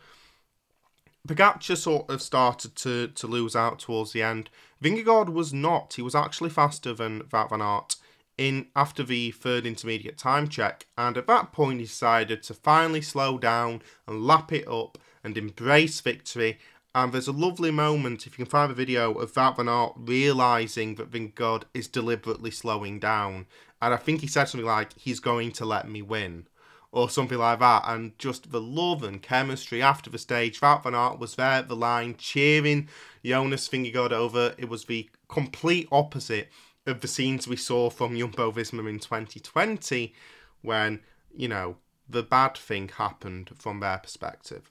Pogacar 1.26 1.76
sort 1.76 2.08
of 2.08 2.22
started 2.22 2.76
to, 2.76 3.08
to 3.08 3.26
lose 3.26 3.56
out 3.56 3.80
towards 3.80 4.12
the 4.12 4.22
end. 4.22 4.48
Vingegaard 4.82 5.28
was 5.28 5.52
not. 5.52 5.94
He 5.94 6.02
was 6.02 6.14
actually 6.14 6.50
faster 6.50 6.94
than 6.94 7.22
Wout 7.24 7.50
van 7.50 7.60
Aert 7.60 7.96
in 8.38 8.68
after 8.74 9.02
the 9.02 9.32
third 9.32 9.66
intermediate 9.66 10.16
time 10.16 10.48
check, 10.48 10.86
and 10.96 11.16
at 11.16 11.26
that 11.26 11.52
point 11.52 11.80
he 11.80 11.86
decided 11.86 12.42
to 12.44 12.54
finally 12.54 13.02
slow 13.02 13.36
down 13.36 13.82
and 14.06 14.24
lap 14.24 14.52
it 14.52 14.66
up 14.68 14.96
and 15.22 15.36
embrace 15.36 16.00
victory. 16.00 16.58
And 16.94 17.12
there's 17.12 17.28
a 17.28 17.32
lovely 17.32 17.70
moment, 17.70 18.26
if 18.26 18.38
you 18.38 18.44
can 18.44 18.50
find 18.50 18.70
the 18.70 18.74
video, 18.74 19.12
of 19.12 19.34
van 19.34 19.68
Aert 19.68 19.92
realising 19.96 20.94
that 20.94 21.10
Vingegaard 21.10 21.64
is 21.74 21.86
deliberately 21.86 22.50
slowing 22.50 22.98
down. 22.98 23.46
And 23.82 23.92
I 23.92 23.98
think 23.98 24.20
he 24.20 24.26
said 24.26 24.46
something 24.46 24.66
like, 24.66 24.98
he's 24.98 25.20
going 25.20 25.52
to 25.52 25.64
let 25.64 25.88
me 25.88 26.02
win 26.02 26.48
or 26.90 27.10
something 27.10 27.38
like 27.38 27.60
that. 27.60 27.84
And 27.86 28.18
just 28.18 28.50
the 28.50 28.60
love 28.60 29.02
and 29.02 29.22
chemistry 29.22 29.82
after 29.82 30.10
the 30.10 30.18
stage. 30.18 30.58
Van 30.58 30.94
Aert 30.94 31.18
was 31.18 31.36
there 31.36 31.46
at 31.46 31.68
the 31.68 31.76
line 31.76 32.16
cheering 32.16 32.88
Jonas 33.24 33.68
Vingegaard 33.68 34.12
over. 34.12 34.54
It 34.58 34.68
was 34.68 34.86
the 34.86 35.08
complete 35.28 35.88
opposite 35.92 36.48
of 36.88 37.00
the 37.00 37.08
scenes 37.08 37.46
we 37.46 37.56
saw 37.56 37.90
from 37.90 38.16
Jumbo 38.16 38.52
Visma 38.52 38.88
in 38.88 38.98
2020 38.98 40.14
when, 40.62 41.00
you 41.34 41.48
know, 41.48 41.76
the 42.08 42.22
bad 42.22 42.56
thing 42.56 42.88
happened 42.88 43.50
from 43.56 43.80
their 43.80 43.98
perspective. 43.98 44.70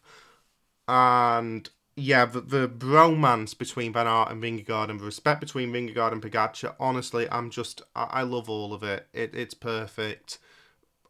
And 0.88 1.70
yeah, 1.96 2.26
the, 2.26 2.42
the 2.42 2.68
bromance 2.68 3.58
between 3.58 3.94
Van 3.94 4.08
Aert 4.08 4.32
and 4.32 4.42
Vingegaard 4.42 4.90
and 4.90 5.00
the 5.00 5.06
respect 5.06 5.40
between 5.40 5.72
Vingegaard 5.72 6.12
and 6.12 6.22
Pogacar, 6.22 6.76
honestly, 6.80 7.30
I'm 7.30 7.50
just, 7.50 7.82
I, 7.96 8.04
I 8.04 8.22
love 8.24 8.50
all 8.50 8.74
of 8.74 8.84
it. 8.84 9.08
it. 9.14 9.36
It's 9.36 9.54
perfect 9.54 10.40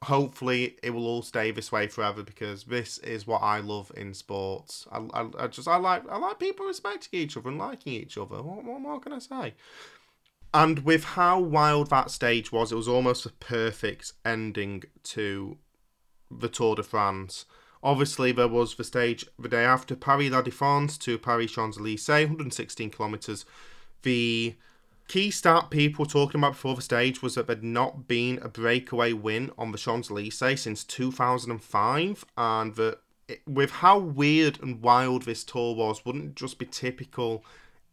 hopefully 0.03 0.77
it 0.83 0.91
will 0.91 1.07
all 1.07 1.21
stay 1.21 1.51
this 1.51 1.71
way 1.71 1.87
forever 1.87 2.21
because 2.23 2.65
this 2.65 2.97
is 2.99 3.25
what 3.25 3.41
I 3.41 3.59
love 3.59 3.91
in 3.95 4.13
sports. 4.13 4.87
I, 4.91 4.99
I, 5.13 5.27
I 5.39 5.47
just 5.47 5.67
I 5.67 5.77
like 5.77 6.07
I 6.09 6.17
like 6.17 6.39
people 6.39 6.65
respecting 6.65 7.19
each 7.19 7.37
other 7.37 7.49
and 7.49 7.57
liking 7.57 7.93
each 7.93 8.17
other. 8.17 8.41
What, 8.41 8.63
what 8.63 8.79
more 8.79 8.99
can 8.99 9.13
I 9.13 9.19
say? 9.19 9.53
And 10.53 10.79
with 10.79 11.03
how 11.03 11.39
wild 11.39 11.89
that 11.89 12.09
stage 12.09 12.51
was, 12.51 12.71
it 12.71 12.75
was 12.75 12.87
almost 12.87 13.25
a 13.25 13.31
perfect 13.31 14.13
ending 14.25 14.83
to 15.03 15.57
the 16.31 16.49
Tour 16.49 16.75
de 16.75 16.83
France. 16.83 17.45
Obviously, 17.83 18.31
there 18.31 18.47
was 18.47 18.75
the 18.75 18.83
stage 18.83 19.25
the 19.37 19.49
day 19.49 19.63
after 19.63 19.95
Paris 19.95 20.31
La 20.31 20.41
Défense 20.41 20.97
to 20.99 21.17
Paris 21.17 21.51
Champs 21.51 21.77
Elysees, 21.77 22.27
116 22.27 22.89
kilometres. 22.89 23.45
The 24.01 24.55
Key 25.07 25.31
stat 25.31 25.69
people 25.69 26.03
were 26.03 26.09
talking 26.11 26.41
about 26.41 26.53
before 26.53 26.75
the 26.75 26.81
stage 26.81 27.21
was 27.21 27.35
that 27.35 27.47
there'd 27.47 27.63
not 27.63 28.09
been 28.09 28.39
a 28.41 28.49
breakaway 28.49 29.13
win 29.13 29.51
on 29.57 29.71
the 29.71 29.77
Champs 29.77 30.11
Elysees 30.11 30.61
since 30.61 30.83
2005, 30.83 32.25
and 32.37 32.75
that 32.75 32.99
it, 33.29 33.41
with 33.47 33.71
how 33.71 33.97
weird 33.99 34.61
and 34.61 34.81
wild 34.81 35.23
this 35.23 35.45
tour 35.45 35.73
was, 35.75 36.03
wouldn't 36.03 36.35
just 36.35 36.59
be 36.59 36.65
typical 36.65 37.45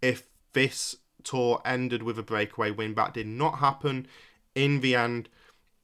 if 0.03 0.25
this 0.55 0.97
tour 1.25 1.61
ended 1.65 2.03
with 2.03 2.19
a 2.19 2.23
breakaway 2.23 2.71
win. 2.71 2.95
That 2.95 3.15
did 3.15 3.27
not 3.27 3.59
happen 3.59 4.07
in 4.55 4.81
the 4.81 4.95
end. 4.95 5.29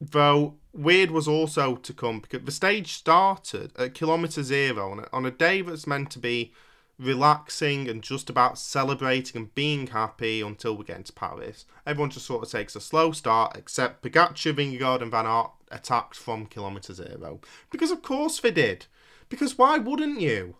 Though 0.01 0.55
weird 0.73 1.11
was 1.11 1.29
also 1.29 1.77
to 1.77 1.93
come 1.93 2.21
because 2.21 2.45
the 2.45 2.53
stage 2.53 2.93
started 2.93 3.73
at 3.77 3.95
kilometre 3.95 4.43
zero 4.43 4.93
on 4.93 5.01
a, 5.01 5.09
on 5.13 5.27
a 5.27 5.31
day 5.31 5.63
that's 5.63 5.87
meant 5.87 6.11
to 6.13 6.19
be 6.19 6.53
relaxing 7.01 7.89
and 7.89 8.03
just 8.03 8.29
about 8.29 8.59
celebrating 8.59 9.41
and 9.41 9.55
being 9.55 9.89
happy 9.89 10.43
until 10.43 10.77
we 10.77 10.85
get 10.85 10.99
into 10.99 11.13
Paris. 11.13 11.65
Everyone 11.87 12.11
just 12.11 12.27
sort 12.27 12.45
of 12.45 12.51
takes 12.51 12.77
a 12.77 12.81
slow 12.81 13.13
start, 13.13 13.57
except 13.57 14.03
Pogacar, 14.03 14.55
Vingegaard, 14.55 15.01
and 15.01 15.11
Van 15.11 15.27
Aert 15.27 15.51
attacked 15.71 16.17
from 16.17 16.47
kilometre 16.47 16.93
zero. 16.93 17.41
Because 17.71 17.91
of 17.91 18.03
course 18.03 18.39
they 18.41 18.51
did. 18.51 18.87
Because 19.31 19.57
why 19.57 19.79
wouldn't 19.79 20.21
you? 20.21 20.57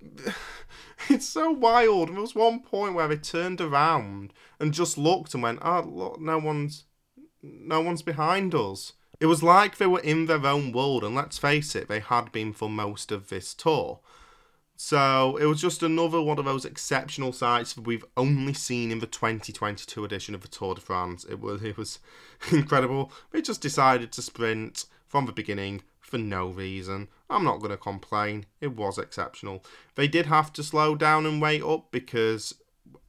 it's 1.08 1.28
so 1.28 1.50
wild. 1.50 2.08
There 2.08 2.20
was 2.20 2.34
one 2.34 2.60
point 2.60 2.94
where 2.94 3.08
they 3.08 3.16
turned 3.16 3.60
around 3.60 4.32
and 4.58 4.72
just 4.72 4.98
looked 4.98 5.34
and 5.34 5.42
went, 5.42 5.60
"Oh, 5.62 5.80
look, 5.80 6.20
no 6.20 6.38
one's, 6.38 6.84
no 7.42 7.80
one's 7.80 8.02
behind 8.02 8.54
us." 8.54 8.92
It 9.20 9.26
was 9.26 9.42
like 9.42 9.76
they 9.76 9.86
were 9.86 10.00
in 10.00 10.26
their 10.26 10.44
own 10.46 10.72
world, 10.72 11.02
and 11.02 11.14
let's 11.14 11.38
face 11.38 11.74
it, 11.74 11.88
they 11.88 12.00
had 12.00 12.30
been 12.30 12.52
for 12.52 12.70
most 12.70 13.10
of 13.10 13.28
this 13.28 13.52
tour. 13.52 14.00
So 14.80 15.36
it 15.38 15.46
was 15.46 15.60
just 15.60 15.82
another 15.82 16.22
one 16.22 16.38
of 16.38 16.44
those 16.44 16.64
exceptional 16.64 17.32
sights 17.32 17.72
that 17.72 17.84
we've 17.84 18.04
only 18.16 18.54
seen 18.54 18.92
in 18.92 19.00
the 19.00 19.08
2022 19.08 20.04
edition 20.04 20.36
of 20.36 20.42
the 20.42 20.46
Tour 20.46 20.76
de 20.76 20.80
France. 20.80 21.26
It 21.28 21.40
was 21.40 21.64
it 21.64 21.76
was 21.76 21.98
incredible. 22.52 23.10
They 23.32 23.42
just 23.42 23.60
decided 23.60 24.12
to 24.12 24.22
sprint 24.22 24.84
from 25.04 25.26
the 25.26 25.32
beginning 25.32 25.82
for 26.08 26.18
no 26.18 26.48
reason. 26.48 27.08
I'm 27.30 27.44
not 27.44 27.58
going 27.58 27.70
to 27.70 27.76
complain. 27.76 28.46
It 28.60 28.74
was 28.76 28.98
exceptional. 28.98 29.64
They 29.94 30.08
did 30.08 30.26
have 30.26 30.52
to 30.54 30.62
slow 30.62 30.94
down 30.94 31.26
and 31.26 31.40
wait 31.40 31.62
up 31.62 31.92
because 31.92 32.54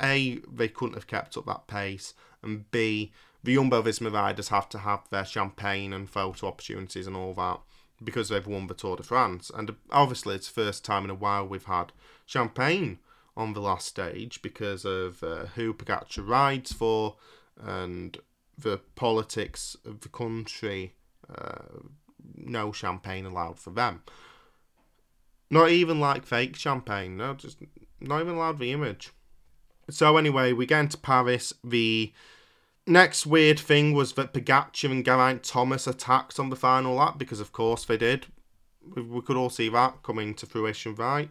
a 0.02 0.40
they 0.52 0.68
couldn't 0.68 0.96
have 0.96 1.08
kept 1.08 1.38
up 1.38 1.46
that 1.46 1.68
pace, 1.68 2.14
and 2.44 2.70
b 2.72 3.12
the 3.44 3.56
Jumbo 3.56 3.82
Visma 3.82 4.12
riders 4.12 4.50
have 4.50 4.68
to 4.70 4.80
have 4.80 5.10
their 5.10 5.26
champagne 5.26 5.94
and 5.94 6.10
photo 6.10 6.48
opportunities 6.48 7.08
and 7.08 7.16
all 7.16 7.34
that 7.36 7.62
because 8.04 8.30
they've 8.30 8.46
won 8.46 8.68
the 8.68 8.74
Tour 8.74 8.98
de 8.98 9.04
France. 9.04 9.50
And 9.54 9.76
obviously, 9.92 10.36
it's 10.36 10.48
the 10.48 10.62
first 10.62 10.84
time 10.84 11.06
in 11.06 11.10
a 11.10 11.16
while 11.16 11.48
we've 11.48 11.64
had 11.66 11.92
champagne 12.26 13.00
on 13.36 13.54
the 13.54 13.62
last 13.62 13.88
stage 13.88 14.42
because 14.42 14.84
of 14.86 15.24
uh, 15.24 15.46
who 15.56 15.74
Pogacar 15.74 16.28
rides 16.28 16.74
for 16.74 17.16
and 17.62 18.18
the 18.58 18.80
politics 18.96 19.78
of 19.86 20.02
the 20.02 20.10
country. 20.10 20.96
Uh, 21.34 21.88
no 22.36 22.72
champagne 22.72 23.26
allowed 23.26 23.60
for 23.60 23.72
them. 23.72 24.04
Not 25.50 25.70
even 25.70 26.00
like 26.00 26.26
fake 26.26 26.56
champagne. 26.56 27.18
No, 27.18 27.34
just 27.34 27.60
not 28.00 28.22
even 28.22 28.36
allowed 28.36 28.60
the 28.60 28.72
image. 28.72 29.12
So 29.90 30.18
anyway, 30.18 30.54
we 30.54 30.66
get 30.66 30.82
into 30.82 30.98
Paris. 30.98 31.54
The 31.64 32.14
Next 32.90 33.28
weird 33.28 33.60
thing 33.60 33.94
was 33.94 34.14
that 34.14 34.34
Pogacar 34.34 34.90
and 34.90 35.06
Geraint 35.06 35.44
Thomas 35.44 35.86
attacked 35.86 36.40
on 36.40 36.50
the 36.50 36.56
final 36.56 36.96
lap 36.96 37.20
because, 37.20 37.40
of 37.40 37.52
course, 37.52 37.86
they 37.86 37.98
did. 37.98 38.26
We 38.96 39.22
could 39.22 39.38
all 39.38 39.52
see 39.52 39.70
that 39.70 40.02
coming 40.02 40.34
to 40.34 40.48
fruition, 40.48 40.96
right? 40.96 41.30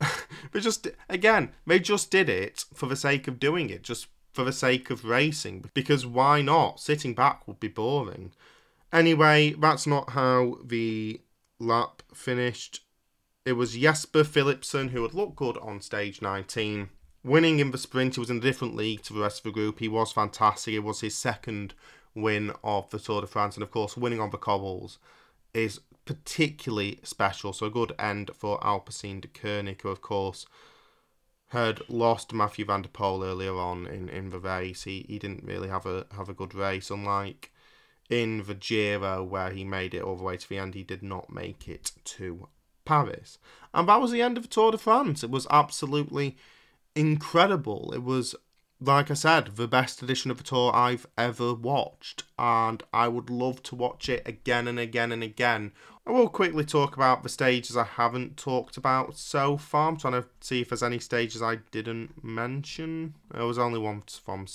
they 0.52 0.60
just, 0.60 0.86
again, 1.08 1.50
they 1.66 1.80
just 1.80 2.12
did 2.12 2.28
it 2.28 2.64
for 2.72 2.86
the 2.86 2.94
sake 2.94 3.26
of 3.26 3.40
doing 3.40 3.70
it, 3.70 3.82
just 3.82 4.06
for 4.32 4.44
the 4.44 4.52
sake 4.52 4.88
of 4.88 5.04
racing. 5.04 5.68
Because 5.74 6.06
why 6.06 6.42
not? 6.42 6.78
Sitting 6.78 7.14
back 7.14 7.48
would 7.48 7.58
be 7.58 7.66
boring. 7.66 8.32
Anyway, 8.92 9.52
that's 9.52 9.86
not 9.86 10.10
how 10.10 10.58
the 10.64 11.20
lap 11.58 12.02
finished. 12.12 12.80
It 13.44 13.52
was 13.52 13.76
Jasper 13.76 14.24
Philipsen 14.24 14.90
who 14.90 15.02
had 15.02 15.14
looked 15.14 15.36
good 15.36 15.56
on 15.58 15.80
stage 15.80 16.20
19 16.20 16.90
winning 17.24 17.58
in 17.58 17.70
the 17.70 17.78
sprint, 17.78 18.14
he 18.14 18.20
was 18.20 18.30
in 18.30 18.38
a 18.38 18.40
different 18.40 18.76
league 18.76 19.02
to 19.02 19.12
the 19.12 19.20
rest 19.20 19.38
of 19.38 19.44
the 19.44 19.50
group. 19.50 19.78
He 19.78 19.88
was 19.88 20.12
fantastic. 20.12 20.74
It 20.74 20.80
was 20.80 21.00
his 21.00 21.14
second 21.14 21.74
win 22.14 22.52
of 22.64 22.90
the 22.90 22.98
Tour 22.98 23.20
de 23.20 23.26
France, 23.26 23.56
and 23.56 23.62
of 23.62 23.70
course, 23.70 23.96
winning 23.96 24.20
on 24.20 24.30
the 24.30 24.38
cobbles 24.38 24.98
is 25.54 25.80
particularly 26.04 27.00
special. 27.02 27.52
So 27.52 27.66
a 27.66 27.70
good 27.70 27.92
end 27.98 28.30
for 28.34 28.58
Alpecin 28.60 29.20
Deceuninck, 29.20 29.82
who 29.82 29.88
of 29.88 30.00
course 30.00 30.46
had 31.48 31.80
lost 31.88 32.32
Mathieu 32.32 32.64
van 32.64 32.82
der 32.82 32.88
Poel 32.88 33.24
earlier 33.24 33.56
on 33.56 33.86
in, 33.86 34.08
in 34.08 34.30
the 34.30 34.38
race. 34.38 34.84
He 34.84 35.04
he 35.08 35.18
didn't 35.18 35.44
really 35.44 35.68
have 35.68 35.86
a 35.86 36.06
have 36.16 36.28
a 36.28 36.34
good 36.34 36.54
race, 36.54 36.90
unlike 36.90 37.52
in 38.10 38.44
the 38.44 38.54
Giro 38.54 39.22
where 39.22 39.50
he 39.50 39.64
made 39.64 39.94
it 39.94 40.02
all 40.02 40.16
the 40.16 40.24
way 40.24 40.36
to 40.36 40.48
the 40.48 40.58
end. 40.58 40.74
He 40.74 40.82
did 40.82 41.02
not 41.02 41.32
make 41.32 41.68
it 41.68 41.92
to 42.04 42.48
Paris, 42.84 43.38
and 43.72 43.88
that 43.88 44.00
was 44.00 44.10
the 44.10 44.20
end 44.20 44.36
of 44.36 44.42
the 44.42 44.48
Tour 44.48 44.72
de 44.72 44.78
France. 44.78 45.22
It 45.22 45.30
was 45.30 45.46
absolutely 45.50 46.36
incredible. 46.94 47.92
It 47.94 48.02
was, 48.02 48.34
like 48.80 49.10
I 49.10 49.14
said, 49.14 49.56
the 49.56 49.68
best 49.68 50.02
edition 50.02 50.30
of 50.30 50.38
the 50.38 50.42
tour 50.42 50.74
I've 50.74 51.06
ever 51.16 51.54
watched, 51.54 52.24
and 52.38 52.82
I 52.92 53.08
would 53.08 53.30
love 53.30 53.62
to 53.64 53.76
watch 53.76 54.08
it 54.08 54.26
again 54.26 54.66
and 54.66 54.78
again 54.78 55.12
and 55.12 55.22
again. 55.22 55.72
I 56.10 56.12
will 56.12 56.28
quickly 56.28 56.64
talk 56.64 56.96
about 56.96 57.22
the 57.22 57.28
stages 57.28 57.76
I 57.76 57.84
haven't 57.84 58.36
talked 58.36 58.76
about 58.76 59.16
so 59.16 59.56
far. 59.56 59.88
I'm 59.88 59.96
trying 59.96 60.20
to 60.20 60.24
see 60.40 60.60
if 60.60 60.70
there's 60.70 60.82
any 60.82 60.98
stages 60.98 61.40
I 61.40 61.58
didn't 61.70 62.24
mention. 62.24 63.14
There 63.32 63.46
was 63.46 63.60
only 63.60 63.78
one 63.78 64.02
from 64.24 64.46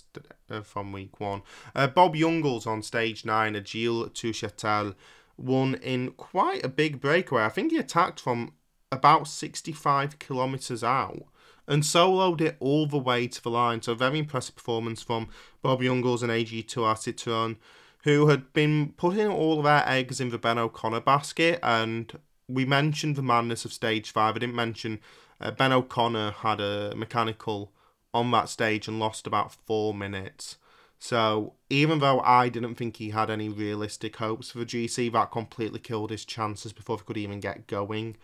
uh, 0.50 0.60
from 0.64 0.92
week 0.92 1.18
one. 1.22 1.44
Uh, 1.74 1.88
Bob 1.88 2.16
Jungels 2.16 2.68
on 2.68 2.82
stage 2.82 3.24
nine, 3.24 3.54
Aigle 3.54 4.14
to 4.14 4.32
Châtel 4.32 4.96
won 5.38 5.76
in 5.76 6.12
quite 6.12 6.66
a 6.66 6.68
big 6.68 7.00
breakaway. 7.00 7.46
I 7.46 7.50
think 7.50 7.72
he 7.72 7.78
attacked 7.78 8.20
from 8.20 8.52
about 8.92 9.30
65 9.30 10.20
kilometres 10.20 10.84
out 10.84 11.24
and 11.70 11.84
soloed 11.84 12.42
it 12.42 12.58
all 12.60 12.86
the 12.86 12.98
way 12.98 13.28
to 13.30 13.42
the 13.42 13.50
line. 13.50 13.82
So, 13.82 13.96
very 13.96 14.20
impressive 14.20 14.58
performance 14.58 15.02
from 15.02 15.30
Bob 15.62 15.80
Jungels 15.80 16.22
and 16.22 16.34
AG2R 16.34 16.96
Citroën, 16.96 17.56
who 18.06 18.28
had 18.28 18.54
been 18.54 18.94
putting 18.98 19.28
all 19.28 19.58
of 19.58 19.66
their 19.66 19.84
eggs 19.88 20.22
in 20.22 20.30
the 20.30 20.38
Ben 20.38 20.60
O'Connor 20.60 21.02
basket 21.02 21.60
and 21.64 22.18
we 22.48 22.64
mentioned 22.64 23.16
the 23.16 23.24
madness 23.24 23.66
of 23.66 23.74
stage 23.74 24.12
five. 24.12 24.36
I 24.36 24.40
didn't 24.40 24.56
mention 24.56 25.00
uh, 25.42 25.50
Ben 25.50 25.74
O'Connor 25.74 26.32
had 26.32 26.62
a 26.62 26.94
mechanical 26.96 27.72
on 28.14 28.30
that 28.32 28.48
stage 28.48 28.88
and 28.88 29.00
lost 29.00 29.26
about 29.26 29.54
four 29.66 29.92
minutes. 29.94 30.58
So 31.00 31.54
even 31.72 31.98
though 31.98 32.20
I 32.22 32.48
didn't 32.48 32.76
think 32.76 32.98
he 32.98 33.10
had 33.10 33.32
any 33.32 33.50
realistic 33.50 34.18
hopes 34.18 34.52
for 34.52 34.60
the 34.60 34.66
GC, 34.66 35.12
that 35.12 35.32
completely 35.32 35.80
killed 35.80 36.12
his 36.12 36.26
chances 36.26 36.74
before 36.74 36.98
he 36.98 37.04
could 37.04 37.18
even 37.18 37.40
get 37.40 37.66
going. 37.66 38.18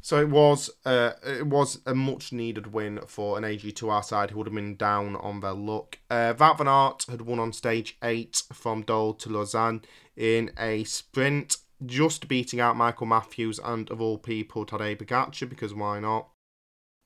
So 0.00 0.20
it 0.20 0.28
was 0.28 0.70
uh, 0.84 1.12
it 1.24 1.46
was 1.46 1.80
a 1.84 1.94
much 1.94 2.32
needed 2.32 2.72
win 2.72 3.00
for 3.06 3.36
an 3.36 3.44
AG2R 3.44 4.04
side 4.04 4.30
who 4.30 4.38
would 4.38 4.46
have 4.46 4.54
been 4.54 4.76
down 4.76 5.16
on 5.16 5.40
their 5.40 5.52
luck. 5.52 5.98
Uh, 6.08 6.32
van 6.32 6.68
Aert 6.68 7.06
had 7.08 7.22
won 7.22 7.40
on 7.40 7.52
stage 7.52 7.96
eight 8.02 8.42
from 8.52 8.82
Dole 8.82 9.14
to 9.14 9.28
Lausanne 9.28 9.82
in 10.16 10.52
a 10.58 10.84
sprint, 10.84 11.56
just 11.84 12.28
beating 12.28 12.60
out 12.60 12.76
Michael 12.76 13.06
Matthews 13.06 13.58
and 13.62 13.90
of 13.90 14.00
all 14.00 14.18
people 14.18 14.64
Tadej 14.64 14.98
Pogacar 14.98 15.48
because 15.48 15.74
why 15.74 16.00
not? 16.00 16.28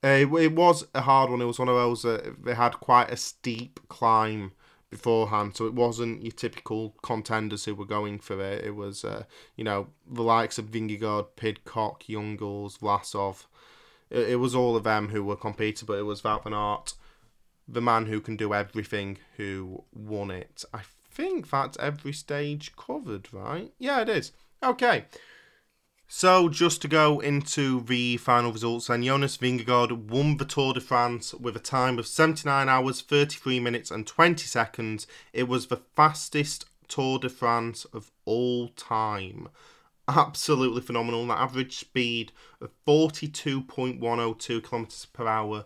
Uh, 0.03 0.09
it, 0.09 0.53
was 0.53 0.87
a 0.95 1.03
hard 1.03 1.31
one. 1.31 1.43
It 1.43 1.47
was 1.47 1.59
one 1.59 1.69
of 1.69 1.75
those 1.75 2.03
that 2.03 2.43
they 2.45 2.55
had 2.55 2.81
quite 2.81 3.11
a 3.11 3.17
steep 3.17 3.81
climb 3.89 4.53
beforehand, 4.91 5.57
so 5.57 5.67
it 5.67 5.75
wasn't 5.75 6.23
your 6.23 6.33
typical 6.33 6.95
contenders 7.03 7.65
who 7.65 7.75
were 7.75 7.85
going 7.85 8.19
for 8.19 8.41
it. 8.41 8.65
It 8.65 8.75
was, 8.75 9.05
uh, 9.05 9.25
you 9.57 9.65
know, 9.65 9.89
the 10.07 10.23
likes 10.23 10.59
of 10.59 10.67
Vingegaard, 10.67 11.29
Pidcock, 11.37 12.05
Jungels, 12.05 12.79
Vlasov. 12.79 13.47
It, 14.11 14.31
it, 14.31 14.37
was 14.37 14.55
all 14.55 14.77
of 14.77 14.85
them 14.85 15.09
who 15.09 15.23
were 15.23 15.37
competing, 15.37 15.87
but 15.87 15.99
it 15.99 16.03
was 16.03 16.25
Aert, 16.25 16.95
the 17.69 17.81
man 17.81 18.07
who 18.07 18.21
can 18.21 18.37
do 18.37 18.53
everything, 18.53 19.19
who 19.37 19.85
won 19.95 20.31
it. 20.31 20.65
I 20.75 20.81
think 21.11 21.49
that's 21.51 21.79
every 21.79 22.13
stage 22.13 22.75
covered, 22.77 23.33
right? 23.33 23.73
Yeah, 23.79 24.01
it 24.01 24.09
is. 24.09 24.33
Okay. 24.63 25.05
So, 26.13 26.49
just 26.49 26.83
to 26.83 26.89
go 26.89 27.21
into 27.21 27.83
the 27.83 28.17
final 28.17 28.51
results, 28.51 28.89
then 28.89 29.05
Jonas 29.05 29.37
Vingegaard 29.37 29.93
won 30.09 30.39
the 30.39 30.45
Tour 30.45 30.73
de 30.73 30.81
France 30.81 31.33
with 31.35 31.55
a 31.55 31.61
time 31.61 32.01
of 32.01 32.07
79 32.09 32.69
hours, 32.69 33.01
33 33.01 33.61
minutes, 33.61 33.93
and 33.93 34.05
20 34.05 34.45
seconds. 34.45 35.07
It 35.33 35.47
was 35.47 35.69
the 35.69 35.77
fastest 35.77 36.65
Tour 36.89 37.21
de 37.21 37.29
France 37.29 37.85
of 37.93 38.11
all 38.25 38.71
time. 38.71 39.51
Absolutely 40.09 40.81
phenomenal. 40.81 41.23
An 41.23 41.31
average 41.31 41.77
speed 41.77 42.33
of 42.61 42.71
42.102 42.85 44.65
kilometers 44.65 45.07
per 45.13 45.29
hour 45.29 45.65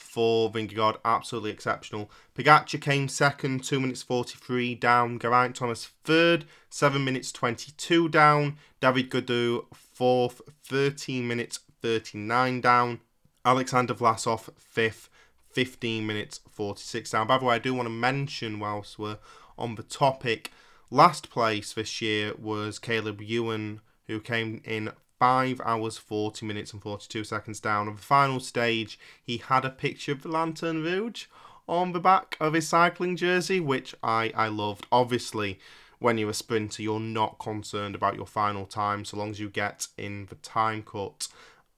for 0.00 0.50
Vingegaard, 0.50 0.96
absolutely 1.04 1.50
exceptional. 1.50 2.10
Pogacar 2.34 2.80
came 2.80 3.08
second, 3.08 3.64
2 3.64 3.80
minutes 3.80 4.02
43 4.02 4.74
down. 4.74 5.18
Geraint 5.18 5.56
Thomas 5.56 5.90
third, 6.04 6.44
7 6.70 7.04
minutes 7.04 7.32
22 7.32 8.08
down. 8.08 8.56
David 8.80 9.10
Gaudu 9.10 9.66
fourth, 9.74 10.40
13 10.64 11.26
minutes 11.26 11.60
39 11.82 12.60
down. 12.60 13.00
Alexander 13.44 13.94
Vlasov 13.94 14.48
fifth, 14.58 15.08
15 15.50 16.06
minutes 16.06 16.40
46 16.50 17.10
down. 17.10 17.26
By 17.26 17.38
the 17.38 17.44
way, 17.44 17.54
I 17.56 17.58
do 17.58 17.74
want 17.74 17.86
to 17.86 17.90
mention, 17.90 18.60
whilst 18.60 18.98
we're 18.98 19.18
on 19.56 19.74
the 19.74 19.82
topic, 19.82 20.52
last 20.90 21.30
place 21.30 21.72
this 21.72 22.00
year 22.00 22.34
was 22.38 22.78
Caleb 22.78 23.20
Ewan, 23.20 23.80
who 24.06 24.20
came 24.20 24.60
in 24.64 24.90
5 25.18 25.60
hours 25.64 25.96
40 25.96 26.46
minutes 26.46 26.72
and 26.72 26.82
42 26.82 27.24
seconds 27.24 27.60
down. 27.60 27.88
On 27.88 27.96
the 27.96 28.02
final 28.02 28.40
stage, 28.40 28.98
he 29.22 29.38
had 29.38 29.64
a 29.64 29.70
picture 29.70 30.12
of 30.12 30.22
the 30.22 30.28
Lanterne 30.28 30.82
Rouge 30.82 31.26
on 31.68 31.92
the 31.92 32.00
back 32.00 32.36
of 32.40 32.54
his 32.54 32.68
cycling 32.68 33.16
jersey, 33.16 33.60
which 33.60 33.94
I, 34.02 34.32
I 34.34 34.48
loved. 34.48 34.86
Obviously, 34.90 35.58
when 35.98 36.18
you're 36.18 36.30
a 36.30 36.34
sprinter, 36.34 36.82
you're 36.82 37.00
not 37.00 37.38
concerned 37.38 37.94
about 37.94 38.16
your 38.16 38.26
final 38.26 38.66
time 38.66 39.04
so 39.04 39.16
long 39.16 39.30
as 39.30 39.40
you 39.40 39.50
get 39.50 39.88
in 39.96 40.26
the 40.26 40.36
time 40.36 40.82
cut. 40.82 41.28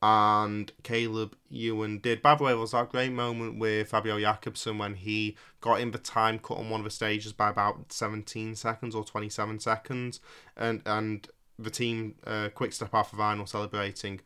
And 0.02 0.72
Caleb 0.82 1.36
Ewan 1.50 1.98
did. 1.98 2.22
By 2.22 2.34
the 2.34 2.44
way, 2.44 2.54
was 2.54 2.70
that 2.70 2.88
great 2.88 3.12
moment 3.12 3.58
with 3.58 3.88
Fabio 3.88 4.18
Jakobsen 4.18 4.78
when 4.78 4.94
he 4.94 5.36
got 5.60 5.80
in 5.80 5.90
the 5.90 5.98
time 5.98 6.38
cut 6.38 6.56
on 6.56 6.70
one 6.70 6.80
of 6.80 6.84
the 6.84 6.90
stages 6.90 7.34
by 7.34 7.50
about 7.50 7.92
17 7.92 8.54
seconds 8.54 8.94
or 8.94 9.04
27 9.04 9.60
seconds. 9.60 10.20
And, 10.56 10.80
and 10.86 11.28
the 11.62 11.70
team 11.70 12.14
uh, 12.26 12.48
Quick-Step 12.54 12.94
Alpha 12.94 13.16
Vinyl 13.16 13.48
celebrating 13.48 14.20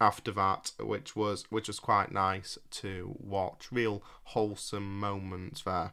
after 0.00 0.30
that, 0.32 0.72
which 0.80 1.14
was 1.14 1.44
which 1.50 1.68
was 1.68 1.78
quite 1.78 2.10
nice 2.10 2.58
to 2.70 3.16
watch. 3.18 3.70
Real 3.70 4.02
wholesome 4.24 4.98
moments 4.98 5.62
there. 5.62 5.92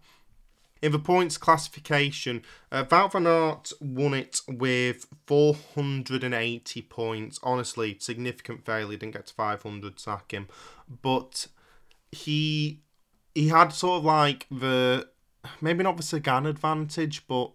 In 0.82 0.92
the 0.92 1.00
points 1.00 1.38
classification, 1.38 2.44
uh, 2.72 2.84
van 2.84 3.26
Aert 3.26 3.72
won 3.82 4.14
it 4.14 4.42
with 4.48 5.08
480 5.26 6.82
points. 6.84 7.40
Honestly, 7.42 7.98
significant 8.00 8.64
failure. 8.64 8.98
Didn't 8.98 9.14
get 9.14 9.26
to 9.26 9.34
500, 9.34 10.00
sack 10.00 10.32
him. 10.32 10.48
But 11.02 11.48
he 12.12 12.82
he 13.34 13.50
had 13.50 13.70
sort 13.70 14.00
of 14.00 14.06
like 14.06 14.46
the 14.52 15.10
maybe 15.62 15.84
not 15.84 15.98
the 15.98 16.04
Sagan 16.04 16.46
advantage, 16.46 17.28
but 17.28 17.52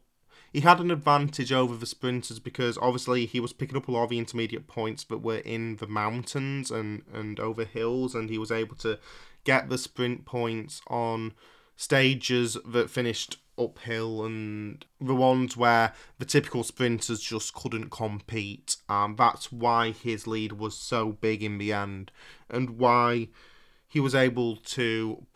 he 0.52 0.60
had 0.60 0.80
an 0.80 0.90
advantage 0.90 1.50
over 1.50 1.76
the 1.76 1.86
sprinters 1.86 2.38
because 2.38 2.76
obviously 2.78 3.24
he 3.24 3.40
was 3.40 3.54
picking 3.54 3.76
up 3.76 3.88
a 3.88 3.92
lot 3.92 4.04
of 4.04 4.10
the 4.10 4.18
intermediate 4.18 4.66
points 4.66 5.04
that 5.04 5.22
were 5.22 5.38
in 5.38 5.76
the 5.76 5.86
mountains 5.86 6.70
and, 6.70 7.02
and 7.12 7.40
over 7.40 7.64
hills, 7.64 8.14
and 8.14 8.28
he 8.28 8.38
was 8.38 8.52
able 8.52 8.76
to 8.76 8.98
get 9.44 9.68
the 9.68 9.78
sprint 9.78 10.24
points 10.26 10.82
on 10.88 11.32
stages 11.76 12.58
that 12.66 12.90
finished 12.90 13.38
uphill 13.58 14.24
and 14.24 14.84
the 15.00 15.14
ones 15.14 15.56
where 15.56 15.92
the 16.18 16.24
typical 16.24 16.62
sprinters 16.62 17.20
just 17.20 17.54
couldn't 17.54 17.90
compete. 17.90 18.76
Um, 18.88 19.16
that's 19.16 19.50
why 19.50 19.92
his 19.92 20.26
lead 20.26 20.52
was 20.52 20.76
so 20.76 21.12
big 21.12 21.42
in 21.42 21.56
the 21.56 21.72
end, 21.72 22.12
and 22.50 22.78
why 22.78 23.28
he 23.88 24.00
was 24.00 24.14
able 24.14 24.56
to 24.56 25.26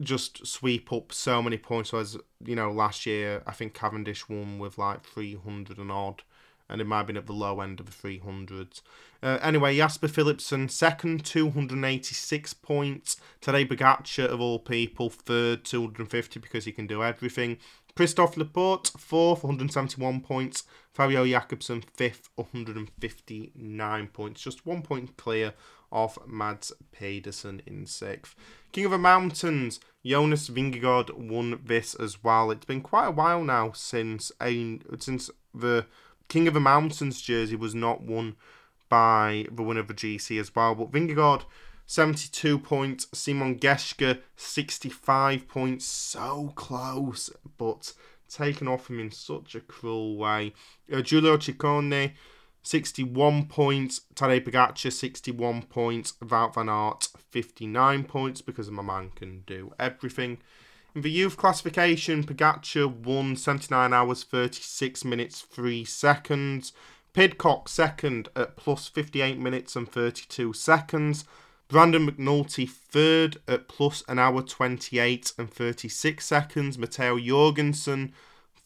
just 0.00 0.46
sweep 0.46 0.92
up 0.92 1.12
so 1.12 1.42
many 1.42 1.58
points. 1.58 1.90
So 1.90 1.98
as 1.98 2.16
you 2.44 2.54
know, 2.54 2.70
last 2.70 3.06
year 3.06 3.42
I 3.46 3.52
think 3.52 3.74
Cavendish 3.74 4.28
won 4.28 4.58
with 4.58 4.78
like 4.78 5.04
three 5.04 5.34
hundred 5.36 5.78
and 5.78 5.90
odd, 5.90 6.22
and 6.68 6.80
it 6.80 6.86
might 6.86 6.98
have 6.98 7.06
been 7.06 7.16
at 7.16 7.26
the 7.26 7.32
low 7.32 7.60
end 7.60 7.80
of 7.80 7.86
the 7.86 7.92
three 7.92 8.18
hundreds. 8.18 8.82
Uh, 9.22 9.38
anyway, 9.42 9.76
Jasper 9.76 10.08
Philipsen 10.08 10.70
second, 10.70 11.24
two 11.24 11.50
hundred 11.50 11.84
eighty 11.84 12.14
six 12.14 12.54
points. 12.54 13.16
Tadej 13.40 13.68
Pogacar 13.68 14.26
of 14.26 14.40
all 14.40 14.58
people 14.58 15.10
third, 15.10 15.64
two 15.64 15.82
hundred 15.82 16.10
fifty 16.10 16.38
because 16.38 16.64
he 16.64 16.72
can 16.72 16.86
do 16.86 17.02
everything. 17.02 17.58
Christophe 17.98 18.36
Laporte, 18.36 18.92
fourth, 18.96 19.42
171 19.42 20.20
points. 20.20 20.62
Fabio 20.92 21.26
Jakobsen, 21.26 21.82
fifth, 21.82 22.28
159 22.36 24.06
points. 24.12 24.40
Just 24.40 24.64
one 24.64 24.82
point 24.82 25.16
clear 25.16 25.52
of 25.90 26.16
Mads 26.24 26.72
Pedersen 26.92 27.60
in 27.66 27.86
sixth. 27.86 28.36
King 28.72 28.86
of 28.86 28.90
the 28.90 28.98
Mountains, 28.98 29.80
Jonas 30.04 30.48
Vingegaard 30.48 31.16
won 31.16 31.60
this 31.64 31.94
as 31.94 32.22
well. 32.22 32.50
It's 32.50 32.66
been 32.66 32.80
quite 32.80 33.06
a 33.06 33.10
while 33.10 33.42
now 33.42 33.72
since 33.72 34.30
a, 34.42 34.78
since 34.98 35.30
the 35.54 35.86
King 36.28 36.46
of 36.46 36.54
the 36.54 36.60
Mountains 36.60 37.20
jersey 37.20 37.56
was 37.56 37.74
not 37.74 38.02
won 38.02 38.36
by 38.88 39.46
the 39.50 39.62
winner 39.62 39.80
of 39.80 39.88
the 39.88 39.94
GC 39.94 40.38
as 40.38 40.54
well. 40.54 40.74
But 40.74 40.92
Vingegaard, 40.92 41.44
72 41.86 42.58
points. 42.58 43.06
Simon 43.12 43.58
Geschke, 43.58 44.20
65 44.36 45.48
points. 45.48 45.86
So 45.86 46.52
close, 46.54 47.30
but 47.56 47.92
taken 48.28 48.68
off 48.68 48.90
him 48.90 49.00
in 49.00 49.10
such 49.10 49.54
a 49.54 49.60
cruel 49.60 50.16
way. 50.16 50.52
Uh, 50.92 51.00
Giulio 51.00 51.38
Ciccone, 51.38 52.12
61 52.62 53.46
points. 53.46 54.02
Tadej 54.14 54.44
Pogacar, 54.44 54.92
61 54.92 55.62
points. 55.62 56.14
Wout 56.22 56.54
van 56.54 56.68
Aert, 56.68 57.08
59 57.30 58.04
points 58.04 58.42
because 58.42 58.70
my 58.70 58.82
man 58.82 59.10
can 59.14 59.42
do 59.46 59.72
everything. 59.78 60.38
In 60.94 61.02
the 61.02 61.10
youth 61.10 61.36
classification, 61.36 62.24
Pogacar 62.24 62.88
won 62.88 63.36
79 63.36 63.92
hours, 63.92 64.24
36 64.24 65.04
minutes, 65.04 65.42
3 65.42 65.84
seconds. 65.84 66.72
Pidcock 67.12 67.68
second 67.68 68.28
at 68.36 68.56
plus 68.56 68.86
58 68.88 69.38
minutes 69.38 69.74
and 69.76 69.90
32 69.90 70.52
seconds. 70.52 71.24
Brandon 71.68 72.08
McNulty 72.08 72.68
third 72.68 73.38
at 73.46 73.68
plus 73.68 74.02
an 74.08 74.18
hour 74.18 74.42
28 74.42 75.32
and 75.38 75.52
36 75.52 76.24
seconds. 76.24 76.78
Matteo 76.78 77.18
Jorgenson 77.18 78.12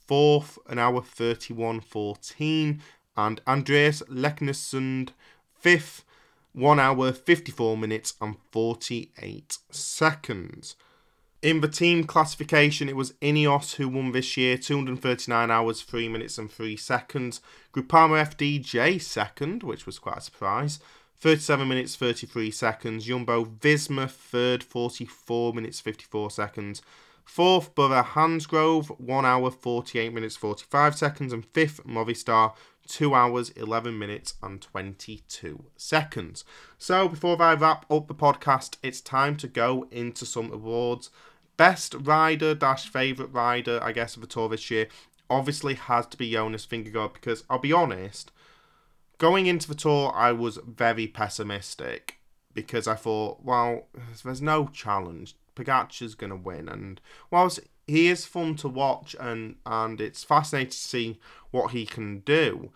fourth, 0.06 0.59
an 0.69 0.78
hour 0.78 1.01
31.14 1.01 2.81
and 3.17 3.41
Andreas 3.47 4.03
Leknesund 4.09 5.11
fifth, 5.59 6.05
1 6.53 6.81
hour 6.81 7.13
54 7.13 7.77
minutes 7.77 8.15
and 8.21 8.37
48 8.51 9.59
seconds. 9.71 10.77
In 11.41 11.61
the 11.61 11.69
team 11.69 12.05
classification, 12.05 12.89
it 12.89 12.95
was 12.95 13.15
Ineos 13.15 13.75
who 13.75 13.89
won 13.89 14.13
this 14.13 14.37
year, 14.37 14.57
239 14.57 15.51
hours, 15.51 15.83
3 15.83 16.09
minutes 16.09 16.39
and 16.39 16.51
3 16.51 16.77
seconds. 16.77 17.41
Groupama 17.75 18.25
FDJ 18.25 19.01
second, 19.01 19.65
which 19.65 19.85
was 19.85 19.99
quite 19.99 20.19
a 20.19 20.21
surprise, 20.21 20.79
37 21.19 21.69
minutes 21.69 21.97
33 21.97 22.51
seconds. 22.51 23.05
Jumbo 23.05 23.45
Visma 23.45 24.11
third, 24.11 24.63
44 24.63 25.53
minutes 25.53 25.81
54 25.81 26.31
seconds. 26.31 26.83
Fourth, 27.25 27.75
Bora-Hansgrohe, 27.75 29.01
1 29.01 29.25
hour 29.25 29.51
48 29.51 30.13
minutes 30.13 30.37
45 30.37 30.97
seconds. 30.97 31.33
And 31.33 31.47
fifth, 31.47 31.85
Movistar, 31.87 32.55
2 32.93 33.14
hours 33.14 33.48
11 33.51 33.98
minutes 33.98 34.35
and 34.43 34.60
22 34.60 35.64
seconds. 35.77 36.44
So, 36.77 37.09
before 37.09 37.40
I 37.40 37.55
wrap 37.55 37.90
up 37.90 38.06
the 38.06 38.14
podcast, 38.14 38.77
it's 38.82 39.01
time 39.01 39.36
to 39.39 39.48
go 39.48 39.89
into 39.90 40.27
some 40.27 40.52
awards. 40.52 41.09
Best 41.56 41.94
rider 41.98 42.55
dash 42.55 42.86
favourite 42.89 43.32
rider, 43.32 43.81
I 43.82 43.93
guess, 43.93 44.14
of 44.14 44.20
the 44.20 44.28
tour 44.28 44.51
this 44.51 44.70
year 44.70 44.89
obviously 45.31 45.74
has 45.74 46.05
to 46.06 46.19
be 46.19 46.32
Jonas 46.32 46.66
Vingegaard 46.66 47.14
because 47.14 47.44
I'll 47.48 47.59
be 47.59 47.73
honest, 47.73 48.31
going 49.16 49.47
into 49.47 49.69
the 49.69 49.74
tour, 49.74 50.12
I 50.14 50.32
was 50.32 50.59
very 50.66 51.06
pessimistic 51.06 52.19
because 52.52 52.86
I 52.86 52.94
thought, 52.94 53.43
well, 53.43 53.86
there's 54.23 54.43
no 54.43 54.69
challenge. 54.69 55.35
Pogacar's 55.56 56.14
going 56.14 56.31
to 56.31 56.36
win. 56.36 56.69
And 56.69 57.01
whilst 57.31 57.60
he 57.87 58.09
is 58.09 58.27
fun 58.27 58.57
to 58.57 58.69
watch 58.69 59.17
and, 59.19 59.57
and 59.67 60.01
it's 60.01 60.25
fascinating 60.25 60.71
to 60.71 60.77
see 60.77 61.21
what 61.51 61.73
he 61.73 61.85
can 61.87 62.21
do, 62.21 62.71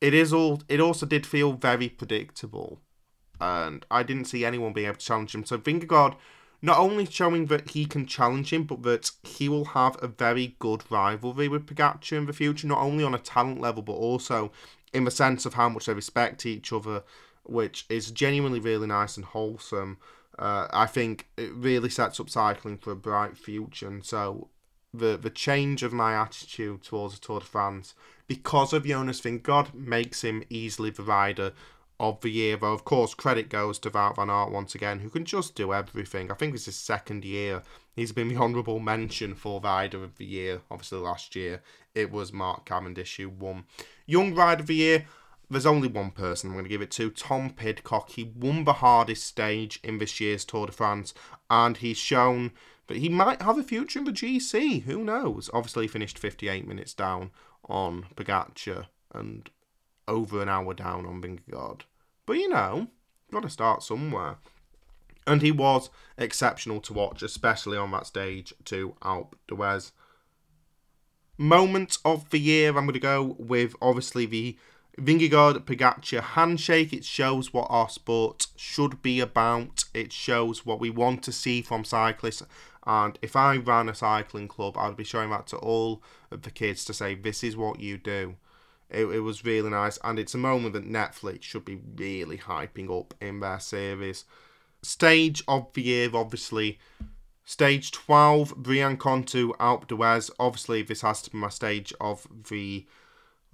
it 0.00 0.14
is 0.14 0.32
all. 0.32 0.62
It 0.68 0.80
also 0.80 1.06
did 1.06 1.26
feel 1.26 1.52
very 1.52 1.88
predictable, 1.88 2.80
and 3.40 3.86
I 3.90 4.02
didn't 4.02 4.26
see 4.26 4.44
anyone 4.44 4.72
being 4.72 4.86
able 4.86 4.96
to 4.96 5.06
challenge 5.06 5.34
him. 5.34 5.44
So 5.44 5.58
Vingegaard 5.58 6.16
not 6.64 6.78
only 6.78 7.04
showing 7.04 7.46
that 7.46 7.70
he 7.70 7.84
can 7.84 8.06
challenge 8.06 8.50
him, 8.50 8.64
but 8.64 8.82
that 8.84 9.10
he 9.22 9.50
will 9.50 9.66
have 9.66 10.02
a 10.02 10.08
very 10.08 10.56
good 10.58 10.82
rivalry 10.90 11.46
with 11.46 11.66
Pogacar 11.66 12.16
in 12.16 12.24
the 12.24 12.32
future, 12.32 12.66
not 12.66 12.80
only 12.80 13.04
on 13.04 13.14
a 13.14 13.18
talent 13.18 13.60
level, 13.60 13.82
but 13.82 13.92
also 13.92 14.50
in 14.94 15.04
the 15.04 15.10
sense 15.10 15.44
of 15.44 15.54
how 15.54 15.68
much 15.68 15.84
they 15.84 15.92
respect 15.92 16.46
each 16.46 16.72
other, 16.72 17.02
which 17.42 17.84
is 17.90 18.10
genuinely 18.10 18.60
really 18.60 18.86
nice 18.86 19.16
and 19.16 19.26
wholesome. 19.26 19.98
Uh, 20.38 20.68
I 20.72 20.86
think 20.86 21.28
it 21.36 21.52
really 21.54 21.88
sets 21.88 22.18
up 22.18 22.28
cycling 22.28 22.78
for 22.78 22.90
a 22.90 22.96
bright 22.96 23.36
future, 23.36 23.88
and 23.88 24.04
so 24.04 24.48
the 24.92 25.16
the 25.16 25.30
change 25.30 25.82
of 25.82 25.92
my 25.92 26.14
attitude 26.14 26.82
towards 26.82 27.14
the 27.14 27.20
Tour 27.20 27.40
de 27.40 27.46
France 27.46 27.94
because 28.26 28.72
of 28.72 28.86
Jonas 28.86 29.20
Vingegaard 29.20 29.74
makes 29.74 30.22
him 30.22 30.44
easily 30.48 30.90
the 30.90 31.02
rider 31.02 31.52
of 32.00 32.20
the 32.20 32.30
year. 32.30 32.56
Though, 32.56 32.72
of 32.72 32.84
course, 32.84 33.14
credit 33.14 33.48
goes 33.48 33.78
to 33.80 33.90
Wout 33.90 34.16
van 34.16 34.30
Aert 34.30 34.50
once 34.50 34.74
again, 34.74 35.00
who 35.00 35.10
can 35.10 35.24
just 35.24 35.54
do 35.54 35.72
everything. 35.72 36.30
I 36.30 36.34
think 36.34 36.52
this 36.52 36.62
is 36.62 36.66
his 36.66 36.76
second 36.76 37.24
year. 37.24 37.62
He's 37.94 38.12
been 38.12 38.28
the 38.28 38.36
honourable 38.42 38.80
mention 38.80 39.34
for 39.34 39.60
Rider 39.60 40.02
of 40.02 40.16
the 40.16 40.24
Year. 40.24 40.62
Obviously, 40.70 40.98
last 40.98 41.36
year 41.36 41.62
it 41.94 42.10
was 42.10 42.32
Mark 42.32 42.64
Cavendish 42.64 43.16
who 43.16 43.28
won. 43.28 43.64
Young 44.06 44.34
Rider 44.34 44.62
of 44.62 44.66
the 44.66 44.74
Year, 44.74 45.06
there's 45.54 45.66
only 45.66 45.88
one 45.88 46.10
person 46.10 46.50
I'm 46.50 46.54
going 46.54 46.64
to 46.64 46.68
give 46.70 46.82
it 46.82 46.90
to 46.92 47.10
Tom 47.10 47.50
Pidcock. 47.50 48.10
He 48.10 48.24
won 48.24 48.64
the 48.64 48.74
hardest 48.74 49.24
stage 49.26 49.80
in 49.82 49.98
this 49.98 50.20
year's 50.20 50.44
Tour 50.44 50.66
de 50.66 50.72
France, 50.72 51.14
and 51.50 51.76
he's 51.76 51.98
shown 51.98 52.52
that 52.86 52.98
he 52.98 53.08
might 53.08 53.42
have 53.42 53.58
a 53.58 53.62
future 53.62 53.98
in 53.98 54.04
the 54.04 54.12
GC. 54.12 54.82
Who 54.82 55.04
knows? 55.04 55.50
Obviously, 55.52 55.84
he 55.84 55.88
finished 55.88 56.18
58 56.18 56.66
minutes 56.66 56.94
down 56.94 57.30
on 57.68 58.06
Pogacar 58.14 58.86
and 59.12 59.50
over 60.06 60.42
an 60.42 60.48
hour 60.48 60.74
down 60.74 61.06
on 61.06 61.22
Vingegaard. 61.22 61.82
But 62.26 62.34
you 62.34 62.48
know, 62.48 62.88
got 63.30 63.42
to 63.42 63.50
start 63.50 63.82
somewhere. 63.82 64.36
And 65.26 65.40
he 65.40 65.52
was 65.52 65.88
exceptional 66.18 66.80
to 66.82 66.92
watch, 66.92 67.22
especially 67.22 67.78
on 67.78 67.90
that 67.92 68.06
stage 68.06 68.52
to 68.66 68.94
Alpe 69.02 69.34
d'Huez. 69.48 69.92
Moment 71.38 71.98
of 72.04 72.28
the 72.30 72.38
year, 72.38 72.68
I'm 72.68 72.84
going 72.84 72.92
to 72.92 73.00
go 73.00 73.36
with 73.38 73.74
obviously 73.80 74.26
the 74.26 74.58
Vingegaard 74.98 75.64
Pogacar 75.64 76.22
handshake. 76.22 76.92
It 76.92 77.04
shows 77.04 77.52
what 77.52 77.66
our 77.68 77.88
sport 77.88 78.46
should 78.56 79.02
be 79.02 79.20
about. 79.20 79.84
It 79.92 80.12
shows 80.12 80.64
what 80.64 80.80
we 80.80 80.90
want 80.90 81.22
to 81.24 81.32
see 81.32 81.62
from 81.62 81.84
cyclists. 81.84 82.42
And 82.86 83.18
if 83.22 83.34
I 83.34 83.56
ran 83.56 83.88
a 83.88 83.94
cycling 83.94 84.48
club, 84.48 84.76
I'd 84.76 84.96
be 84.96 85.04
showing 85.04 85.30
that 85.30 85.46
to 85.48 85.56
all 85.56 86.02
of 86.30 86.42
the 86.42 86.50
kids 86.50 86.84
to 86.84 86.94
say, 86.94 87.14
this 87.14 87.42
is 87.42 87.56
what 87.56 87.80
you 87.80 87.98
do. 87.98 88.36
It, 88.90 89.06
it 89.06 89.20
was 89.20 89.44
really 89.44 89.70
nice, 89.70 89.98
and 90.04 90.18
it's 90.18 90.34
a 90.34 90.38
moment 90.38 90.74
that 90.74 90.88
Netflix 90.88 91.42
should 91.42 91.64
be 91.64 91.80
really 91.96 92.38
hyping 92.38 92.96
up 92.96 93.14
in 93.20 93.40
their 93.40 93.58
series. 93.58 94.24
Stage 94.82 95.42
of 95.48 95.72
the 95.72 95.82
year, 95.82 96.10
obviously. 96.12 96.78
Stage 97.46 97.90
12, 97.90 98.56
Briançon 98.58 99.56
Alpe 99.56 99.86
d'Huez. 99.86 100.30
Obviously, 100.38 100.82
this 100.82 101.00
has 101.00 101.22
to 101.22 101.30
be 101.30 101.38
my 101.38 101.48
stage 101.48 101.92
of 102.00 102.26
the 102.48 102.86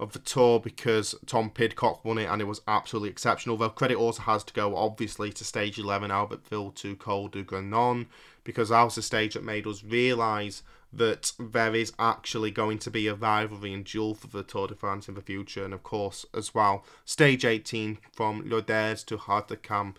of 0.01 0.13
the 0.13 0.19
tour 0.19 0.59
because 0.59 1.13
Tom 1.27 1.51
Pidcock 1.51 2.03
won 2.03 2.17
it 2.17 2.25
and 2.25 2.41
it 2.41 2.45
was 2.45 2.61
absolutely 2.67 3.09
exceptional. 3.09 3.55
Though 3.55 3.69
credit 3.69 3.97
also 3.97 4.23
has 4.23 4.43
to 4.45 4.53
go 4.53 4.75
obviously 4.75 5.31
to 5.31 5.45
stage 5.45 5.77
11 5.77 6.09
Albertville 6.09 6.73
to 6.75 6.95
Col 6.95 7.27
du 7.27 7.43
Granon 7.45 8.07
because 8.43 8.69
that 8.69 8.83
was 8.83 8.95
the 8.95 9.03
stage 9.03 9.35
that 9.35 9.43
made 9.43 9.67
us 9.67 9.83
realise 9.83 10.63
that 10.91 11.31
there 11.39 11.73
is 11.73 11.93
actually 11.99 12.51
going 12.51 12.79
to 12.79 12.91
be 12.91 13.07
a 13.07 13.13
rivalry 13.13 13.73
and 13.73 13.85
duel 13.85 14.13
for 14.13 14.27
the 14.27 14.43
Tour 14.43 14.67
de 14.67 14.75
France 14.75 15.07
in 15.07 15.13
the 15.13 15.21
future. 15.21 15.63
And 15.63 15.73
of 15.73 15.83
course, 15.83 16.25
as 16.33 16.53
well, 16.53 16.83
stage 17.05 17.45
18 17.45 17.99
from 18.11 18.49
Lourdes 18.49 19.03
to 19.05 19.17
Hautacam. 19.17 19.95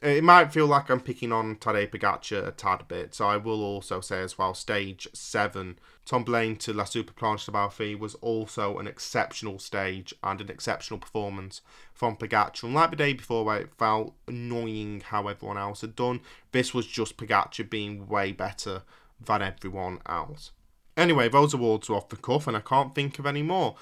It 0.00 0.22
might 0.22 0.52
feel 0.52 0.66
like 0.66 0.90
I'm 0.90 1.00
picking 1.00 1.32
on 1.32 1.56
Tadej 1.56 1.90
Pogacar 1.90 2.46
a 2.46 2.50
tad 2.52 2.86
bit, 2.86 3.14
so 3.14 3.26
I 3.26 3.36
will 3.36 3.64
also 3.64 4.00
say 4.00 4.20
as 4.20 4.38
well, 4.38 4.54
stage 4.54 5.08
7, 5.12 5.76
Tomblaine 6.04 6.54
to 6.58 6.72
La 6.72 6.84
Super 6.84 7.12
Planche 7.12 7.46
des 7.46 7.50
Belles 7.50 7.72
Filles 7.72 7.98
was 7.98 8.14
also 8.16 8.78
an 8.78 8.86
exceptional 8.86 9.58
stage 9.58 10.14
and 10.22 10.40
an 10.40 10.50
exceptional 10.50 11.00
performance 11.00 11.62
from 11.92 12.16
Pogacar. 12.16 12.62
Unlike 12.62 12.90
the 12.90 12.96
day 12.96 13.12
before 13.12 13.44
where 13.44 13.60
it 13.62 13.74
felt 13.76 14.14
annoying 14.28 15.02
how 15.04 15.26
everyone 15.26 15.58
else 15.58 15.80
had 15.80 15.96
done, 15.96 16.20
this 16.52 16.72
was 16.72 16.86
just 16.86 17.16
Pogacar 17.16 17.68
being 17.68 18.06
way 18.06 18.30
better 18.30 18.82
than 19.20 19.42
everyone 19.42 19.98
else. 20.06 20.52
Anyway, 20.96 21.28
those 21.28 21.54
awards 21.54 21.88
were 21.88 21.96
off 21.96 22.08
the 22.08 22.16
cuff, 22.16 22.46
and 22.46 22.56
I 22.56 22.60
can't 22.60 22.94
think 22.94 23.18
of 23.18 23.26
any 23.26 23.42
more. 23.42 23.74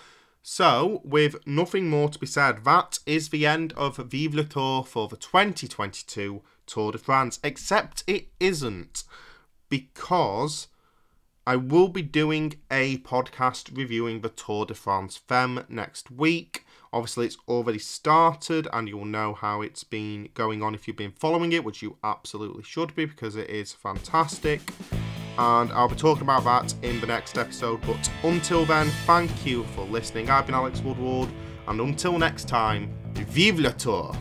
So, 0.48 1.01
with 1.02 1.44
nothing 1.44 1.90
more 1.90 2.09
to 2.09 2.20
be 2.20 2.27
said, 2.27 2.62
that 2.62 3.01
is 3.05 3.31
the 3.31 3.44
end 3.44 3.73
of 3.73 3.97
Vive 3.97 4.32
le 4.32 4.44
Tour 4.44 4.85
for 4.85 5.09
the 5.09 5.16
2022 5.16 6.40
Tour 6.66 6.93
de 6.93 6.98
France. 6.98 7.40
Except 7.43 8.05
it 8.06 8.28
isn't, 8.39 9.02
because 9.68 10.68
I 11.48 11.56
will 11.56 11.89
be 11.89 12.02
doing 12.02 12.55
a 12.70 12.98
podcast 12.98 13.77
reviewing 13.77 14.20
the 14.20 14.28
Tour 14.28 14.66
de 14.66 14.74
France 14.74 15.16
Femmes 15.16 15.64
next 15.68 16.12
week. 16.12 16.64
Obviously, 16.93 17.27
it's 17.27 17.39
already 17.48 17.81
started, 17.81 18.68
and 18.73 18.89
you'll 18.89 19.05
know 19.05 19.35
how 19.35 19.62
it's 19.62 19.82
been 19.82 20.28
going 20.35 20.62
on 20.62 20.77
if 20.77 20.86
you've 20.86 20.97
been 20.97 21.10
following 21.10 21.51
it, 21.51 21.64
which 21.64 21.82
you 21.82 21.97
absolutely 22.05 22.62
should 22.62 22.94
be 22.94 23.05
because 23.05 23.35
it 23.35 23.51
is 23.51 23.73
fantastic 23.73 24.70
and 25.38 25.70
I'll 25.72 25.88
be 25.88 25.96
talking 25.96 26.22
about 26.22 26.44
that 26.44 26.74
in 26.82 27.00
the 27.00 27.06
next 27.06 27.38
episode. 27.38 27.80
But 27.82 28.10
until 28.22 28.64
then, 28.64 28.88
thank 29.06 29.46
you 29.46 29.64
for 29.74 29.84
listening. 29.84 30.30
I've 30.30 30.46
been 30.46 30.54
Alex 30.54 30.80
Woodward, 30.80 31.28
and 31.68 31.80
until 31.80 32.18
next 32.18 32.48
time, 32.48 32.94
vive 33.14 33.58
le 33.58 33.72
tour! 33.72 34.14